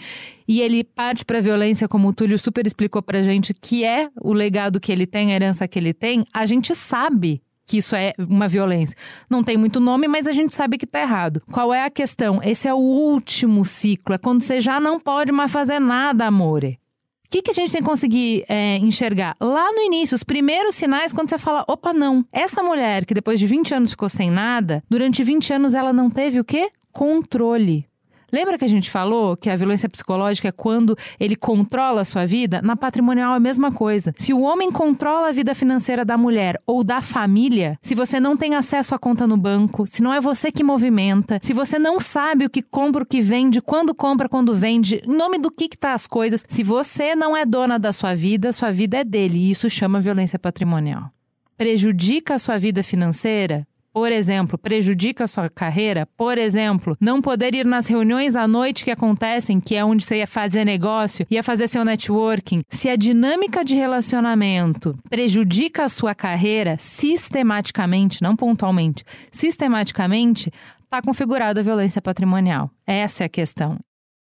E 0.48 0.62
ele 0.62 0.84
parte 0.84 1.26
para 1.26 1.40
a 1.40 1.42
violência, 1.42 1.88
como 1.88 2.08
o 2.08 2.14
Túlio 2.14 2.38
super 2.40 2.66
explicou 2.66 3.02
para 3.02 3.24
gente, 3.24 3.54
que 3.54 3.84
é 3.84 4.10
o 4.22 4.32
legado 4.32 4.80
que 4.80 4.92
ele 4.92 5.06
tem, 5.06 5.32
a 5.32 5.36
herança 5.36 5.68
que 5.68 5.78
ele 5.78 5.94
tem. 5.94 6.24
A 6.34 6.46
gente 6.46 6.74
sabe 6.76 7.42
que 7.66 7.78
isso 7.78 7.96
é 7.96 8.14
uma 8.18 8.48
violência. 8.48 8.96
Não 9.30 9.44
tem 9.44 9.58
muito 9.58 9.80
nome, 9.80 10.08
mas 10.08 10.28
a 10.28 10.32
gente 10.32 10.54
sabe 10.54 10.78
que 10.78 10.86
está 10.86 11.02
errado. 11.02 11.42
Qual 11.52 11.74
é 11.74 11.84
a 11.84 11.90
questão? 11.90 12.40
Esse 12.44 12.68
é 12.68 12.74
o 12.74 12.78
último 12.78 13.66
ciclo, 13.66 14.14
é 14.14 14.18
quando 14.18 14.42
você 14.42 14.62
já 14.62 14.80
não 14.80 15.00
pode 15.00 15.32
mais 15.32 15.52
fazer 15.52 15.80
nada, 15.80 16.28
amore. 16.28 16.80
O 17.26 17.30
que, 17.30 17.42
que 17.42 17.52
a 17.52 17.54
gente 17.54 17.72
tem 17.72 17.82
que 17.82 17.88
conseguir 17.88 18.46
é, 18.48 18.78
enxergar? 18.78 19.36
Lá 19.42 19.72
no 19.74 19.82
início, 19.82 20.16
os 20.16 20.24
primeiros 20.24 20.76
sinais, 20.76 21.12
quando 21.12 21.30
você 21.30 21.38
fala, 21.38 21.66
opa, 21.68 21.92
não. 21.92 22.24
Essa 22.32 22.62
mulher 22.62 23.06
que 23.06 23.14
depois 23.14 23.40
de 23.40 23.48
20 23.48 23.74
anos 23.74 23.92
ficou 23.92 24.08
sem 24.08 24.30
nada, 24.30 24.84
durante 24.90 25.24
20 25.24 25.54
anos 25.54 25.74
ela 25.74 25.92
não 25.92 26.10
teve 26.10 26.40
o 26.40 26.46
quê? 26.46 26.70
Controle. 26.92 27.88
Lembra 28.32 28.58
que 28.58 28.66
a 28.66 28.70
gente 28.70 28.90
falou 28.90 29.38
que 29.38 29.50
a 29.50 29.56
violência 29.56 29.90
psicológica 29.90 30.48
é 30.48 30.52
quando 30.52 30.98
ele 31.20 31.36
controla 31.36 32.02
a 32.02 32.06
sua 32.06 32.26
vida? 32.26 32.62
Na 32.62 32.76
patrimonial 32.76 33.34
é 33.34 33.38
a 33.38 33.40
mesma 33.40 33.72
coisa. 33.72 34.14
Se 34.18 34.34
o 34.34 34.42
homem 34.42 34.72
controla 34.72 35.30
a 35.30 35.32
vida 35.32 35.54
financeira 35.54 36.04
da 36.04 36.18
mulher 36.18 36.60
ou 36.66 36.84
da 36.84 37.02
família, 37.02 37.78
se 37.82 37.96
você 37.96 38.20
não 38.20 38.36
tem 38.36 38.56
acesso 38.56 38.96
à 38.96 39.00
conta 39.00 39.28
no 39.28 39.38
banco, 39.38 39.86
se 39.88 40.02
não 40.02 40.14
é 40.14 40.20
você 40.20 40.52
que 40.52 40.64
movimenta, 40.64 41.40
se 41.42 41.54
você 41.54 41.80
não 41.80 42.00
sabe 42.00 42.46
o 42.46 42.50
que 42.50 42.62
compra, 42.62 43.04
o 43.04 43.06
que 43.06 43.22
vende, 43.22 43.62
quando 43.62 43.94
compra, 43.94 44.28
quando 44.28 44.54
vende, 44.54 45.02
em 45.06 45.16
nome 45.16 45.38
do 45.38 45.52
que, 45.52 45.70
que 45.70 45.78
tá 45.78 45.94
as 45.94 46.08
coisas, 46.08 46.44
se 46.48 46.64
você 46.64 47.16
não 47.16 47.36
é 47.36 47.46
dona 47.46 47.78
da 47.78 47.94
sua 47.94 48.14
vida, 48.14 48.52
sua 48.52 48.72
vida 48.72 48.98
é 48.98 49.04
dele. 49.04 49.40
E 49.40 49.52
isso 49.52 49.70
chama 49.70 50.00
violência 50.00 50.40
patrimonial. 50.40 51.10
Prejudica 51.58 52.36
a 52.36 52.40
sua 52.40 52.58
vida 52.58 52.84
financeira? 52.84 53.66
Por 53.96 54.12
exemplo, 54.12 54.58
prejudica 54.58 55.24
a 55.24 55.28
sua 55.28 55.50
carreira, 55.50 56.06
por 56.18 56.38
exemplo, 56.38 56.98
não 57.00 57.22
poder 57.22 57.56
ir 57.56 57.66
nas 57.66 57.88
reuniões 57.88 58.36
à 58.36 58.46
noite 58.46 58.84
que 58.84 58.92
acontecem, 58.92 59.62
que 59.62 59.74
é 59.74 59.86
onde 59.86 60.04
você 60.04 60.18
ia 60.18 60.28
fazer 60.28 60.66
negócio, 60.66 61.26
ia 61.32 61.42
fazer 61.42 61.70
seu 61.70 61.86
networking, 61.86 62.62
se 62.70 62.90
a 62.90 62.98
dinâmica 62.98 63.64
de 63.64 63.74
relacionamento 63.74 65.00
prejudica 65.10 65.86
a 65.86 65.90
sua 65.90 66.14
carreira 66.14 66.76
sistematicamente, 66.78 68.22
não 68.22 68.36
pontualmente, 68.36 69.06
sistematicamente, 69.32 70.52
está 70.84 71.02
configurada 71.02 71.62
a 71.62 71.64
violência 71.64 72.02
patrimonial. 72.02 72.70
Essa 72.86 73.24
é 73.24 73.28
a 73.28 73.30
questão. 73.30 73.80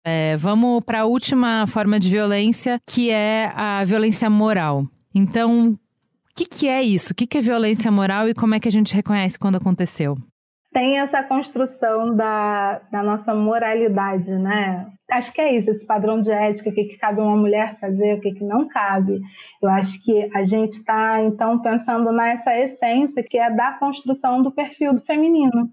É, 0.05 0.37
vamos 0.37 0.81
para 0.85 1.01
a 1.01 1.05
última 1.05 1.67
forma 1.67 1.99
de 1.99 2.09
violência, 2.09 2.79
que 2.87 3.09
é 3.09 3.51
a 3.53 3.83
violência 3.83 4.29
moral. 4.29 4.87
Então, 5.13 5.77
que, 6.39 6.45
que 6.45 6.67
é 6.67 6.81
isso? 6.81 7.11
O 7.11 7.15
que, 7.15 7.27
que 7.27 7.37
é 7.37 7.41
violência 7.41 7.91
moral 7.91 8.29
e 8.29 8.33
como 8.33 8.55
é 8.55 8.59
que 8.59 8.67
a 8.67 8.71
gente 8.71 8.95
reconhece 8.95 9.37
quando 9.37 9.57
aconteceu? 9.57 10.15
Tem 10.71 10.99
essa 10.99 11.23
construção 11.23 12.15
da, 12.15 12.79
da 12.91 13.03
nossa 13.03 13.33
moralidade, 13.33 14.37
né? 14.37 14.87
Acho 15.11 15.33
que 15.33 15.41
é 15.41 15.55
isso, 15.55 15.71
esse 15.71 15.85
padrão 15.85 16.19
de 16.19 16.31
ética, 16.31 16.69
o 16.69 16.73
que, 16.73 16.83
que 16.85 16.97
cabe 16.97 17.19
uma 17.19 17.35
mulher 17.35 17.77
fazer, 17.79 18.13
o 18.13 18.21
que, 18.21 18.33
que 18.33 18.43
não 18.43 18.67
cabe. 18.67 19.19
Eu 19.61 19.69
acho 19.69 20.01
que 20.03 20.29
a 20.33 20.43
gente 20.43 20.73
está, 20.73 21.21
então, 21.23 21.59
pensando 21.59 22.11
nessa 22.11 22.57
essência 22.57 23.23
que 23.23 23.37
é 23.37 23.49
da 23.49 23.73
construção 23.73 24.41
do 24.43 24.51
perfil 24.51 24.93
do 24.93 25.01
feminino. 25.01 25.69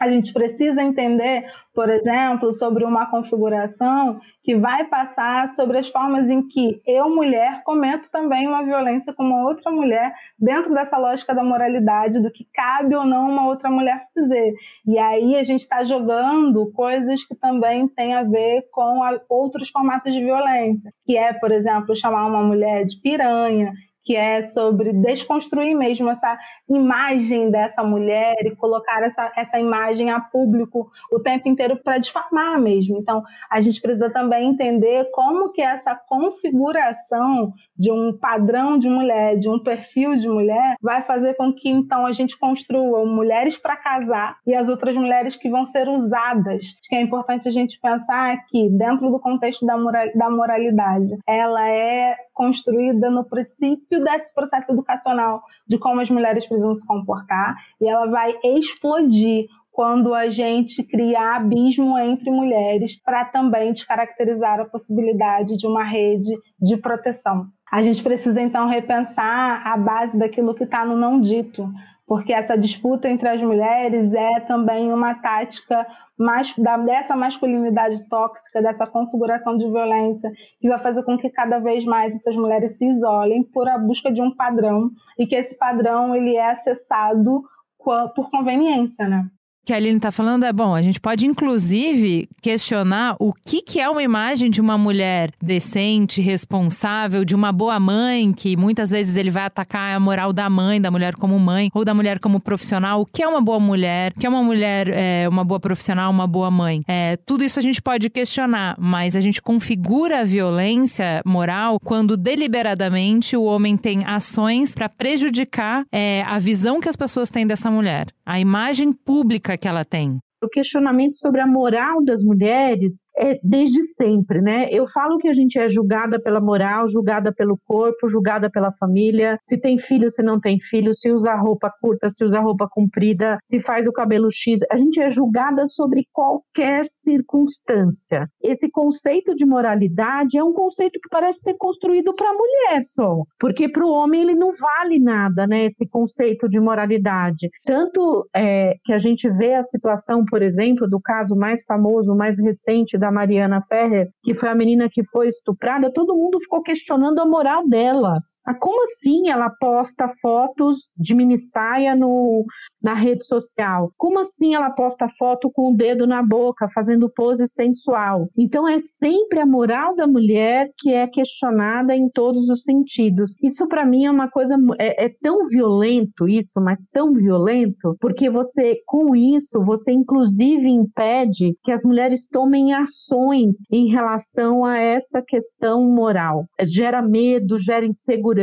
A 0.00 0.08
gente 0.08 0.32
precisa 0.32 0.82
entender, 0.82 1.44
por 1.74 1.90
exemplo, 1.90 2.54
sobre 2.54 2.84
uma 2.84 3.04
configuração 3.10 4.18
que 4.42 4.56
vai 4.56 4.84
passar 4.86 5.48
sobre 5.48 5.76
as 5.76 5.90
formas 5.90 6.30
em 6.30 6.48
que 6.48 6.80
eu, 6.86 7.14
mulher, 7.14 7.62
cometo 7.64 8.10
também 8.10 8.48
uma 8.48 8.64
violência 8.64 9.12
com 9.12 9.22
uma 9.22 9.46
outra 9.46 9.70
mulher, 9.70 10.14
dentro 10.38 10.72
dessa 10.72 10.96
lógica 10.96 11.34
da 11.34 11.44
moralidade, 11.44 12.18
do 12.18 12.30
que 12.30 12.48
cabe 12.54 12.96
ou 12.96 13.04
não 13.04 13.28
uma 13.28 13.46
outra 13.46 13.70
mulher 13.70 14.06
fazer. 14.14 14.54
E 14.86 14.98
aí 14.98 15.36
a 15.36 15.42
gente 15.42 15.60
está 15.60 15.82
jogando 15.82 16.72
coisas 16.72 17.22
que 17.22 17.34
também 17.34 17.86
têm 17.86 18.14
a 18.14 18.22
ver 18.22 18.68
com 18.72 19.00
outros 19.28 19.68
formatos 19.68 20.14
de 20.14 20.24
violência, 20.24 20.90
que 21.04 21.14
é, 21.14 21.34
por 21.34 21.52
exemplo, 21.52 21.94
chamar 21.94 22.26
uma 22.26 22.42
mulher 22.42 22.84
de 22.84 22.96
piranha, 22.96 23.74
que 24.10 24.16
é 24.16 24.42
sobre 24.42 24.92
desconstruir 24.92 25.72
mesmo 25.72 26.10
essa 26.10 26.36
imagem 26.68 27.48
dessa 27.48 27.84
mulher 27.84 28.34
e 28.44 28.56
colocar 28.56 29.04
essa, 29.04 29.30
essa 29.36 29.56
imagem 29.56 30.10
a 30.10 30.18
público 30.18 30.90
o 31.12 31.20
tempo 31.20 31.48
inteiro 31.48 31.76
para 31.76 31.98
difamar 31.98 32.60
mesmo. 32.60 32.98
Então, 32.98 33.22
a 33.48 33.60
gente 33.60 33.80
precisa 33.80 34.10
também 34.10 34.48
entender 34.48 35.08
como 35.12 35.52
que 35.52 35.62
essa 35.62 35.94
configuração 35.94 37.52
de 37.78 37.92
um 37.92 38.12
padrão 38.18 38.76
de 38.76 38.88
mulher, 38.90 39.38
de 39.38 39.48
um 39.48 39.60
perfil 39.60 40.16
de 40.16 40.28
mulher, 40.28 40.74
vai 40.82 41.02
fazer 41.02 41.34
com 41.34 41.54
que 41.54 41.68
então 41.68 42.04
a 42.04 42.10
gente 42.10 42.36
construa 42.36 43.06
mulheres 43.06 43.56
para 43.56 43.76
casar 43.76 44.38
e 44.44 44.56
as 44.56 44.68
outras 44.68 44.96
mulheres 44.96 45.36
que 45.36 45.48
vão 45.48 45.64
ser 45.64 45.88
usadas. 45.88 46.64
Acho 46.80 46.88
que 46.88 46.96
é 46.96 47.00
importante 47.00 47.46
a 47.46 47.52
gente 47.52 47.78
pensar 47.80 48.44
que 48.48 48.68
dentro 48.70 49.08
do 49.08 49.20
contexto 49.20 49.64
da, 49.64 49.78
moral, 49.78 50.08
da 50.16 50.28
moralidade, 50.28 51.16
ela 51.28 51.68
é 51.68 52.16
construída 52.40 53.10
no 53.10 53.22
princípio 53.22 53.99
desse 54.02 54.32
processo 54.34 54.72
educacional 54.72 55.42
de 55.66 55.78
como 55.78 56.00
as 56.00 56.10
mulheres 56.10 56.46
precisam 56.46 56.74
se 56.74 56.86
comportar 56.86 57.56
e 57.80 57.88
ela 57.88 58.06
vai 58.06 58.34
explodir 58.44 59.46
quando 59.70 60.12
a 60.12 60.28
gente 60.28 60.82
cria 60.82 61.36
abismo 61.36 61.98
entre 61.98 62.30
mulheres 62.30 63.00
para 63.00 63.24
também 63.24 63.72
descaracterizar 63.72 64.60
a 64.60 64.64
possibilidade 64.64 65.56
de 65.56 65.66
uma 65.66 65.84
rede 65.84 66.36
de 66.60 66.76
proteção. 66.76 67.46
A 67.70 67.82
gente 67.82 68.02
precisa 68.02 68.42
então 68.42 68.66
repensar 68.66 69.62
a 69.64 69.76
base 69.76 70.18
daquilo 70.18 70.54
que 70.54 70.64
está 70.64 70.84
no 70.84 70.96
não 70.96 71.20
dito, 71.20 71.66
porque 72.10 72.32
essa 72.32 72.58
disputa 72.58 73.08
entre 73.08 73.28
as 73.28 73.40
mulheres 73.40 74.12
é 74.14 74.40
também 74.40 74.92
uma 74.92 75.14
tática 75.14 75.86
mais, 76.18 76.52
dessa 76.84 77.14
masculinidade 77.14 78.04
tóxica, 78.08 78.60
dessa 78.60 78.84
configuração 78.84 79.56
de 79.56 79.64
violência, 79.64 80.28
que 80.60 80.68
vai 80.68 80.80
fazer 80.80 81.04
com 81.04 81.16
que 81.16 81.30
cada 81.30 81.60
vez 81.60 81.84
mais 81.84 82.16
essas 82.16 82.34
mulheres 82.34 82.76
se 82.76 82.84
isolem 82.84 83.44
por 83.44 83.68
a 83.68 83.78
busca 83.78 84.10
de 84.10 84.20
um 84.20 84.34
padrão 84.34 84.90
e 85.16 85.24
que 85.24 85.36
esse 85.36 85.56
padrão 85.56 86.12
ele 86.12 86.34
é 86.34 86.50
acessado 86.50 87.44
por 87.78 88.28
conveniência, 88.28 89.06
né? 89.06 89.30
Que 89.64 89.72
a 89.72 89.76
Aline 89.76 89.96
está 89.96 90.10
falando 90.10 90.44
é 90.44 90.52
bom. 90.52 90.74
A 90.74 90.82
gente 90.82 91.00
pode, 91.00 91.26
inclusive, 91.26 92.28
questionar 92.42 93.16
o 93.18 93.32
que, 93.32 93.62
que 93.62 93.80
é 93.80 93.88
uma 93.88 94.02
imagem 94.02 94.50
de 94.50 94.60
uma 94.60 94.76
mulher 94.76 95.30
decente, 95.42 96.20
responsável, 96.20 97.24
de 97.24 97.34
uma 97.34 97.52
boa 97.52 97.78
mãe, 97.78 98.32
que 98.32 98.56
muitas 98.56 98.90
vezes 98.90 99.16
ele 99.16 99.30
vai 99.30 99.44
atacar 99.44 99.94
a 99.94 100.00
moral 100.00 100.32
da 100.32 100.48
mãe, 100.48 100.80
da 100.80 100.90
mulher 100.90 101.14
como 101.14 101.38
mãe, 101.38 101.70
ou 101.74 101.84
da 101.84 101.94
mulher 101.94 102.18
como 102.18 102.40
profissional. 102.40 103.02
O 103.02 103.06
que 103.06 103.22
é 103.22 103.28
uma 103.28 103.40
boa 103.40 103.60
mulher? 103.60 104.12
O 104.16 104.20
que 104.20 104.26
é 104.26 104.28
uma 104.28 104.42
mulher, 104.42 104.88
é, 104.88 105.28
uma 105.28 105.44
boa 105.44 105.60
profissional, 105.60 106.10
uma 106.10 106.26
boa 106.26 106.50
mãe? 106.50 106.80
É, 106.88 107.16
tudo 107.26 107.44
isso 107.44 107.58
a 107.58 107.62
gente 107.62 107.80
pode 107.80 108.08
questionar, 108.10 108.76
mas 108.78 109.14
a 109.14 109.20
gente 109.20 109.40
configura 109.42 110.20
a 110.20 110.24
violência 110.24 111.22
moral 111.24 111.78
quando 111.80 112.16
deliberadamente 112.16 113.36
o 113.36 113.44
homem 113.44 113.76
tem 113.76 114.04
ações 114.04 114.74
para 114.74 114.88
prejudicar 114.88 115.84
é, 115.92 116.22
a 116.26 116.38
visão 116.38 116.80
que 116.80 116.88
as 116.88 116.96
pessoas 116.96 117.30
têm 117.30 117.46
dessa 117.46 117.70
mulher, 117.70 118.08
a 118.24 118.40
imagem 118.40 118.92
pública 118.92 119.49
que 119.56 119.68
ela 119.68 119.84
tem. 119.84 120.18
O 120.42 120.48
questionamento 120.48 121.16
sobre 121.16 121.40
a 121.40 121.46
moral 121.46 122.02
das 122.02 122.22
mulheres 122.22 123.04
é 123.20 123.38
desde 123.44 123.84
sempre, 123.84 124.40
né? 124.40 124.68
Eu 124.70 124.88
falo 124.88 125.18
que 125.18 125.28
a 125.28 125.34
gente 125.34 125.58
é 125.58 125.68
julgada 125.68 126.18
pela 126.18 126.40
moral, 126.40 126.88
julgada 126.88 127.32
pelo 127.32 127.58
corpo, 127.66 128.08
julgada 128.08 128.50
pela 128.50 128.72
família, 128.72 129.38
se 129.42 129.58
tem 129.58 129.78
filho, 129.78 130.10
se 130.10 130.22
não 130.22 130.40
tem 130.40 130.58
filho, 130.70 130.94
se 130.94 131.12
usa 131.12 131.34
roupa 131.34 131.70
curta, 131.80 132.10
se 132.10 132.24
usa 132.24 132.40
roupa 132.40 132.66
comprida, 132.70 133.38
se 133.44 133.60
faz 133.60 133.86
o 133.86 133.92
cabelo 133.92 134.30
X, 134.32 134.60
a 134.70 134.76
gente 134.78 134.98
é 135.00 135.10
julgada 135.10 135.66
sobre 135.66 136.06
qualquer 136.12 136.86
circunstância. 136.86 138.26
Esse 138.42 138.70
conceito 138.70 139.34
de 139.34 139.44
moralidade 139.44 140.38
é 140.38 140.42
um 140.42 140.54
conceito 140.54 140.98
que 140.98 141.08
parece 141.10 141.40
ser 141.40 141.54
construído 141.58 142.14
para 142.14 142.30
a 142.30 142.34
mulher 142.34 142.82
só, 142.84 143.22
porque 143.38 143.68
para 143.68 143.84
o 143.84 143.90
homem 143.90 144.22
ele 144.22 144.34
não 144.34 144.52
vale 144.56 144.98
nada, 144.98 145.46
né? 145.46 145.66
Esse 145.66 145.86
conceito 145.86 146.48
de 146.48 146.58
moralidade. 146.58 147.50
Tanto 147.66 148.26
é, 148.34 148.76
que 148.82 148.94
a 148.94 148.98
gente 148.98 149.28
vê 149.28 149.54
a 149.54 149.62
situação, 149.64 150.24
por 150.24 150.40
exemplo, 150.40 150.88
do 150.88 151.00
caso 151.00 151.36
mais 151.36 151.62
famoso, 151.64 152.14
mais 152.14 152.38
recente 152.38 152.96
da 152.96 153.09
Mariana 153.12 153.62
Ferrer, 153.68 154.08
que 154.22 154.34
foi 154.34 154.48
a 154.48 154.54
menina 154.54 154.88
que 154.90 155.04
foi 155.04 155.28
estuprada, 155.28 155.92
todo 155.92 156.16
mundo 156.16 156.40
ficou 156.40 156.62
questionando 156.62 157.18
a 157.20 157.26
moral 157.26 157.68
dela. 157.68 158.20
Ah, 158.50 158.54
como 158.58 158.82
assim 158.82 159.28
ela 159.28 159.48
posta 159.48 160.12
fotos 160.20 160.80
de 160.96 161.14
mini 161.14 161.38
saia 161.52 161.94
no, 161.94 162.44
na 162.82 162.94
rede 162.94 163.24
social? 163.24 163.92
Como 163.96 164.18
assim 164.18 164.56
ela 164.56 164.70
posta 164.70 165.08
foto 165.16 165.48
com 165.52 165.72
o 165.72 165.76
dedo 165.76 166.04
na 166.04 166.20
boca, 166.20 166.68
fazendo 166.74 167.08
pose 167.08 167.46
sensual? 167.46 168.28
Então 168.36 168.68
é 168.68 168.80
sempre 168.98 169.38
a 169.38 169.46
moral 169.46 169.94
da 169.94 170.06
mulher 170.06 170.68
que 170.78 170.92
é 170.92 171.06
questionada 171.06 171.94
em 171.94 172.08
todos 172.10 172.48
os 172.48 172.64
sentidos. 172.64 173.34
Isso 173.40 173.68
para 173.68 173.86
mim 173.86 174.06
é 174.06 174.10
uma 174.10 174.28
coisa 174.28 174.56
é, 174.80 175.04
é, 175.04 175.08
tão 175.22 175.46
violento 175.46 176.28
isso, 176.28 176.60
mas 176.60 176.84
tão 176.92 177.12
violento, 177.12 177.96
porque 178.00 178.28
você 178.28 178.80
com 178.84 179.14
isso 179.14 179.64
você 179.64 179.92
inclusive 179.92 180.68
impede 180.68 181.54
que 181.62 181.70
as 181.70 181.84
mulheres 181.84 182.26
tomem 182.28 182.74
ações 182.74 183.58
em 183.70 183.90
relação 183.90 184.64
a 184.64 184.76
essa 184.76 185.22
questão 185.22 185.84
moral. 185.84 186.46
Gera 186.66 187.00
medo, 187.00 187.60
gera 187.60 187.86
insegurança 187.86 188.39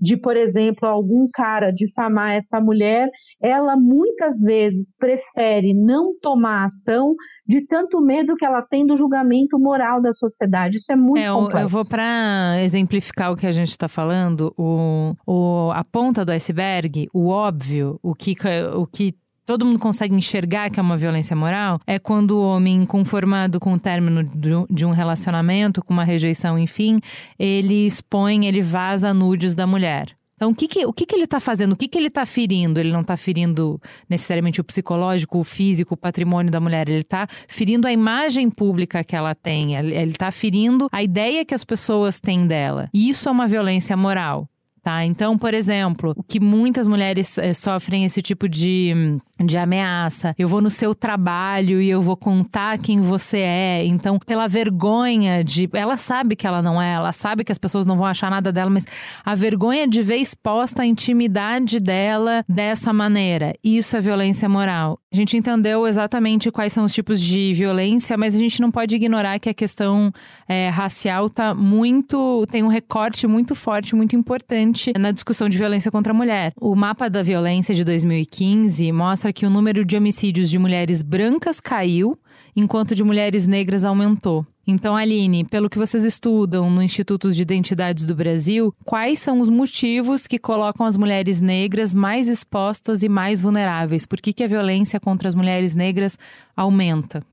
de, 0.00 0.16
por 0.16 0.36
exemplo, 0.36 0.88
algum 0.88 1.28
cara 1.32 1.70
difamar 1.70 2.32
essa 2.32 2.60
mulher, 2.60 3.08
ela 3.42 3.76
muitas 3.76 4.40
vezes 4.40 4.92
prefere 4.98 5.74
não 5.74 6.14
tomar 6.20 6.64
ação 6.64 7.14
de 7.46 7.66
tanto 7.66 8.00
medo 8.00 8.36
que 8.36 8.44
ela 8.44 8.62
tem 8.62 8.86
do 8.86 8.96
julgamento 8.96 9.58
moral 9.58 10.00
da 10.00 10.12
sociedade. 10.12 10.76
Isso 10.76 10.92
é 10.92 10.96
muito 10.96 11.18
é, 11.18 11.30
complexo. 11.30 11.64
Eu 11.64 11.68
vou 11.68 11.88
para 11.88 12.62
exemplificar 12.62 13.32
o 13.32 13.36
que 13.36 13.46
a 13.46 13.50
gente 13.50 13.70
está 13.70 13.88
falando, 13.88 14.54
o, 14.56 15.14
o, 15.26 15.70
a 15.72 15.84
ponta 15.84 16.24
do 16.24 16.32
iceberg, 16.32 17.08
o 17.12 17.28
óbvio, 17.28 17.98
o 18.02 18.14
que, 18.14 18.36
o 18.74 18.86
que 18.86 19.14
todo 19.46 19.64
mundo 19.64 19.78
consegue 19.78 20.14
enxergar 20.14 20.70
que 20.70 20.78
é 20.78 20.82
uma 20.82 20.96
violência 20.96 21.34
moral 21.36 21.80
é 21.86 21.98
quando 21.98 22.32
o 22.32 22.42
homem, 22.42 22.84
conformado 22.86 23.58
com 23.60 23.72
o 23.74 23.78
término 23.78 24.24
de 24.70 24.86
um 24.86 24.90
relacionamento, 24.90 25.84
com 25.84 25.92
uma 25.92 26.04
rejeição, 26.04 26.58
enfim, 26.58 26.98
ele 27.38 27.86
expõe, 27.86 28.46
ele 28.46 28.62
vaza 28.62 29.12
nudes 29.12 29.54
da 29.54 29.66
mulher. 29.66 30.16
Então, 30.42 30.50
o 30.50 30.54
que, 30.56 30.66
que, 30.66 30.84
o 30.84 30.92
que, 30.92 31.06
que 31.06 31.14
ele 31.14 31.22
está 31.22 31.38
fazendo? 31.38 31.70
O 31.70 31.76
que, 31.76 31.86
que 31.86 31.96
ele 31.96 32.08
está 32.08 32.26
ferindo? 32.26 32.80
Ele 32.80 32.90
não 32.90 33.02
está 33.02 33.16
ferindo 33.16 33.80
necessariamente 34.08 34.60
o 34.60 34.64
psicológico, 34.64 35.38
o 35.38 35.44
físico, 35.44 35.94
o 35.94 35.96
patrimônio 35.96 36.50
da 36.50 36.58
mulher. 36.58 36.88
Ele 36.88 37.02
está 37.02 37.28
ferindo 37.46 37.86
a 37.86 37.92
imagem 37.92 38.50
pública 38.50 39.04
que 39.04 39.14
ela 39.14 39.36
tem. 39.36 39.76
Ele 39.76 40.10
está 40.10 40.32
ferindo 40.32 40.88
a 40.90 41.00
ideia 41.00 41.44
que 41.44 41.54
as 41.54 41.64
pessoas 41.64 42.18
têm 42.18 42.44
dela. 42.44 42.90
E 42.92 43.08
isso 43.08 43.28
é 43.28 43.32
uma 43.32 43.46
violência 43.46 43.96
moral. 43.96 44.48
Tá? 44.82 45.04
Então, 45.04 45.38
por 45.38 45.54
exemplo, 45.54 46.12
o 46.16 46.24
que 46.24 46.40
muitas 46.40 46.88
mulheres 46.88 47.38
é, 47.38 47.52
sofrem 47.52 48.04
esse 48.04 48.20
tipo 48.20 48.48
de, 48.48 48.92
de 49.38 49.56
ameaça. 49.56 50.34
Eu 50.36 50.48
vou 50.48 50.60
no 50.60 50.70
seu 50.70 50.92
trabalho 50.92 51.80
e 51.80 51.88
eu 51.88 52.02
vou 52.02 52.16
contar 52.16 52.78
quem 52.78 53.00
você 53.00 53.38
é. 53.38 53.86
Então, 53.86 54.18
pela 54.18 54.48
vergonha 54.48 55.44
de. 55.44 55.70
Ela 55.72 55.96
sabe 55.96 56.34
que 56.34 56.48
ela 56.48 56.60
não 56.60 56.82
é, 56.82 56.94
ela 56.94 57.12
sabe 57.12 57.44
que 57.44 57.52
as 57.52 57.58
pessoas 57.58 57.86
não 57.86 57.96
vão 57.96 58.06
achar 58.06 58.28
nada 58.28 58.50
dela, 58.50 58.70
mas 58.70 58.84
a 59.24 59.36
vergonha 59.36 59.86
de 59.86 60.02
ver 60.02 60.16
exposta 60.16 60.82
a 60.82 60.86
intimidade 60.86 61.78
dela 61.78 62.44
dessa 62.48 62.92
maneira. 62.92 63.54
Isso 63.62 63.96
é 63.96 64.00
violência 64.00 64.48
moral. 64.48 64.98
A 65.12 65.16
gente 65.16 65.36
entendeu 65.36 65.86
exatamente 65.86 66.50
quais 66.50 66.72
são 66.72 66.84
os 66.84 66.94
tipos 66.94 67.20
de 67.20 67.52
violência, 67.52 68.16
mas 68.16 68.34
a 68.34 68.38
gente 68.38 68.62
não 68.62 68.70
pode 68.70 68.96
ignorar 68.96 69.38
que 69.38 69.50
a 69.50 69.52
questão 69.52 70.10
é, 70.48 70.70
racial 70.70 71.28
tá 71.28 71.54
muito. 71.54 72.46
tem 72.50 72.62
um 72.62 72.68
recorte 72.68 73.26
muito 73.26 73.54
forte, 73.54 73.94
muito 73.94 74.16
importante 74.16 74.90
na 74.98 75.10
discussão 75.10 75.50
de 75.50 75.58
violência 75.58 75.90
contra 75.90 76.14
a 76.14 76.16
mulher. 76.16 76.54
O 76.58 76.74
mapa 76.74 77.10
da 77.10 77.22
violência 77.22 77.74
de 77.74 77.84
2015 77.84 78.90
mostra 78.90 79.34
que 79.34 79.44
o 79.44 79.50
número 79.50 79.84
de 79.84 79.98
homicídios 79.98 80.48
de 80.48 80.58
mulheres 80.58 81.02
brancas 81.02 81.60
caiu, 81.60 82.16
enquanto 82.56 82.94
de 82.94 83.04
mulheres 83.04 83.46
negras 83.46 83.84
aumentou. 83.84 84.46
Então, 84.66 84.96
Aline, 84.96 85.44
pelo 85.44 85.68
que 85.68 85.78
vocês 85.78 86.04
estudam 86.04 86.70
no 86.70 86.82
Instituto 86.82 87.32
de 87.32 87.42
Identidades 87.42 88.06
do 88.06 88.14
Brasil, 88.14 88.72
quais 88.84 89.18
são 89.18 89.40
os 89.40 89.48
motivos 89.48 90.28
que 90.28 90.38
colocam 90.38 90.86
as 90.86 90.96
mulheres 90.96 91.40
negras 91.40 91.92
mais 91.92 92.28
expostas 92.28 93.02
e 93.02 93.08
mais 93.08 93.40
vulneráveis? 93.40 94.06
Por 94.06 94.20
que, 94.20 94.32
que 94.32 94.44
a 94.44 94.48
violência 94.48 95.00
contra 95.00 95.28
as 95.28 95.34
mulheres 95.34 95.74
negras 95.74 96.16
aumenta? 96.56 97.24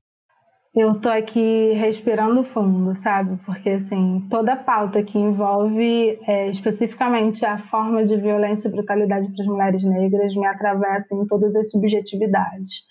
Eu 0.74 1.00
tô 1.00 1.08
aqui 1.08 1.72
respirando 1.72 2.44
fundo, 2.44 2.94
sabe? 2.94 3.36
Porque, 3.44 3.70
assim, 3.70 4.24
toda 4.30 4.54
pauta 4.56 5.02
que 5.02 5.18
envolve 5.18 6.16
é, 6.26 6.48
especificamente 6.48 7.44
a 7.44 7.58
forma 7.58 8.04
de 8.04 8.16
violência 8.16 8.68
e 8.68 8.70
brutalidade 8.70 9.26
para 9.32 9.42
as 9.42 9.48
mulheres 9.48 9.84
negras 9.84 10.34
me 10.34 10.46
atravessa 10.46 11.14
em 11.14 11.26
todas 11.26 11.56
as 11.56 11.70
subjetividades. 11.70 12.84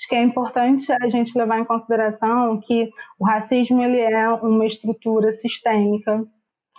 Acho 0.00 0.08
que 0.08 0.14
é 0.14 0.22
importante 0.22 0.90
a 0.90 1.08
gente 1.08 1.36
levar 1.36 1.60
em 1.60 1.64
consideração 1.66 2.58
que 2.58 2.88
o 3.18 3.26
racismo 3.26 3.82
ele 3.82 4.00
é 4.00 4.30
uma 4.30 4.64
estrutura 4.64 5.30
sistêmica, 5.30 6.24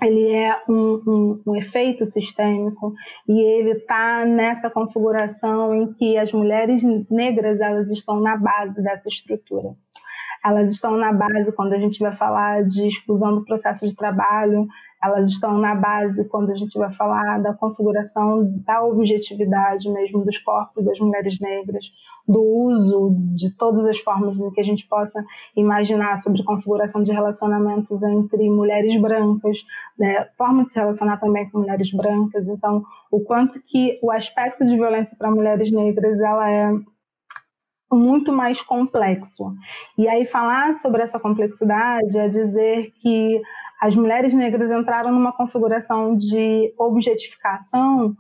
ele 0.02 0.34
é 0.34 0.60
um, 0.68 1.04
um, 1.06 1.44
um 1.46 1.56
efeito 1.56 2.04
sistêmico 2.08 2.92
e 3.30 3.40
ele 3.40 3.74
está 3.74 4.26
nessa 4.26 4.72
configuração 4.72 5.76
em 5.76 5.94
que 5.94 6.18
as 6.18 6.34
mulheres 6.34 6.82
negras 7.12 7.62
elas 7.62 7.92
estão 7.92 8.20
na 8.20 8.36
base 8.36 8.82
dessa 8.82 9.08
estrutura. 9.08 9.76
Elas 10.44 10.74
estão 10.74 10.98
na 10.98 11.14
base 11.14 11.52
quando 11.52 11.74
a 11.74 11.80
gente 11.80 12.00
vai 12.00 12.16
falar 12.16 12.64
de 12.64 12.88
exclusão 12.88 13.36
do 13.36 13.46
processo 13.46 13.88
de 13.88 13.96
trabalho, 13.96 14.68
elas 15.04 15.30
estão 15.30 15.60
na 15.60 15.76
base 15.76 16.28
quando 16.28 16.52
a 16.52 16.56
gente 16.56 16.76
vai 16.78 16.92
falar 16.94 17.40
da 17.40 17.54
configuração 17.54 18.44
da 18.66 18.84
objetividade 18.84 19.88
mesmo 19.92 20.26
dos 20.26 20.40
corpos 20.40 20.84
das 20.84 21.00
mulheres 21.00 21.40
negras, 21.40 21.86
do 22.32 22.42
uso 22.42 23.14
de 23.36 23.54
todas 23.56 23.86
as 23.86 24.00
formas 24.00 24.38
que 24.54 24.62
a 24.62 24.64
gente 24.64 24.88
possa 24.88 25.24
imaginar 25.56 26.16
sobre 26.18 26.44
configuração 26.44 27.04
de 27.04 27.12
relacionamentos 27.12 28.02
entre 28.04 28.50
mulheres 28.50 29.00
brancas, 29.00 29.58
né, 30.00 30.26
forma 30.38 30.64
de 30.66 30.72
se 30.72 30.80
relacionar 30.80 31.18
também 31.18 31.50
com 31.50 31.60
mulheres 31.60 31.92
brancas. 31.92 32.48
Então, 32.48 32.84
o 33.12 33.20
quanto 33.20 33.62
que 33.62 34.00
o 34.02 34.10
aspecto 34.10 34.66
de 34.66 34.76
violência 34.76 35.18
para 35.18 35.30
mulheres 35.30 35.72
negras 35.72 36.22
ela 36.22 36.50
é 36.50 36.72
muito 37.92 38.32
mais 38.32 38.62
complexo. 38.62 39.52
E 39.98 40.08
aí 40.08 40.26
falar 40.26 40.74
sobre 40.76 41.02
essa 41.02 41.20
complexidade 41.20 42.18
é 42.18 42.30
dizer 42.30 42.92
que 43.02 43.42
as 43.82 43.94
mulheres 43.96 44.34
negras 44.34 44.72
entraram 44.72 45.12
numa 45.12 45.34
configuração 45.34 46.16
de 46.16 46.74
objetificação 46.78 48.16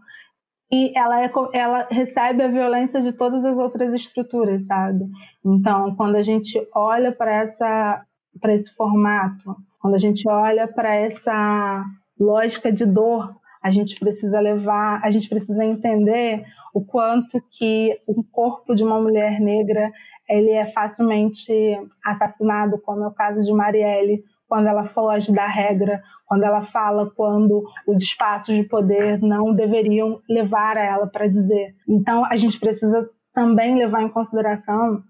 e 0.72 0.98
ela, 0.98 1.22
é, 1.22 1.32
ela 1.54 1.88
recebe 1.92 2.44
a 2.44 2.48
violência 2.48 3.02
de 3.02 3.12
todas 3.12 3.44
as 3.44 3.58
outras 3.60 3.94
estruturas, 3.94 4.68
sabe? 4.68 5.06
Então, 5.44 5.94
quando 5.96 6.16
a 6.16 6.24
gente 6.24 6.58
olha 6.74 7.12
para 7.12 7.44
esse 7.44 8.74
formato, 8.76 9.56
quando 9.82 9.96
a 9.96 10.00
gente 10.00 10.28
olha 10.30 10.68
para 10.68 10.96
essa 10.96 11.84
lógica 12.18 12.72
de 12.72 12.86
dor, 12.86 13.36
a 13.62 13.70
gente 13.70 14.00
precisa 14.00 14.40
levar, 14.40 15.02
a 15.04 15.10
gente 15.10 15.28
precisa 15.28 15.64
entender 15.66 16.46
o 16.74 16.84
quanto 16.84 17.42
que 17.58 18.00
o 18.08 18.24
corpo 18.24 18.74
de 18.74 18.84
uma 18.84 19.00
mulher 19.00 19.40
negra 19.42 19.92
ele 20.30 20.52
é 20.52 20.66
facilmente 20.66 21.52
assassinado, 22.06 22.80
como 22.82 23.04
é 23.04 23.08
o 23.08 23.14
caso 23.14 23.42
de 23.42 23.52
Marielle, 23.52 24.24
quando 24.48 24.68
ela 24.68 24.86
foge 24.86 25.34
da 25.34 25.46
regra, 25.46 26.02
quando 26.32 26.44
ela 26.44 26.62
fala 26.62 27.12
quando 27.14 27.62
os 27.86 28.02
espaços 28.02 28.56
de 28.56 28.64
poder 28.64 29.22
não 29.22 29.54
deveriam 29.54 30.22
levar 30.30 30.78
a 30.78 30.86
ela 30.86 31.06
para 31.06 31.28
dizer. 31.28 31.76
Então, 31.86 32.24
a 32.24 32.38
gente 32.38 32.58
precisa 32.58 33.06
também 33.34 33.76
levar 33.76 34.02
em 34.02 34.08
consideração 34.08 35.04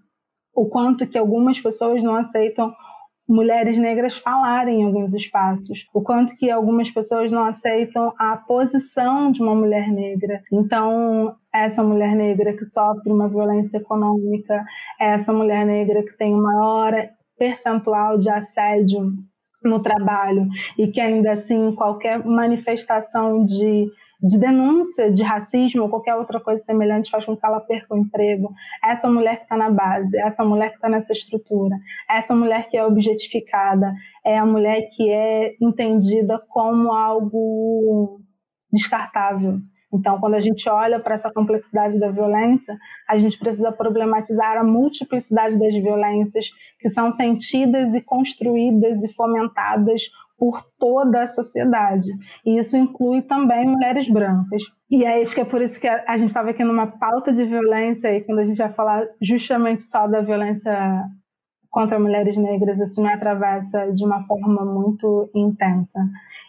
o 0.52 0.66
quanto 0.66 1.06
que 1.06 1.16
algumas 1.16 1.60
pessoas 1.60 2.02
não 2.02 2.16
aceitam 2.16 2.72
mulheres 3.28 3.78
negras 3.78 4.18
falarem 4.18 4.80
em 4.80 4.84
alguns 4.84 5.14
espaços, 5.14 5.86
o 5.94 6.02
quanto 6.02 6.36
que 6.36 6.50
algumas 6.50 6.90
pessoas 6.90 7.30
não 7.30 7.44
aceitam 7.44 8.12
a 8.18 8.36
posição 8.36 9.30
de 9.30 9.40
uma 9.40 9.54
mulher 9.54 9.92
negra. 9.92 10.42
Então, 10.52 11.36
essa 11.54 11.84
mulher 11.84 12.16
negra 12.16 12.52
que 12.52 12.64
sofre 12.64 13.12
uma 13.12 13.28
violência 13.28 13.78
econômica, 13.78 14.64
essa 15.00 15.32
mulher 15.32 15.64
negra 15.64 16.02
que 16.02 16.18
tem 16.18 16.34
o 16.34 16.42
maior 16.42 16.92
percentual 17.38 18.18
de 18.18 18.28
assédio 18.28 19.22
no 19.64 19.80
trabalho 19.80 20.48
e 20.78 20.88
que 20.88 21.00
ainda 21.00 21.32
assim 21.32 21.74
qualquer 21.74 22.24
manifestação 22.24 23.44
de 23.44 23.86
de 24.22 24.38
denúncia 24.38 25.10
de 25.10 25.22
racismo 25.22 25.82
ou 25.82 25.88
qualquer 25.88 26.14
outra 26.14 26.38
coisa 26.38 26.62
semelhante 26.62 27.10
faz 27.10 27.24
com 27.24 27.36
que 27.36 27.44
ela 27.44 27.58
perca 27.58 27.92
o 27.92 27.98
emprego. 27.98 28.54
Essa 28.82 29.10
mulher 29.10 29.38
que 29.38 29.42
está 29.42 29.56
na 29.56 29.68
base, 29.68 30.16
essa 30.16 30.44
mulher 30.44 30.68
que 30.68 30.76
está 30.76 30.88
nessa 30.88 31.12
estrutura, 31.12 31.76
essa 32.08 32.34
mulher 32.34 32.68
que 32.68 32.76
é 32.76 32.86
objetificada, 32.86 33.92
é 34.24 34.38
a 34.38 34.46
mulher 34.46 34.88
que 34.92 35.10
é 35.10 35.56
entendida 35.60 36.40
como 36.48 36.92
algo 36.92 38.20
descartável. 38.72 39.58
Então, 39.92 40.18
quando 40.18 40.34
a 40.34 40.40
gente 40.40 40.68
olha 40.68 40.98
para 40.98 41.14
essa 41.14 41.30
complexidade 41.30 41.98
da 41.98 42.10
violência, 42.10 42.78
a 43.08 43.18
gente 43.18 43.38
precisa 43.38 43.70
problematizar 43.70 44.56
a 44.56 44.64
multiplicidade 44.64 45.58
das 45.58 45.74
violências 45.74 46.50
que 46.78 46.88
são 46.88 47.12
sentidas 47.12 47.94
e 47.94 48.00
construídas 48.00 49.02
e 49.04 49.12
fomentadas 49.12 50.10
por 50.38 50.60
toda 50.78 51.22
a 51.22 51.26
sociedade. 51.26 52.08
E 52.44 52.58
isso 52.58 52.76
inclui 52.76 53.22
também 53.22 53.64
mulheres 53.64 54.08
brancas. 54.08 54.64
E 54.90 55.04
é 55.04 55.22
isso 55.22 55.34
que 55.34 55.40
é 55.40 55.44
por 55.44 55.62
isso 55.62 55.80
que 55.80 55.86
a 55.86 56.18
gente 56.18 56.28
estava 56.28 56.50
aqui 56.50 56.64
numa 56.64 56.86
pauta 56.86 57.32
de 57.32 57.44
violência 57.44 58.12
e 58.12 58.22
quando 58.22 58.40
a 58.40 58.44
gente 58.44 58.58
vai 58.58 58.72
falar 58.72 59.06
justamente 59.20 59.84
só 59.84 60.08
da 60.08 60.20
violência 60.20 60.74
contra 61.70 61.98
mulheres 61.98 62.36
negras, 62.36 62.80
isso 62.80 63.00
me 63.02 63.10
atravessa 63.10 63.92
de 63.92 64.04
uma 64.04 64.26
forma 64.26 64.64
muito 64.64 65.30
intensa. 65.34 66.00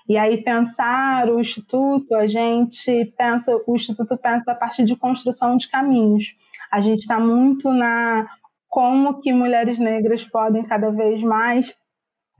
E 0.07 0.17
aí 0.17 0.43
pensar 0.43 1.29
o 1.29 1.39
instituto, 1.39 2.13
a 2.15 2.27
gente 2.27 3.13
pensa, 3.17 3.55
o 3.65 3.75
instituto 3.75 4.17
pensa 4.17 4.51
a 4.51 4.55
partir 4.55 4.83
de 4.83 4.95
construção 4.95 5.55
de 5.55 5.69
caminhos. 5.69 6.35
A 6.71 6.81
gente 6.81 6.99
está 6.99 7.19
muito 7.19 7.71
na 7.71 8.27
como 8.67 9.21
que 9.21 9.31
mulheres 9.31 9.79
negras 9.79 10.23
podem 10.23 10.63
cada 10.63 10.89
vez 10.89 11.21
mais 11.21 11.75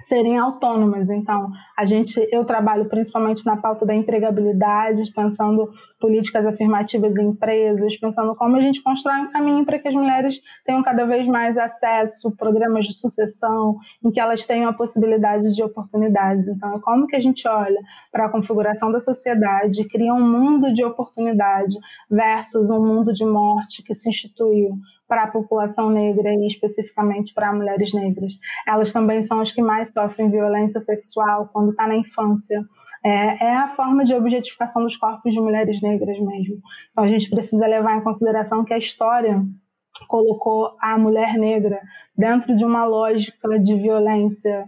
serem 0.04 0.38
autônomas. 0.38 1.10
Então, 1.10 1.52
a 1.78 1.86
gente, 1.86 2.16
eu 2.32 2.46
trabalho 2.46 2.86
principalmente 2.86 3.46
na 3.46 3.58
pauta 3.58 3.86
da 3.86 3.96
empregabilidade, 3.96 5.12
pensando 5.14 5.70
políticas 6.00 6.46
afirmativas 6.46 7.18
em 7.18 7.28
empresas, 7.28 7.98
pensando 7.98 8.36
como 8.36 8.58
a 8.58 8.62
gente 8.62 8.84
constrói 8.84 9.22
um 9.22 9.32
caminho 9.32 9.66
para 9.66 9.80
que 9.80 9.88
as 9.88 9.94
mulheres 9.94 10.42
tenham 10.66 10.84
cada 10.84 11.06
vez 11.06 11.26
mais 11.28 11.58
acesso, 11.58 12.36
programas 12.36 12.88
de 12.88 12.94
sucessão, 12.94 13.78
em 14.04 14.12
que 14.12 14.20
elas 14.20 14.46
tenham 14.46 14.70
a 14.70 14.74
possibilidade 14.74 15.56
de 15.56 15.64
oportunidades. 15.64 16.48
Então, 16.48 16.76
é 16.76 16.80
como 16.80 17.08
que 17.08 17.16
a 17.16 17.22
gente 17.22 17.48
olha 17.48 17.80
para 18.12 18.26
a 18.26 18.30
configuração 18.30 18.92
da 18.92 19.00
sociedade, 19.00 19.88
cria 19.88 20.14
um 20.14 20.30
mundo 20.30 20.74
de 20.74 20.84
oportunidade 20.84 21.78
versus 22.10 22.70
um 22.70 22.86
mundo 22.86 23.14
de 23.14 23.26
morte 23.26 23.82
que 23.82 23.94
se 23.94 24.10
instituiu 24.10 24.78
para 25.14 25.26
a 25.26 25.32
população 25.32 25.92
negra 25.92 26.34
e 26.34 26.48
especificamente 26.48 27.36
para 27.36 27.54
mulheres 27.54 27.94
negras. 27.94 28.34
Elas 28.68 28.92
também 28.92 29.22
são 29.22 29.40
as 29.40 29.52
que 29.52 29.62
mais 29.62 29.90
sofrem 29.90 30.32
violência 30.32 30.80
sexual 30.80 31.50
quando 31.54 31.70
está 31.70 31.86
na 31.86 31.96
infância. 31.96 32.66
É, 33.06 33.46
é, 33.46 33.56
a 33.58 33.68
forma 33.68 34.04
de 34.04 34.16
objetificação 34.16 34.82
dos 34.84 34.98
corpos 34.98 35.32
de 35.32 35.40
mulheres 35.40 35.80
negras 35.84 36.18
mesmo. 36.18 36.60
Então 36.90 37.04
a 37.04 37.08
gente 37.08 37.30
precisa 37.30 37.68
levar 37.68 37.96
em 37.96 38.02
consideração 38.02 38.66
que 38.66 38.74
a 38.74 38.78
história 38.80 39.40
colocou 40.08 40.76
a 40.82 40.98
mulher 40.98 41.36
negra 41.36 41.80
dentro 42.18 42.58
de 42.58 42.66
uma 42.66 42.84
lógica 42.84 43.60
de 43.60 43.76
violência 43.76 44.66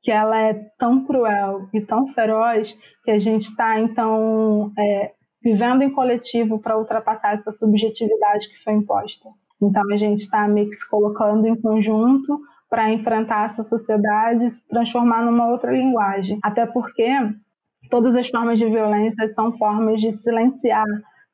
que 0.00 0.12
ela 0.12 0.40
é 0.40 0.54
tão 0.78 1.04
cruel 1.04 1.68
e 1.74 1.80
tão 1.80 2.06
feroz 2.12 2.78
que 3.04 3.10
a 3.10 3.18
gente 3.18 3.48
está 3.48 3.80
então 3.80 4.72
é, 4.78 5.10
vivendo 5.42 5.82
em 5.82 5.90
coletivo 5.90 6.60
para 6.60 6.78
ultrapassar 6.78 7.34
essa 7.34 7.50
subjetividade 7.50 8.48
que 8.48 8.62
foi 8.62 8.74
imposta. 8.74 9.28
Então 9.60 9.82
a 9.92 9.96
gente 9.96 10.20
está 10.20 10.46
meio 10.46 10.70
que 10.70 10.76
se 10.76 10.88
colocando 10.88 11.46
em 11.46 11.56
conjunto 11.56 12.40
para 12.68 12.92
enfrentar 12.92 13.46
essa 13.46 13.62
sociedade 13.62 14.48
se 14.48 14.66
transformar 14.68 15.24
numa 15.24 15.48
outra 15.48 15.72
linguagem. 15.72 16.38
Até 16.42 16.66
porque 16.66 17.08
todas 17.90 18.14
as 18.14 18.28
formas 18.28 18.58
de 18.58 18.66
violência 18.66 19.26
são 19.28 19.52
formas 19.52 20.00
de 20.00 20.12
silenciar 20.12 20.84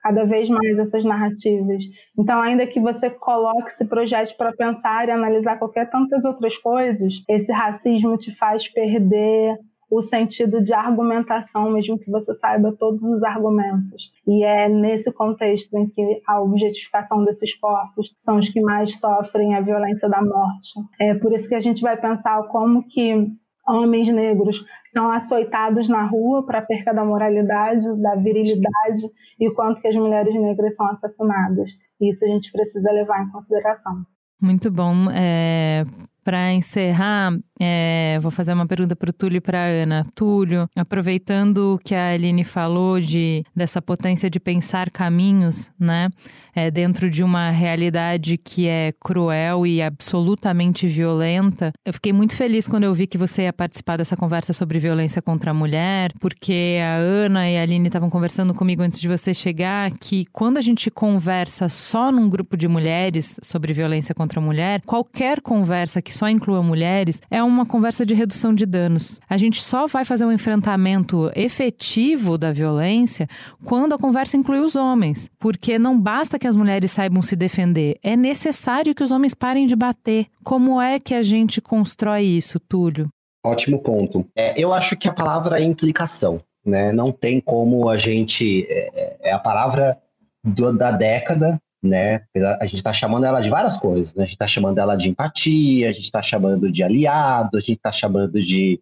cada 0.00 0.24
vez 0.24 0.50
mais 0.50 0.78
essas 0.78 1.02
narrativas. 1.04 1.82
Então, 2.16 2.40
ainda 2.40 2.66
que 2.66 2.78
você 2.78 3.08
coloque 3.08 3.68
esse 3.68 3.86
projeto 3.86 4.36
para 4.36 4.52
pensar 4.52 5.08
e 5.08 5.10
analisar 5.10 5.58
qualquer 5.58 5.88
tantas 5.88 6.26
outras 6.26 6.58
coisas, 6.58 7.22
esse 7.26 7.50
racismo 7.50 8.16
te 8.18 8.30
faz 8.36 8.68
perder 8.68 9.58
o 9.90 10.00
sentido 10.02 10.62
de 10.62 10.72
argumentação, 10.72 11.70
mesmo 11.70 11.98
que 11.98 12.10
você 12.10 12.34
saiba 12.34 12.74
todos 12.78 13.02
os 13.02 13.22
argumentos. 13.22 14.12
E 14.26 14.44
é 14.44 14.68
nesse 14.68 15.12
contexto 15.12 15.76
em 15.76 15.88
que 15.88 16.22
a 16.26 16.40
objetificação 16.40 17.24
desses 17.24 17.54
corpos 17.54 18.14
são 18.18 18.38
os 18.38 18.48
que 18.48 18.60
mais 18.60 18.98
sofrem 18.98 19.54
a 19.54 19.60
violência 19.60 20.08
da 20.08 20.22
morte. 20.22 20.72
É 21.00 21.14
por 21.14 21.32
isso 21.32 21.48
que 21.48 21.54
a 21.54 21.60
gente 21.60 21.82
vai 21.82 21.96
pensar 21.96 22.42
como 22.48 22.86
que 22.88 23.30
homens 23.66 24.10
negros 24.10 24.64
são 24.88 25.10
açoitados 25.10 25.88
na 25.88 26.04
rua 26.04 26.44
para 26.44 26.62
perca 26.62 26.92
da 26.92 27.04
moralidade, 27.04 27.84
da 28.00 28.14
virilidade 28.14 29.02
e 29.40 29.50
quanto 29.52 29.80
que 29.80 29.88
as 29.88 29.96
mulheres 29.96 30.34
negras 30.34 30.76
são 30.76 30.86
assassinadas. 30.88 31.70
Isso 32.00 32.24
a 32.24 32.28
gente 32.28 32.52
precisa 32.52 32.92
levar 32.92 33.22
em 33.22 33.30
consideração. 33.30 34.04
Muito 34.40 34.70
bom. 34.70 35.10
É, 35.10 35.86
para 36.24 36.52
encerrar, 36.52 37.38
é, 37.60 38.18
vou 38.20 38.30
fazer 38.30 38.52
uma 38.52 38.66
pergunta 38.66 38.96
para 38.96 39.10
o 39.10 39.12
Túlio 39.12 39.36
e 39.36 39.40
para 39.40 39.60
a 39.60 39.66
Ana. 39.66 40.06
Túlio, 40.14 40.68
aproveitando 40.74 41.78
que 41.84 41.94
a 41.94 42.12
Aline 42.12 42.42
falou 42.42 42.98
de, 42.98 43.44
dessa 43.54 43.80
potência 43.80 44.28
de 44.28 44.40
pensar 44.40 44.90
caminhos, 44.90 45.70
né? 45.78 46.08
É, 46.56 46.70
dentro 46.70 47.10
de 47.10 47.24
uma 47.24 47.50
realidade 47.50 48.38
que 48.38 48.68
é 48.68 48.92
cruel 49.00 49.66
e 49.66 49.82
absolutamente 49.82 50.86
violenta. 50.86 51.72
Eu 51.84 51.92
fiquei 51.92 52.12
muito 52.12 52.36
feliz 52.36 52.68
quando 52.68 52.84
eu 52.84 52.94
vi 52.94 53.08
que 53.08 53.18
você 53.18 53.42
ia 53.42 53.52
participar 53.52 53.96
dessa 53.96 54.16
conversa 54.16 54.52
sobre 54.52 54.78
violência 54.78 55.20
contra 55.20 55.50
a 55.50 55.54
mulher, 55.54 56.12
porque 56.20 56.78
a 56.80 56.94
Ana 56.94 57.50
e 57.50 57.58
a 57.58 57.62
Aline 57.62 57.88
estavam 57.88 58.08
conversando 58.08 58.54
comigo 58.54 58.82
antes 58.82 59.00
de 59.00 59.08
você 59.08 59.34
chegar 59.34 59.90
que 59.98 60.26
quando 60.26 60.56
a 60.56 60.60
gente 60.60 60.92
conversa 60.92 61.68
só 61.68 62.12
num 62.12 62.28
grupo 62.28 62.56
de 62.56 62.68
mulheres 62.68 63.36
sobre 63.42 63.72
violência 63.72 64.14
contra 64.14 64.38
a 64.38 64.42
mulher, 64.42 64.80
qualquer 64.86 65.40
conversa 65.40 66.00
que 66.00 66.13
só 66.14 66.28
inclua 66.28 66.62
mulheres 66.62 67.20
é 67.30 67.42
uma 67.42 67.66
conversa 67.66 68.06
de 68.06 68.14
redução 68.14 68.54
de 68.54 68.64
danos. 68.64 69.20
A 69.28 69.36
gente 69.36 69.62
só 69.62 69.86
vai 69.86 70.04
fazer 70.04 70.24
um 70.24 70.32
enfrentamento 70.32 71.30
efetivo 71.34 72.38
da 72.38 72.52
violência 72.52 73.28
quando 73.64 73.94
a 73.94 73.98
conversa 73.98 74.36
inclui 74.36 74.60
os 74.60 74.76
homens, 74.76 75.28
porque 75.38 75.78
não 75.78 75.98
basta 75.98 76.38
que 76.38 76.46
as 76.46 76.56
mulheres 76.56 76.90
saibam 76.90 77.22
se 77.22 77.36
defender, 77.36 77.98
é 78.02 78.16
necessário 78.16 78.94
que 78.94 79.02
os 79.02 79.10
homens 79.10 79.34
parem 79.34 79.66
de 79.66 79.76
bater. 79.76 80.26
Como 80.42 80.80
é 80.80 80.98
que 80.98 81.14
a 81.14 81.22
gente 81.22 81.60
constrói 81.60 82.22
isso, 82.22 82.58
Túlio? 82.60 83.08
Ótimo 83.44 83.78
ponto. 83.82 84.26
É, 84.34 84.58
eu 84.58 84.72
acho 84.72 84.96
que 84.96 85.08
a 85.08 85.12
palavra 85.12 85.60
é 85.60 85.62
implicação. 85.62 86.38
Né? 86.64 86.92
Não 86.92 87.12
tem 87.12 87.40
como 87.40 87.90
a 87.90 87.96
gente. 87.98 88.66
É, 88.70 88.90
é, 88.94 89.30
é 89.30 89.32
a 89.32 89.38
palavra 89.38 89.98
do, 90.42 90.72
da 90.72 90.90
década 90.90 91.60
né? 91.84 92.22
A 92.60 92.64
gente 92.64 92.76
está 92.76 92.92
chamando 92.92 93.24
ela 93.24 93.40
de 93.40 93.50
várias 93.50 93.76
coisas, 93.76 94.14
né? 94.14 94.24
A 94.24 94.26
gente 94.26 94.34
está 94.34 94.46
chamando 94.46 94.78
ela 94.78 94.96
de 94.96 95.10
empatia, 95.10 95.88
a 95.88 95.92
gente 95.92 96.04
está 96.04 96.22
chamando 96.22 96.72
de 96.72 96.82
aliado, 96.82 97.56
a 97.56 97.60
gente 97.60 97.76
está 97.76 97.92
chamando 97.92 98.42
de 98.42 98.80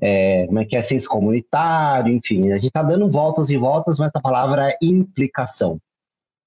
é, 0.00 0.46
como 0.46 0.58
é 0.58 0.64
que 0.64 0.74
é 0.74 0.82
senso 0.82 1.08
comunitário, 1.08 2.12
enfim, 2.12 2.50
a 2.50 2.56
gente 2.56 2.66
está 2.66 2.82
dando 2.82 3.08
voltas 3.10 3.50
e 3.50 3.56
voltas, 3.56 3.98
mas 3.98 4.10
a 4.14 4.20
palavra 4.20 4.70
é 4.70 4.76
implicação, 4.82 5.78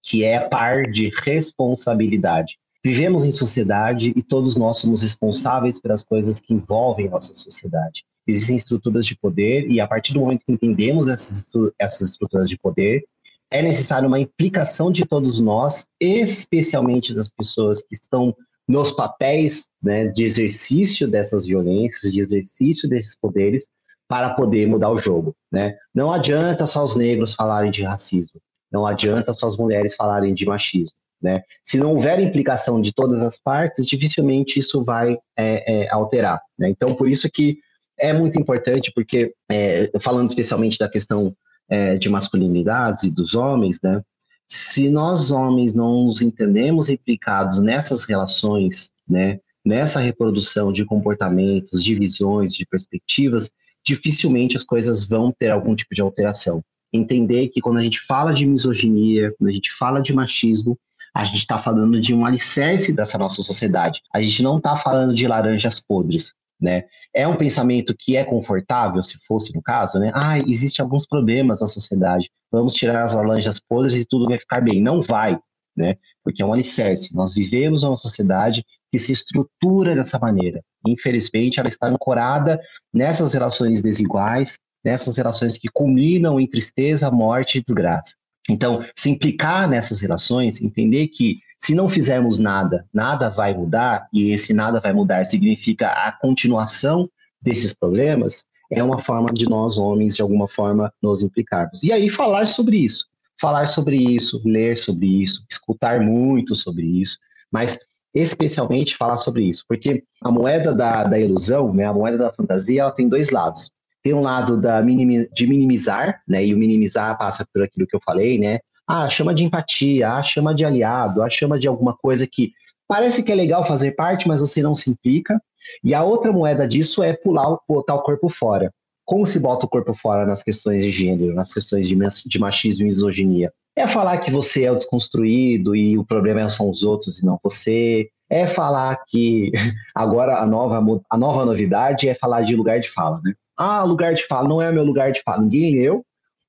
que 0.02 0.24
é 0.24 0.40
par 0.40 0.92
de 0.92 1.12
responsabilidade. 1.24 2.58
Vivemos 2.84 3.24
em 3.24 3.32
sociedade 3.32 4.12
e 4.16 4.22
todos 4.22 4.56
nós 4.56 4.80
somos 4.80 5.02
responsáveis 5.02 5.80
pelas 5.80 6.04
coisas 6.04 6.40
que 6.40 6.54
envolvem 6.54 7.08
nossa 7.08 7.34
sociedade. 7.34 8.04
Existem 8.28 8.58
estruturas 8.58 9.06
de 9.06 9.16
poder 9.16 9.70
e 9.70 9.80
a 9.80 9.88
partir 9.88 10.14
do 10.14 10.20
momento 10.20 10.46
que 10.46 10.52
entendemos 10.52 11.08
essas, 11.08 11.50
essas 11.80 12.10
estruturas 12.10 12.50
de 12.50 12.58
poder, 12.58 13.06
é 13.54 13.62
necessário 13.62 14.08
uma 14.08 14.20
implicação 14.20 14.92
de 14.92 15.06
todos 15.06 15.40
nós, 15.40 15.86
especialmente 16.02 17.14
das 17.14 17.30
pessoas 17.30 17.84
que 17.84 17.94
estão 17.94 18.36
nos 18.68 18.92
papéis 18.92 19.68
né, 19.82 20.08
de 20.08 20.24
exercício 20.24 21.08
dessas 21.08 21.46
violências, 21.46 22.12
de 22.12 22.20
exercício 22.20 22.90
desses 22.90 23.16
poderes, 23.16 23.70
para 24.08 24.34
poder 24.34 24.68
mudar 24.68 24.90
o 24.90 24.98
jogo. 24.98 25.36
Né? 25.52 25.78
Não 25.94 26.12
adianta 26.12 26.66
só 26.66 26.84
os 26.84 26.96
negros 26.96 27.34
falarem 27.34 27.70
de 27.70 27.84
racismo, 27.84 28.42
não 28.72 28.88
adianta 28.88 29.32
só 29.34 29.46
as 29.46 29.56
mulheres 29.56 29.94
falarem 29.96 30.34
de 30.34 30.48
machismo. 30.48 30.98
Né? 31.22 31.44
Se 31.64 31.78
não 31.78 31.92
houver 31.92 32.20
implicação 32.20 32.82
de 32.82 32.92
todas 32.92 33.22
as 33.22 33.40
partes, 33.40 33.86
dificilmente 33.86 34.60
isso 34.60 34.84
vai 34.84 35.16
é, 35.38 35.84
é, 35.84 35.92
alterar. 35.92 36.42
Né? 36.58 36.70
Então, 36.70 36.96
por 36.96 37.08
isso 37.08 37.30
que 37.32 37.60
é 38.00 38.12
muito 38.12 38.40
importante, 38.40 38.92
porque, 38.96 39.32
é, 39.50 39.92
falando 40.02 40.30
especialmente 40.30 40.80
da 40.80 40.90
questão 40.90 41.36
é, 41.70 41.98
de 41.98 42.10
masculinidades 42.10 43.04
e 43.04 43.12
dos 43.12 43.34
homens, 43.34 43.80
né? 43.82 44.02
Se 44.48 44.90
nós 44.90 45.32
homens 45.32 45.74
não 45.74 46.06
nos 46.06 46.22
entendemos 46.22 46.90
implicados 46.90 47.62
nessas 47.62 48.04
relações, 48.04 48.92
né? 49.08 49.40
Nessa 49.66 50.00
reprodução 50.00 50.72
de 50.72 50.86
comportamentos, 50.86 51.84
de 51.84 51.96
visões, 51.96 52.54
de 52.54 52.66
perspectivas, 52.66 53.52
dificilmente 53.86 54.58
as 54.58 54.64
coisas 54.64 55.08
vão 55.08 55.32
ter 55.32 55.50
algum 55.50 55.76
tipo 55.76 55.96
de 55.96 56.02
alteração. 56.02 56.64
Entender 56.92 57.48
que 57.48 57.62
quando 57.62 57.80
a 57.80 57.84
gente 57.84 58.00
fala 58.02 58.34
de 58.34 58.46
misoginia, 58.46 59.34
quando 59.38 59.50
a 59.50 59.54
gente 59.54 59.72
fala 59.74 60.02
de 60.02 60.14
machismo, 60.14 60.78
a 61.16 61.24
gente 61.24 61.40
está 61.40 61.58
falando 61.58 62.00
de 62.00 62.14
um 62.14 62.26
alicerce 62.26 62.94
dessa 62.94 63.18
nossa 63.18 63.42
sociedade. 63.42 64.02
A 64.14 64.22
gente 64.22 64.42
não 64.42 64.58
está 64.58 64.76
falando 64.76 65.14
de 65.14 65.28
laranjas 65.28 65.80
podres, 65.80 66.34
né? 66.60 66.86
É 67.16 67.28
um 67.28 67.36
pensamento 67.36 67.96
que 67.98 68.18
é 68.18 68.24
confortável, 68.24 69.02
se 69.04 69.18
fosse 69.26 69.54
no 69.54 69.62
caso, 69.62 70.00
né? 70.00 70.12
Ah, 70.16 70.40
existem 70.40 70.84
alguns 70.84 71.06
problemas 71.06 71.62
na 71.62 71.68
sociedade, 71.68 72.30
vamos 72.52 72.74
tirar 72.74 73.04
as 73.04 73.14
laranjas 73.14 73.60
podres 73.60 73.96
e 73.96 74.06
tudo 74.06 74.28
vai 74.28 74.38
ficar 74.38 74.62
bem. 74.62 74.82
Não 74.82 75.02
vai, 75.02 75.38
né? 75.76 75.96
Porque 76.24 76.42
é 76.42 76.46
um 76.46 76.54
alicerce. 76.54 77.16
Nós 77.16 77.34
vivemos 77.34 77.84
uma 77.84 77.98
sociedade 77.98 78.66
que 78.92 79.00
se 79.00 79.12
estrutura 79.12 79.96
dessa 79.96 80.20
maneira. 80.20 80.62
Infelizmente, 80.88 81.60
ela 81.60 81.70
está 81.70 81.88
ancorada 81.88 82.60
nessas 82.94 83.34
relações 83.34 83.82
desiguais, 83.82 84.58
nessas 84.84 85.18
relações 85.18 85.58
que 85.58 85.70
culminam 85.70 86.40
em 86.40 86.48
tristeza, 86.48 87.10
morte 87.10 87.58
e 87.58 87.62
desgraça. 87.62 88.14
Então, 88.50 88.84
se 88.96 89.10
implicar 89.10 89.70
nessas 89.70 90.00
relações, 90.02 90.62
entender 90.62 91.08
que 91.08 91.40
se 91.58 91.74
não 91.74 91.88
fizermos 91.88 92.40
nada, 92.40 92.86
nada 92.94 93.30
vai 93.30 93.54
mudar, 93.54 94.08
e 94.12 94.32
esse 94.32 94.54
nada 94.54 94.82
vai 94.82 94.92
mudar 94.92 95.24
significa 95.26 95.88
a 95.88 96.12
continuação 96.12 97.10
desses 97.42 97.72
problemas, 97.72 98.46
é 98.70 98.84
uma 98.84 99.00
forma 99.00 99.28
de 99.34 99.48
nós, 99.48 99.78
homens, 99.78 100.16
de 100.16 100.22
alguma 100.22 100.48
forma, 100.48 100.92
nos 101.02 101.22
implicarmos. 101.22 101.84
E 101.84 101.92
aí, 101.92 102.10
falar 102.10 102.48
sobre 102.48 102.78
isso. 102.78 103.08
Falar 103.40 103.68
sobre 103.68 103.96
isso, 103.96 104.42
ler 104.46 104.78
sobre 104.78 105.24
isso, 105.24 105.46
escutar 105.50 106.02
muito 106.02 106.56
sobre 106.56 106.86
isso, 106.86 107.18
mas 107.52 107.80
especialmente 108.14 108.96
falar 108.96 109.18
sobre 109.18 109.44
isso, 109.44 109.66
porque 109.68 110.04
a 110.22 110.32
moeda 110.32 110.74
da, 110.74 111.04
da 111.04 111.20
ilusão, 111.20 111.74
né, 111.74 111.86
a 111.86 111.94
moeda 111.94 112.18
da 112.18 112.32
fantasia, 112.32 112.82
ela 112.82 112.92
tem 112.92 113.10
dois 113.10 113.32
lados 113.32 113.73
tem 114.04 114.14
um 114.14 114.22
lado 114.22 114.60
da 114.60 114.82
de 114.82 115.48
minimizar, 115.48 116.22
né? 116.28 116.46
E 116.46 116.54
o 116.54 116.58
minimizar 116.58 117.18
passa 117.18 117.46
por 117.52 117.64
aquilo 117.64 117.88
que 117.88 117.96
eu 117.96 118.02
falei, 118.06 118.38
né? 118.38 118.60
Ah, 118.86 119.10
chama 119.10 119.34
de 119.34 119.46
empatia, 119.46 120.12
ah, 120.12 120.22
chama 120.22 120.54
de 120.54 120.66
aliado, 120.66 121.24
ah, 121.24 121.30
chama 121.30 121.58
de 121.58 121.68
alguma 121.70 121.96
coisa 121.96 122.28
que 122.28 122.52
parece 122.86 123.24
que 123.24 123.32
é 123.32 123.36
legal 123.36 123.66
fazer 123.66 123.94
parte, 123.94 124.28
mas 124.28 124.42
você 124.42 124.62
não 124.62 124.76
se 124.76 124.90
implica. 124.90 125.42
E 125.82 125.94
a 125.94 126.04
outra 126.04 126.34
moeda 126.34 126.68
disso 126.68 127.02
é 127.02 127.14
pular, 127.14 127.58
botar 127.68 127.96
o 127.96 128.04
corpo 128.04 128.28
fora. 128.28 128.70
Como 129.06 129.26
se 129.26 129.40
bota 129.40 129.66
o 129.66 129.70
corpo 129.70 129.94
fora 129.94 130.26
nas 130.26 130.44
questões 130.44 130.84
de 130.84 130.92
gênero, 130.92 131.34
nas 131.34 131.54
questões 131.54 131.88
de, 131.88 131.98
de 132.26 132.40
machismo 132.40 132.84
e 132.84 132.86
misoginia? 132.86 133.54
É 133.76 133.88
falar 133.88 134.18
que 134.20 134.30
você 134.30 134.66
é 134.66 134.72
o 134.72 134.76
desconstruído 134.76 135.76
e 135.76 135.98
o 135.98 136.06
problema 136.06 136.50
são 136.50 136.70
os 136.70 136.84
outros 136.84 137.20
e 137.20 137.26
não 137.26 137.40
você. 137.42 138.10
É 138.30 138.46
falar 138.48 139.02
que 139.08 139.52
agora 139.96 140.40
a 140.40 140.46
nova, 140.46 140.84
a 141.10 141.18
nova 141.18 141.46
novidade 141.46 142.10
é 142.10 142.16
falar 142.16 142.42
de 142.42 142.56
lugar 142.56 142.82
de 142.82 142.90
fala, 142.90 143.22
né? 143.24 143.34
Ah, 143.58 143.84
lugar 143.84 144.14
de 144.14 144.26
fala 144.26 144.48
não 144.48 144.62
é 144.62 144.72
meu 144.72 144.84
lugar 144.84 145.12
de 145.12 145.22
fala. 145.24 145.42
Ninguém 145.42 145.76
eu, 145.76 146.06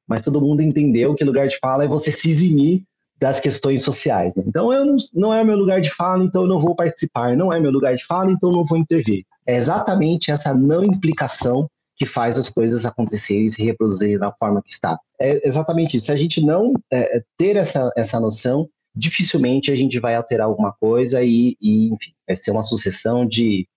mas 0.07 0.23
todo 0.23 0.41
mundo 0.41 0.63
entendeu 0.63 1.15
que 1.15 1.25
lugar 1.25 1.49
de 1.49 1.59
fala 1.59 1.85
é 1.85 1.89
você 1.89 2.11
se 2.11 2.29
eximir 2.29 2.83
das 3.19 3.41
questões 3.41 3.83
sociais. 3.83 4.35
Né? 4.35 4.45
Então, 4.47 4.73
eu 4.73 4.85
não, 4.85 4.97
não 5.15 5.35
é 5.35 5.43
meu 5.45 5.57
lugar 5.57 5.81
de 5.81 5.91
fala, 5.91 6.25
então 6.25 6.43
eu 6.43 6.49
não 6.49 6.59
vou 6.59 6.75
participar. 6.75 7.37
Não 7.37 7.53
é 7.53 7.61
meu 7.61 7.71
lugar 7.71 7.97
de 7.97 8.05
fala, 8.05 8.31
então 8.31 8.51
eu 8.51 8.57
não 8.57 8.65
vou 8.65 8.79
intervir. 8.79 9.25
É 9.47 9.57
exatamente 9.57 10.31
essa 10.31 10.55
não 10.55 10.85
implicação 10.85 11.69
que 11.97 12.07
faz 12.07 12.39
as 12.39 12.49
coisas 12.49 12.85
acontecerem 12.85 13.45
e 13.45 13.49
se 13.49 13.65
reproduzirem 13.65 14.19
da 14.19 14.33
forma 14.33 14.63
que 14.63 14.71
está. 14.71 14.99
É 15.21 15.47
exatamente 15.47 15.97
isso. 15.97 16.07
Se 16.07 16.13
a 16.13 16.17
gente 16.17 16.45
não 16.45 16.75
é, 16.93 17.19
é, 17.19 17.23
ter 17.37 17.57
essa, 17.57 17.91
essa 17.97 18.19
noção, 18.19 18.69
dificilmente 18.95 19.71
a 19.71 19.77
gente 19.77 19.99
vai 20.01 20.15
alterar 20.15 20.47
alguma 20.47 20.73
coisa 20.73 21.23
e, 21.23 21.57
e 21.61 21.89
enfim, 21.89 22.13
vai 22.27 22.37
ser 22.37 22.51
uma 22.51 22.63
sucessão 22.63 23.25
de, 23.25 23.69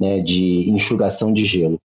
né, 0.00 0.20
de 0.20 0.70
enxugação 0.70 1.32
de 1.32 1.44
gelo. 1.44 1.80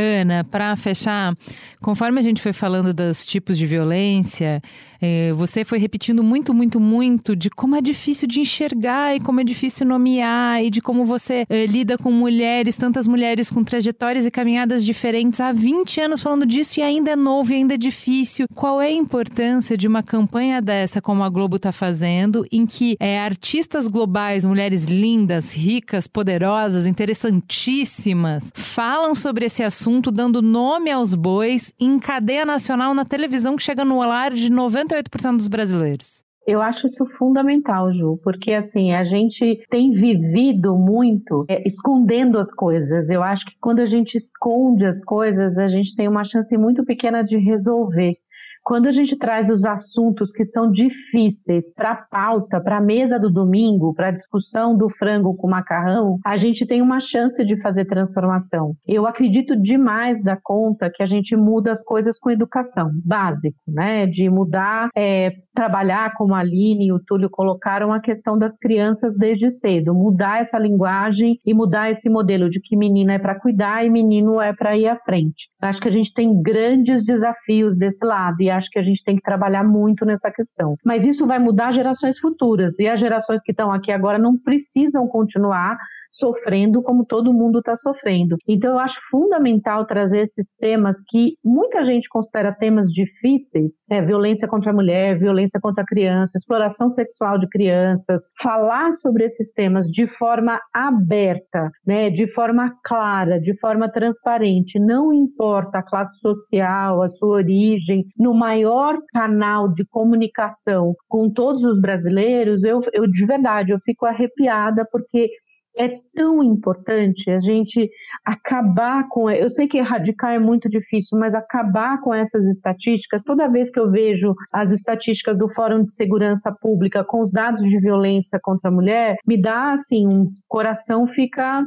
Ana, 0.00 0.44
para 0.44 0.74
fechar, 0.76 1.36
conforme 1.80 2.18
a 2.18 2.22
gente 2.22 2.40
foi 2.40 2.52
falando 2.52 2.94
dos 2.94 3.26
tipos 3.26 3.58
de 3.58 3.66
violência, 3.66 4.62
é, 5.00 5.32
você 5.32 5.64
foi 5.64 5.78
repetindo 5.78 6.22
muito, 6.22 6.52
muito, 6.52 6.78
muito 6.78 7.34
de 7.34 7.48
como 7.48 7.74
é 7.74 7.80
difícil 7.80 8.28
de 8.28 8.40
enxergar 8.40 9.16
e 9.16 9.20
como 9.20 9.40
é 9.40 9.44
difícil 9.44 9.86
nomear 9.86 10.62
e 10.62 10.70
de 10.70 10.80
como 10.82 11.04
você 11.04 11.44
é, 11.48 11.66
lida 11.66 11.96
com 11.96 12.10
mulheres, 12.10 12.76
tantas 12.76 13.06
mulheres 13.06 13.50
com 13.50 13.64
trajetórias 13.64 14.26
e 14.26 14.30
caminhadas 14.30 14.84
diferentes 14.84 15.40
há 15.40 15.52
20 15.52 16.00
anos 16.00 16.22
falando 16.22 16.44
disso 16.44 16.80
e 16.80 16.82
ainda 16.82 17.12
é 17.12 17.16
novo 17.16 17.52
e 17.52 17.56
ainda 17.56 17.74
é 17.74 17.78
difícil. 17.78 18.46
Qual 18.54 18.80
é 18.80 18.88
a 18.88 18.92
importância 18.92 19.76
de 19.76 19.88
uma 19.88 20.02
campanha 20.02 20.60
dessa 20.60 21.00
como 21.00 21.24
a 21.24 21.28
Globo 21.30 21.56
está 21.56 21.72
fazendo, 21.72 22.44
em 22.52 22.66
que 22.66 22.96
é, 23.00 23.20
artistas 23.20 23.86
globais, 23.86 24.44
mulheres 24.44 24.84
lindas, 24.84 25.54
ricas, 25.54 26.06
poderosas, 26.06 26.86
interessantíssimas, 26.86 28.50
falam 28.54 29.14
sobre 29.14 29.46
esse 29.46 29.62
assunto, 29.62 30.10
dando 30.10 30.42
nome 30.42 30.90
aos 30.90 31.14
bois 31.14 31.72
em 31.78 31.98
cadeia 31.98 32.44
nacional 32.44 32.92
na 32.92 33.04
televisão 33.04 33.56
que 33.56 33.62
chega 33.62 33.84
no 33.84 34.00
lar 34.00 34.32
de 34.32 34.50
90 34.50 34.89
98% 34.90 35.36
dos 35.36 35.48
brasileiros. 35.48 36.24
Eu 36.46 36.60
acho 36.60 36.86
isso 36.86 37.06
fundamental, 37.18 37.92
Ju, 37.92 38.18
porque 38.24 38.52
assim, 38.52 38.92
a 38.92 39.04
gente 39.04 39.62
tem 39.70 39.92
vivido 39.92 40.76
muito 40.76 41.44
é, 41.48 41.66
escondendo 41.68 42.38
as 42.38 42.52
coisas. 42.52 43.08
Eu 43.08 43.22
acho 43.22 43.44
que 43.44 43.52
quando 43.60 43.80
a 43.80 43.86
gente 43.86 44.16
esconde 44.16 44.84
as 44.84 45.04
coisas, 45.04 45.56
a 45.58 45.68
gente 45.68 45.94
tem 45.94 46.08
uma 46.08 46.24
chance 46.24 46.56
muito 46.56 46.84
pequena 46.84 47.22
de 47.22 47.36
resolver. 47.36 48.16
Quando 48.62 48.86
a 48.86 48.92
gente 48.92 49.16
traz 49.16 49.48
os 49.48 49.64
assuntos 49.64 50.30
que 50.32 50.44
são 50.44 50.70
difíceis 50.70 51.64
para 51.74 51.92
a 51.92 51.96
pauta, 51.96 52.60
para 52.60 52.76
a 52.76 52.80
mesa 52.80 53.18
do 53.18 53.30
domingo, 53.30 53.94
para 53.94 54.08
a 54.08 54.12
discussão 54.12 54.76
do 54.76 54.88
frango 54.90 55.34
com 55.36 55.48
macarrão, 55.48 56.18
a 56.24 56.36
gente 56.36 56.66
tem 56.66 56.82
uma 56.82 57.00
chance 57.00 57.44
de 57.44 57.60
fazer 57.60 57.86
transformação. 57.86 58.74
Eu 58.86 59.06
acredito 59.06 59.60
demais 59.60 60.22
da 60.22 60.36
conta 60.36 60.90
que 60.92 61.02
a 61.02 61.06
gente 61.06 61.34
muda 61.36 61.72
as 61.72 61.82
coisas 61.82 62.18
com 62.18 62.30
educação, 62.30 62.90
básico, 63.04 63.58
né? 63.66 64.06
De 64.06 64.28
mudar, 64.28 64.88
é, 64.96 65.32
trabalhar 65.54 66.12
como 66.14 66.34
a 66.34 66.40
Aline 66.40 66.86
e 66.86 66.92
o 66.92 67.00
Túlio 67.00 67.28
colocaram 67.30 67.92
a 67.92 68.00
questão 68.00 68.38
das 68.38 68.56
crianças 68.56 69.16
desde 69.16 69.50
cedo, 69.50 69.94
mudar 69.94 70.42
essa 70.42 70.58
linguagem 70.58 71.38
e 71.44 71.54
mudar 71.54 71.90
esse 71.90 72.08
modelo 72.08 72.48
de 72.48 72.60
que 72.60 72.76
menina 72.76 73.14
é 73.14 73.18
para 73.18 73.38
cuidar 73.38 73.84
e 73.84 73.90
menino 73.90 74.40
é 74.40 74.52
para 74.52 74.76
ir 74.76 74.86
à 74.86 74.96
frente. 74.96 75.48
Acho 75.60 75.80
que 75.80 75.88
a 75.88 75.92
gente 75.92 76.12
tem 76.12 76.40
grandes 76.40 77.04
desafios 77.04 77.76
desse 77.76 78.04
lado 78.04 78.40
e 78.40 78.49
acho 78.50 78.70
que 78.70 78.78
a 78.78 78.82
gente 78.82 79.02
tem 79.04 79.16
que 79.16 79.22
trabalhar 79.22 79.64
muito 79.64 80.04
nessa 80.04 80.30
questão. 80.30 80.76
Mas 80.84 81.06
isso 81.06 81.26
vai 81.26 81.38
mudar 81.38 81.72
gerações 81.72 82.18
futuras 82.18 82.78
e 82.78 82.88
as 82.88 82.98
gerações 82.98 83.42
que 83.42 83.52
estão 83.52 83.72
aqui 83.72 83.92
agora 83.92 84.18
não 84.18 84.36
precisam 84.36 85.06
continuar 85.06 85.78
sofrendo 86.10 86.82
como 86.82 87.04
todo 87.04 87.32
mundo 87.32 87.58
está 87.60 87.76
sofrendo. 87.76 88.36
Então, 88.46 88.72
eu 88.72 88.78
acho 88.78 88.98
fundamental 89.10 89.86
trazer 89.86 90.20
esses 90.20 90.46
temas 90.58 90.96
que 91.08 91.34
muita 91.44 91.84
gente 91.84 92.08
considera 92.08 92.52
temas 92.52 92.90
difíceis, 92.90 93.72
é, 93.88 94.02
violência 94.02 94.48
contra 94.48 94.70
a 94.70 94.74
mulher, 94.74 95.18
violência 95.18 95.60
contra 95.60 95.82
a 95.82 95.86
criança, 95.86 96.36
exploração 96.36 96.90
sexual 96.90 97.38
de 97.38 97.48
crianças, 97.48 98.22
falar 98.42 98.92
sobre 98.94 99.24
esses 99.24 99.52
temas 99.52 99.86
de 99.86 100.06
forma 100.18 100.60
aberta, 100.74 101.70
né, 101.86 102.10
de 102.10 102.26
forma 102.32 102.72
clara, 102.84 103.40
de 103.40 103.58
forma 103.58 103.90
transparente, 103.90 104.78
não 104.78 105.12
importa 105.12 105.78
a 105.78 105.82
classe 105.82 106.18
social, 106.20 107.02
a 107.02 107.08
sua 107.08 107.36
origem, 107.36 108.04
no 108.18 108.34
maior 108.34 108.98
canal 109.12 109.68
de 109.72 109.84
comunicação 109.86 110.94
com 111.08 111.30
todos 111.30 111.62
os 111.62 111.80
brasileiros, 111.80 112.64
eu, 112.64 112.80
eu 112.92 113.06
de 113.06 113.26
verdade, 113.26 113.72
eu 113.72 113.78
fico 113.84 114.06
arrepiada 114.06 114.86
porque 114.90 115.30
é 115.76 115.98
tão 116.14 116.42
importante 116.42 117.30
a 117.30 117.38
gente 117.38 117.88
acabar 118.24 119.08
com. 119.08 119.30
Eu 119.30 119.48
sei 119.50 119.66
que 119.68 119.78
erradicar 119.78 120.32
é 120.32 120.38
muito 120.38 120.68
difícil, 120.68 121.18
mas 121.18 121.34
acabar 121.34 122.00
com 122.00 122.12
essas 122.12 122.44
estatísticas. 122.46 123.22
Toda 123.22 123.48
vez 123.48 123.70
que 123.70 123.78
eu 123.78 123.90
vejo 123.90 124.34
as 124.52 124.70
estatísticas 124.72 125.38
do 125.38 125.48
Fórum 125.54 125.84
de 125.84 125.92
Segurança 125.92 126.52
Pública 126.60 127.04
com 127.04 127.22
os 127.22 127.30
dados 127.30 127.62
de 127.62 127.80
violência 127.80 128.38
contra 128.42 128.68
a 128.68 128.72
mulher, 128.72 129.16
me 129.26 129.40
dá 129.40 129.72
assim, 129.72 130.06
um 130.06 130.30
coração 130.48 131.06
fica 131.06 131.64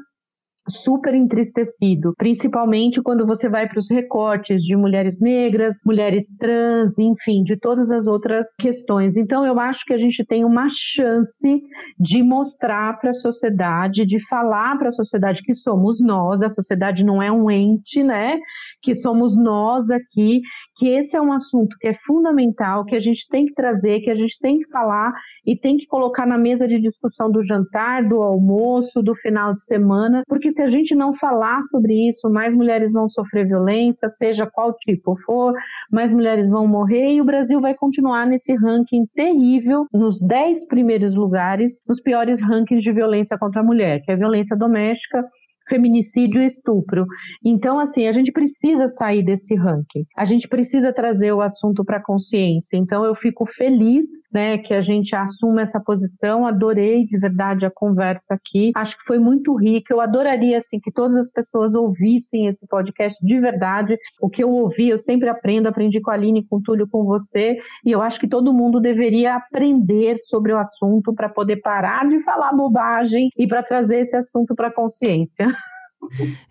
super 0.69 1.13
entristecido, 1.13 2.13
principalmente 2.17 3.01
quando 3.01 3.25
você 3.25 3.49
vai 3.49 3.67
para 3.67 3.79
os 3.79 3.89
recortes 3.89 4.61
de 4.63 4.75
mulheres 4.75 5.19
negras, 5.19 5.77
mulheres 5.85 6.35
trans, 6.37 6.97
enfim, 6.97 7.43
de 7.43 7.57
todas 7.57 7.89
as 7.91 8.07
outras 8.07 8.47
questões. 8.57 9.17
Então, 9.17 9.45
eu 9.45 9.59
acho 9.59 9.85
que 9.85 9.93
a 9.93 9.97
gente 9.97 10.25
tem 10.25 10.45
uma 10.45 10.67
chance 10.71 11.61
de 11.99 12.23
mostrar 12.23 12.99
para 12.99 13.11
a 13.11 13.15
sociedade, 13.15 14.05
de 14.05 14.19
falar 14.27 14.77
para 14.77 14.89
a 14.89 14.93
sociedade 14.93 15.41
que 15.41 15.53
somos 15.53 16.01
nós, 16.01 16.41
a 16.41 16.49
sociedade 16.49 17.03
não 17.03 17.21
é 17.21 17.31
um 17.31 17.51
ente, 17.51 18.03
né? 18.03 18.39
Que 18.81 18.95
somos 18.95 19.35
nós 19.35 19.89
aqui, 19.89 20.41
que 20.75 20.87
esse 20.89 21.15
é 21.15 21.21
um 21.21 21.31
assunto 21.31 21.75
que 21.79 21.87
é 21.87 21.93
fundamental, 22.05 22.85
que 22.85 22.95
a 22.95 22.99
gente 22.99 23.27
tem 23.29 23.45
que 23.45 23.53
trazer, 23.53 24.01
que 24.01 24.09
a 24.09 24.15
gente 24.15 24.37
tem 24.39 24.59
que 24.59 24.69
falar 24.69 25.13
e 25.45 25.55
tem 25.55 25.77
que 25.77 25.85
colocar 25.85 26.25
na 26.25 26.37
mesa 26.37 26.67
de 26.67 26.79
discussão 26.79 27.31
do 27.31 27.43
jantar, 27.43 28.07
do 28.07 28.21
almoço, 28.21 29.01
do 29.01 29.15
final 29.15 29.53
de 29.53 29.63
semana, 29.63 30.23
porque 30.27 30.51
se 30.51 30.61
a 30.61 30.67
gente 30.67 30.95
não 30.95 31.13
falar 31.15 31.61
sobre 31.63 32.09
isso, 32.09 32.29
mais 32.29 32.53
mulheres 32.53 32.93
vão 32.93 33.09
sofrer 33.09 33.47
violência, 33.47 34.09
seja 34.09 34.49
qual 34.49 34.73
tipo 34.73 35.15
for, 35.25 35.53
mais 35.91 36.11
mulheres 36.11 36.49
vão 36.49 36.67
morrer 36.67 37.13
e 37.13 37.21
o 37.21 37.25
Brasil 37.25 37.61
vai 37.61 37.75
continuar 37.75 38.25
nesse 38.25 38.53
ranking 38.55 39.05
terrível, 39.13 39.85
nos 39.93 40.19
10 40.19 40.67
primeiros 40.67 41.15
lugares, 41.15 41.73
nos 41.87 42.01
piores 42.01 42.41
rankings 42.41 42.83
de 42.83 42.91
violência 42.91 43.37
contra 43.37 43.61
a 43.61 43.63
mulher, 43.63 44.01
que 44.01 44.11
é 44.11 44.13
a 44.15 44.17
violência 44.17 44.55
doméstica, 44.55 45.23
feminicídio 45.67 46.41
e 46.41 46.47
estupro. 46.47 47.05
Então, 47.43 47.79
assim, 47.79 48.07
a 48.07 48.11
gente 48.11 48.31
precisa 48.31 48.87
sair 48.87 49.23
desse 49.23 49.55
ranking. 49.55 50.05
A 50.15 50.25
gente 50.25 50.47
precisa 50.47 50.93
trazer 50.93 51.33
o 51.33 51.41
assunto 51.41 51.83
para 51.83 51.97
a 51.97 52.03
consciência. 52.03 52.77
Então, 52.77 53.03
eu 53.05 53.15
fico 53.15 53.45
feliz, 53.45 54.05
né, 54.31 54.57
que 54.57 54.73
a 54.73 54.81
gente 54.81 55.15
assuma 55.15 55.61
essa 55.61 55.79
posição. 55.79 56.45
Adorei 56.45 57.05
de 57.05 57.17
verdade 57.17 57.65
a 57.65 57.71
conversa 57.71 58.33
aqui. 58.33 58.71
Acho 58.75 58.97
que 58.97 59.03
foi 59.05 59.19
muito 59.19 59.55
rica. 59.55 59.93
Eu 59.93 60.01
adoraria, 60.01 60.57
assim, 60.57 60.79
que 60.79 60.91
todas 60.91 61.17
as 61.17 61.29
pessoas 61.31 61.73
ouvissem 61.73 62.47
esse 62.47 62.65
podcast 62.67 63.23
de 63.25 63.39
verdade. 63.39 63.97
O 64.21 64.29
que 64.29 64.43
eu 64.43 64.49
ouvi, 64.49 64.89
eu 64.89 64.97
sempre 64.97 65.29
aprendo. 65.29 65.67
Aprendi 65.67 65.99
com 66.01 66.11
a 66.11 66.13
Aline, 66.13 66.45
com 66.45 66.57
o 66.57 66.61
Túlio, 66.61 66.87
com 66.87 67.03
você. 67.03 67.57
E 67.85 67.91
eu 67.91 68.01
acho 68.01 68.19
que 68.19 68.27
todo 68.27 68.53
mundo 68.53 68.79
deveria 68.79 69.35
aprender 69.35 70.17
sobre 70.23 70.53
o 70.53 70.57
assunto 70.57 71.13
para 71.13 71.29
poder 71.29 71.57
parar 71.57 72.07
de 72.07 72.21
falar 72.23 72.53
bobagem 72.53 73.29
e 73.37 73.47
para 73.47 73.63
trazer 73.63 73.99
esse 74.01 74.15
assunto 74.15 74.55
para 74.55 74.67
a 74.67 74.73
consciência. 74.73 75.47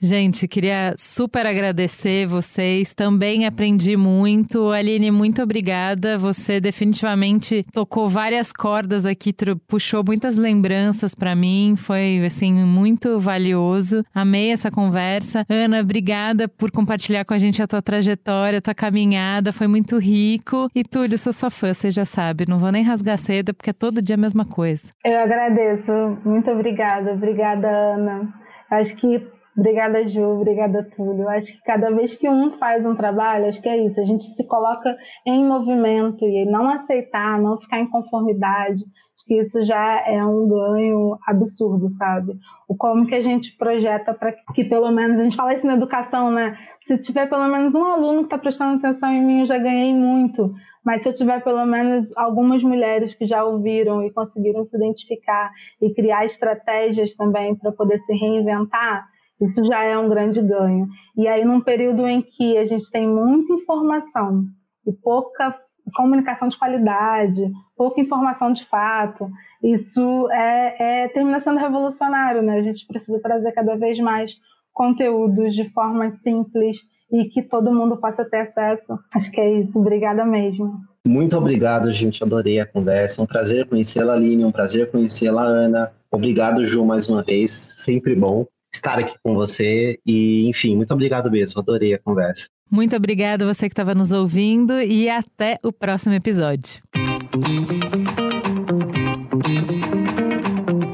Gente, 0.00 0.48
queria 0.48 0.94
super 0.98 1.46
agradecer 1.46 2.26
vocês. 2.26 2.92
Também 2.94 3.46
aprendi 3.46 3.96
muito. 3.96 4.70
Aline, 4.70 5.11
muito 5.11 5.42
obrigada. 5.42 6.18
Você 6.18 6.61
definitivamente 6.61 7.62
tocou 7.72 8.09
várias 8.09 8.53
cordas 8.53 9.07
aqui, 9.07 9.34
puxou 9.66 10.03
muitas 10.05 10.36
lembranças 10.36 11.14
para 11.14 11.34
mim. 11.34 11.74
Foi, 11.76 12.24
assim, 12.24 12.53
muito 12.53 13.18
valioso. 13.18 14.05
Amei 14.14 14.50
essa 14.50 14.70
conversa. 14.70 15.44
Ana, 15.48 15.80
obrigada 15.80 16.48
por 16.48 16.70
compartilhar 16.70 17.24
com 17.24 17.34
a 17.34 17.38
gente 17.38 17.62
a 17.62 17.66
tua 17.66 17.82
trajetória, 17.82 18.59
a 18.59 18.62
tua 18.62 18.74
caminhada. 18.74 19.53
Foi 19.53 19.66
muito 19.66 19.98
rico. 19.98 20.68
E 20.74 20.82
Túlio, 20.82 21.18
sou 21.18 21.32
sua 21.32 21.50
fã, 21.50 21.72
você 21.72 21.90
já 21.90 22.05
sabe. 22.05 22.44
Não 22.48 22.59
vou 22.59 22.72
nem 22.72 22.82
rasgar 22.82 23.18
cedo, 23.18 23.55
porque 23.55 23.70
é 23.70 23.72
todo 23.72 24.03
dia 24.03 24.14
a 24.14 24.18
mesma 24.18 24.44
coisa. 24.44 24.88
Eu 25.05 25.18
agradeço. 25.18 25.92
Muito 26.24 26.50
obrigada. 26.50 27.12
Obrigada, 27.12 27.68
Ana. 27.68 28.34
Acho 28.70 28.96
que 28.96 29.22
Obrigada, 29.57 30.07
Ju. 30.07 30.22
Obrigada, 30.22 30.82
Túlio. 30.96 31.28
Acho 31.28 31.53
que 31.53 31.62
cada 31.62 31.90
vez 31.90 32.14
que 32.14 32.28
um 32.28 32.50
faz 32.53 32.86
um 32.86 32.94
trabalho, 32.94 33.46
acho 33.46 33.61
que 33.61 33.68
é 33.68 33.84
isso. 33.84 34.00
A 34.00 34.05
gente 34.05 34.24
se 34.24 34.46
coloca 34.46 34.96
em 35.26 35.44
movimento 35.46 36.24
e 36.24 36.46
não 36.46 36.68
aceitar, 36.68 37.38
não 37.38 37.61
ficar 37.61 37.78
em 37.78 37.88
conformidade. 37.88 38.82
Acho 39.14 39.26
que 39.26 39.38
isso 39.38 39.62
já 39.62 40.03
é 40.07 40.24
um 40.24 40.48
ganho 40.48 41.18
absurdo, 41.26 41.90
sabe? 41.90 42.32
O 42.66 42.74
como 42.74 43.07
que 43.07 43.14
a 43.14 43.20
gente 43.20 43.55
projeta 43.59 44.14
para 44.14 44.32
que 44.55 44.64
pelo 44.64 44.90
menos, 44.90 45.20
a 45.20 45.24
gente 45.24 45.36
fala 45.36 45.53
isso 45.53 45.66
na 45.66 45.74
educação, 45.74 46.30
né? 46.30 46.57
Se 46.80 46.96
tiver 46.98 47.28
pelo 47.28 47.46
menos 47.46 47.74
um 47.74 47.84
aluno 47.84 48.20
que 48.20 48.24
está 48.26 48.38
prestando 48.38 48.78
atenção 48.78 49.12
em 49.12 49.22
mim, 49.22 49.40
eu 49.40 49.46
já 49.46 49.59
ganhei 49.59 49.94
muito. 49.94 50.55
Mas 50.82 51.03
se 51.03 51.11
eu 51.11 51.12
tiver 51.12 51.44
pelo 51.44 51.64
menos 51.66 52.16
algumas 52.16 52.64
mulheres 52.64 53.14
que 53.14 53.26
já 53.26 53.44
ouviram 53.44 54.03
e 54.03 54.11
conseguiram 54.11 54.64
se 54.64 54.76
identificar 54.76 55.53
e 55.80 55.92
criar 55.92 56.24
estratégias 56.24 57.14
também 57.14 57.55
para 57.55 57.70
poder 57.70 57.98
se 57.98 58.14
reinventar, 58.14 59.12
isso 59.43 59.64
já 59.64 59.82
é 59.82 59.99
um 59.99 60.09
grande 60.09 60.40
ganho. 60.40 60.88
E 61.16 61.26
aí, 61.26 61.45
num 61.45 61.61
período 61.61 62.07
em 62.07 62.22
que 62.22 62.57
a 62.57 62.64
gente 62.64 62.90
tem 62.90 63.07
muita 63.07 63.53
informação 63.55 64.45
e 64.86 64.93
pouca 64.93 65.59
comunicação 65.97 66.47
de 66.47 66.57
qualidade, 66.57 67.51
pouca 67.76 68.01
informação 68.01 68.53
de 68.53 68.64
fato, 68.64 69.28
isso 69.62 70.30
é, 70.30 71.03
é 71.05 71.09
termina 71.09 71.40
sendo 71.40 71.59
revolucionário, 71.59 72.40
né? 72.40 72.57
A 72.57 72.62
gente 72.62 72.86
precisa 72.86 73.20
trazer 73.20 73.51
cada 73.51 73.74
vez 73.74 73.99
mais 73.99 74.36
conteúdos 74.72 75.55
de 75.55 75.64
forma 75.64 76.09
simples 76.11 76.78
e 77.12 77.24
que 77.24 77.43
todo 77.43 77.74
mundo 77.74 77.97
possa 77.97 78.24
ter 78.24 78.40
acesso. 78.40 78.97
Acho 79.14 79.30
que 79.30 79.40
é 79.40 79.59
isso. 79.59 79.78
Obrigada 79.80 80.24
mesmo. 80.24 80.80
Muito 81.05 81.36
obrigado, 81.36 81.90
gente. 81.90 82.22
Adorei 82.22 82.61
a 82.61 82.66
conversa. 82.66 83.20
Um 83.20 83.26
prazer 83.26 83.66
conhecê-la, 83.66 84.14
Aline. 84.14 84.45
Um 84.45 84.53
prazer 84.53 84.88
conhecê-la, 84.90 85.43
Ana. 85.43 85.93
Obrigado, 86.12 86.64
Ju, 86.64 86.84
mais 86.84 87.09
uma 87.09 87.22
vez. 87.24 87.51
Sempre 87.51 88.14
bom 88.14 88.47
estar 88.75 88.99
aqui 88.99 89.16
com 89.23 89.35
você. 89.35 89.99
E, 90.07 90.49
enfim, 90.49 90.77
muito 90.77 90.93
obrigado 90.93 91.31
mesmo. 91.31 91.61
Adorei 91.61 91.95
a 91.95 91.99
conversa. 91.99 92.49
Muito 92.70 92.97
obrigada 92.97 93.45
você 93.45 93.68
que 93.68 93.73
estava 93.73 93.95
nos 93.95 94.12
ouvindo 94.12 94.81
e 94.81 95.09
até 95.09 95.59
o 95.62 95.70
próximo 95.70 96.14
episódio. 96.14 96.83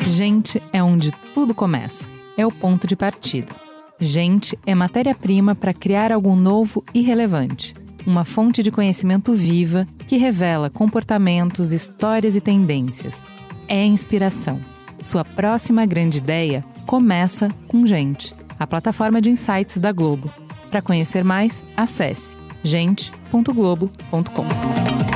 Gente 0.07 0.61
é 0.73 0.83
onde 0.83 1.13
tudo 1.33 1.55
começa. 1.55 2.09
É 2.37 2.45
o 2.45 2.51
ponto 2.51 2.87
de 2.87 2.97
partida. 2.97 3.55
Gente 4.01 4.59
é 4.67 4.75
matéria-prima 4.75 5.55
para 5.55 5.73
criar 5.73 6.13
algo 6.13 6.35
novo 6.35 6.85
e 6.93 7.01
relevante. 7.01 7.75
Uma 8.07 8.25
fonte 8.25 8.63
de 8.63 8.71
conhecimento 8.71 9.35
viva 9.35 9.87
que 10.07 10.17
revela 10.17 10.71
comportamentos, 10.71 11.73
histórias 11.73 12.35
e 12.35 12.41
tendências. 12.41 13.23
É 13.69 13.85
inspiração. 13.85 14.61
Sua 15.05 15.25
próxima 15.25 15.85
grande 15.87 16.19
ideia 16.19 16.65
começa 16.89 17.51
com 17.69 17.85
Gente, 17.85 18.35
a 18.59 18.67
plataforma 18.67 19.21
de 19.21 19.31
insights 19.31 19.77
da 19.77 19.93
Globo. 19.93 20.33
Para 20.71 20.81
conhecer 20.81 21.23
mais, 21.23 21.63
acesse 21.77 22.35
gente.globo.com. 22.65 25.08